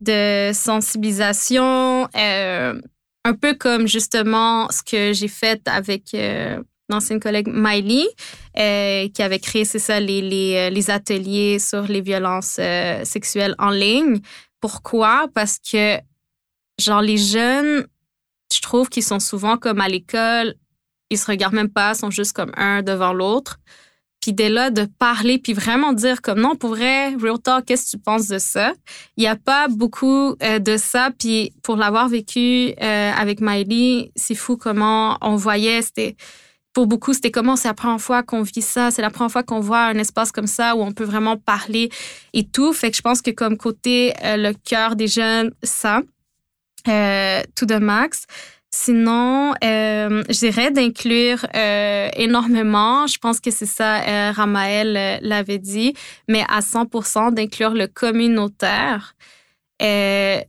de 0.00 0.52
sensibilisation. 0.52 2.06
Euh, 2.16 2.74
un 3.24 3.34
peu 3.34 3.54
comme 3.54 3.88
justement 3.88 4.68
ce 4.70 4.82
que 4.82 5.12
j'ai 5.12 5.28
fait 5.28 5.60
avec 5.66 6.14
euh, 6.14 6.62
l'ancienne 6.88 7.20
collègue 7.20 7.48
Miley, 7.48 8.06
euh, 8.58 9.08
qui 9.08 9.22
avait 9.22 9.38
créé, 9.38 9.64
c'est 9.64 9.78
ça, 9.78 9.98
les, 9.98 10.20
les, 10.20 10.56
euh, 10.56 10.70
les, 10.70 10.90
ateliers 10.90 11.58
sur 11.58 11.82
les 11.84 12.02
violences 12.02 12.60
sexuelles 13.04 13.54
en 13.58 13.70
ligne. 13.70 14.20
Pourquoi? 14.60 15.26
Parce 15.34 15.58
que, 15.58 15.98
genre, 16.78 17.02
les 17.02 17.16
jeunes, 17.18 17.86
je 18.52 18.60
trouve 18.60 18.88
qu'ils 18.88 19.04
sont 19.04 19.20
souvent 19.20 19.56
comme 19.56 19.80
à 19.80 19.88
l'école, 19.88 20.54
ils 21.10 21.18
se 21.18 21.26
regardent 21.26 21.54
même 21.54 21.72
pas, 21.72 21.94
sont 21.94 22.10
juste 22.10 22.34
comme 22.34 22.52
un 22.56 22.82
devant 22.82 23.12
l'autre. 23.12 23.58
Puis 24.24 24.32
dès 24.32 24.48
là, 24.48 24.70
de 24.70 24.86
parler, 24.98 25.36
puis 25.36 25.52
vraiment 25.52 25.92
dire 25.92 26.22
comme 26.22 26.40
non, 26.40 26.56
pour 26.56 26.70
vrai, 26.70 27.14
Real 27.16 27.38
Talk, 27.38 27.66
qu'est-ce 27.66 27.84
que 27.84 27.90
tu 27.90 27.98
penses 27.98 28.26
de 28.26 28.38
ça? 28.38 28.72
Il 29.18 29.20
n'y 29.20 29.26
a 29.26 29.36
pas 29.36 29.68
beaucoup 29.68 30.34
euh, 30.42 30.58
de 30.58 30.78
ça. 30.78 31.10
Puis 31.18 31.52
pour 31.62 31.76
l'avoir 31.76 32.08
vécu 32.08 32.72
euh, 32.80 33.12
avec 33.12 33.42
Miley, 33.42 34.12
c'est 34.16 34.34
fou 34.34 34.56
comment 34.56 35.18
on 35.20 35.36
voyait, 35.36 35.82
c'était 35.82 36.16
pour 36.72 36.86
beaucoup, 36.86 37.12
c'était 37.12 37.30
comment 37.30 37.54
c'est 37.54 37.68
la 37.68 37.74
première 37.74 38.00
fois 38.00 38.22
qu'on 38.22 38.40
vit 38.40 38.62
ça, 38.62 38.90
c'est 38.90 39.02
la 39.02 39.10
première 39.10 39.30
fois 39.30 39.42
qu'on 39.42 39.60
voit 39.60 39.84
un 39.84 39.98
espace 39.98 40.32
comme 40.32 40.46
ça 40.46 40.74
où 40.74 40.80
on 40.80 40.92
peut 40.92 41.04
vraiment 41.04 41.36
parler 41.36 41.90
et 42.32 42.46
tout. 42.46 42.72
Fait 42.72 42.90
que 42.90 42.96
je 42.96 43.02
pense 43.02 43.20
que 43.20 43.30
comme 43.30 43.58
côté 43.58 44.14
euh, 44.24 44.38
le 44.38 44.54
cœur 44.54 44.96
des 44.96 45.06
jeunes, 45.06 45.52
ça, 45.62 46.00
tout 46.86 47.66
de 47.66 47.76
max. 47.76 48.24
Sinon, 48.76 49.54
euh, 49.62 50.24
je 50.28 50.38
dirais 50.40 50.72
d'inclure 50.72 51.46
euh, 51.54 52.08
énormément, 52.16 53.06
je 53.06 53.18
pense 53.18 53.38
que 53.38 53.52
c'est 53.52 53.66
ça, 53.66 54.02
euh, 54.02 54.32
Ramael 54.32 54.96
euh, 54.96 55.18
l'avait 55.22 55.60
dit, 55.60 55.94
mais 56.26 56.42
à 56.48 56.58
100% 56.58 57.32
d'inclure 57.32 57.70
le 57.70 57.86
communautaire. 57.86 59.14
Euh, 59.80 60.40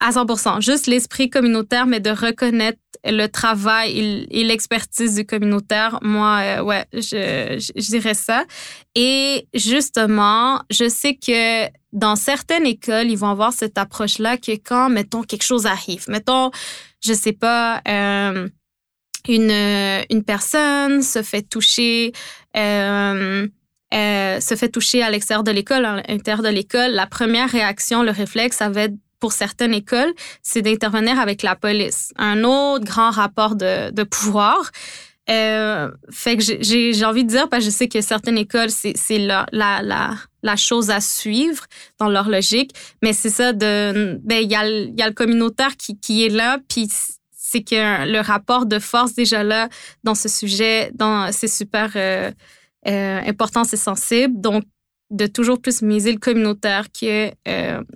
à 0.00 0.10
100 0.10 0.60
juste 0.60 0.88
l'esprit 0.88 1.30
communautaire, 1.30 1.86
mais 1.86 2.00
de 2.00 2.10
reconnaître 2.10 2.80
le 3.04 3.28
travail 3.28 4.26
et 4.28 4.42
l'expertise 4.42 5.14
du 5.14 5.24
communautaire. 5.24 6.00
Moi, 6.02 6.62
ouais, 6.62 6.86
je, 6.92 7.62
je, 7.76 7.90
dirais 7.90 8.14
ça. 8.14 8.44
Et 8.96 9.46
justement, 9.54 10.60
je 10.70 10.88
sais 10.88 11.14
que 11.14 11.70
dans 11.92 12.16
certaines 12.16 12.66
écoles, 12.66 13.10
ils 13.10 13.18
vont 13.18 13.30
avoir 13.30 13.52
cette 13.52 13.78
approche-là 13.78 14.36
que 14.36 14.52
quand, 14.52 14.88
mettons, 14.90 15.22
quelque 15.22 15.42
chose 15.42 15.66
arrive, 15.66 16.04
mettons, 16.08 16.50
je 17.04 17.12
sais 17.12 17.32
pas, 17.32 17.80
euh, 17.88 18.48
une, 19.28 20.04
une 20.10 20.24
personne 20.24 21.02
se 21.02 21.22
fait 21.22 21.42
toucher, 21.42 22.12
euh, 22.56 23.46
euh, 23.92 24.40
se 24.40 24.56
fait 24.56 24.68
toucher 24.68 25.02
à 25.02 25.10
l'extérieur 25.10 25.42
de 25.42 25.50
l'école, 25.50 25.84
à 25.84 26.02
l'intérieur 26.08 26.42
de 26.42 26.48
l'école, 26.48 26.92
la 26.92 27.06
première 27.06 27.50
réaction, 27.50 28.02
le 28.02 28.12
réflexe, 28.12 28.58
ça 28.58 28.68
va 28.68 28.82
être 28.82 28.94
pour 29.18 29.32
certaines 29.32 29.74
écoles, 29.74 30.12
c'est 30.42 30.62
d'intervenir 30.62 31.20
avec 31.20 31.42
la 31.42 31.54
police. 31.54 32.12
Un 32.16 32.42
autre 32.42 32.84
grand 32.84 33.10
rapport 33.10 33.54
de, 33.54 33.90
de 33.90 34.02
pouvoir. 34.02 34.70
Euh, 35.28 35.90
fait 36.10 36.36
que 36.36 36.42
j'ai 36.42 37.04
envie 37.04 37.24
de 37.24 37.28
dire, 37.28 37.48
parce 37.48 37.64
que 37.64 37.70
je 37.70 37.76
sais 37.76 37.88
que 37.88 38.00
certaines 38.00 38.38
écoles, 38.38 38.70
c'est 38.70 39.18
la, 39.18 39.46
la, 39.52 39.82
la, 39.82 40.14
la, 40.42 40.56
chose 40.56 40.90
à 40.90 41.00
suivre 41.00 41.66
dans 41.98 42.08
leur 42.08 42.28
logique, 42.28 42.72
mais 43.02 43.12
c'est 43.12 43.30
ça, 43.30 43.52
ben, 43.52 44.18
il 44.28 44.50
y, 44.50 44.56
a, 44.56 44.66
y 44.68 45.02
a 45.02 45.08
le 45.08 45.14
communautaire 45.14 45.76
qui, 45.76 45.98
qui 46.00 46.24
est 46.24 46.30
là, 46.30 46.58
puis 46.68 46.88
c'est 47.32 47.62
que 47.62 48.10
le 48.10 48.20
rapport 48.20 48.66
de 48.66 48.78
force 48.78 49.14
déjà 49.14 49.44
là 49.44 49.68
dans 50.02 50.14
ce 50.14 50.28
sujet, 50.28 50.90
c'est 51.30 51.48
super 51.48 51.92
euh, 51.94 52.30
euh, 52.88 53.20
important, 53.26 53.64
c'est 53.64 53.76
sensible. 53.76 54.40
Donc, 54.40 54.64
de 55.10 55.26
toujours 55.26 55.60
plus 55.60 55.82
miser 55.82 56.12
le 56.12 56.18
communautaire 56.18 56.86
que 56.92 57.30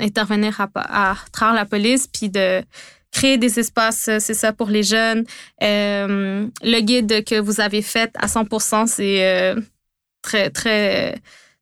intervenir 0.00 0.60
à, 0.60 0.68
à, 0.74 1.16
travers 1.32 1.54
la 1.54 1.64
police, 1.64 2.06
puis 2.08 2.28
de 2.28 2.62
créer 3.14 3.38
des 3.38 3.58
espaces, 3.58 4.08
euh, 4.08 4.18
c'est 4.18 4.34
ça 4.34 4.52
pour 4.52 4.68
les 4.68 4.82
jeunes. 4.82 5.24
Euh, 5.62 6.46
le 6.62 6.80
guide 6.80 7.24
que 7.24 7.40
vous 7.40 7.60
avez 7.60 7.80
fait 7.80 8.10
à 8.18 8.26
100%, 8.26 8.86
c'est 8.86 9.24
euh, 9.24 9.54
très, 10.20 10.50
très, 10.50 11.14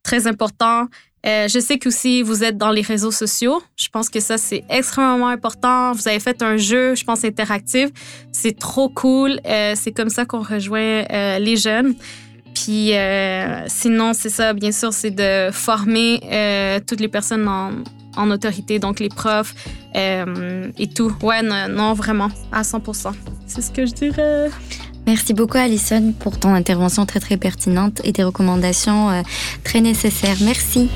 très 0.02 0.26
important. 0.26 0.88
je 1.24 1.58
sais 1.66 1.78
que 1.78 1.88
aussi 1.88 2.22
vous 2.22 2.42
êtes 2.42 2.56
dans 2.56 2.72
les 2.72 2.82
réseaux 2.82 3.12
sociaux. 3.12 3.62
Je 3.76 3.88
pense 3.88 4.08
que 4.08 4.18
ça, 4.18 4.38
c'est 4.38 4.64
extrêmement 4.68 5.28
important. 5.28 5.92
Vous 5.92 6.08
avez 6.08 6.18
fait 6.20 6.42
un 6.42 6.56
jeu, 6.56 6.96
je 6.96 7.04
pense, 7.04 7.22
interactif. 7.24 7.90
C'est 8.32 8.58
trop 8.58 8.88
cool. 8.88 9.38
c'est 9.80 9.94
comme 9.94 10.12
ça 10.16 10.24
qu'on 10.24 10.42
rejoint 10.42 11.04
les 11.38 11.56
jeunes. 11.56 11.94
Puis 12.54 12.92
sinon, 13.66 14.12
c'est 14.12 14.30
ça, 14.30 14.52
bien 14.52 14.72
sûr, 14.72 14.92
c'est 14.92 15.10
de 15.10 15.50
former 15.52 16.20
toutes 16.86 17.00
les 17.00 17.08
personnes 17.08 17.48
en, 17.48 17.70
en 18.16 18.30
autorité, 18.30 18.78
donc 18.78 19.00
les 19.00 19.08
profs 19.08 19.54
euh, 19.96 20.70
et 20.78 20.88
tout. 20.88 21.12
Ouais, 21.22 21.42
non, 21.42 21.94
vraiment, 21.94 22.28
à 22.50 22.64
100 22.64 22.82
C'est 23.46 23.62
ce 23.62 23.70
que 23.70 23.86
je 23.86 23.92
dirais. 23.92 24.50
Merci 25.06 25.34
beaucoup, 25.34 25.58
Alison, 25.58 26.12
pour 26.18 26.38
ton 26.38 26.54
intervention 26.54 27.06
très, 27.06 27.20
très 27.20 27.36
pertinente 27.36 28.00
et 28.04 28.12
tes 28.12 28.22
recommandations 28.22 29.10
euh, 29.10 29.22
très 29.64 29.80
nécessaires. 29.80 30.36
Merci. 30.42 30.88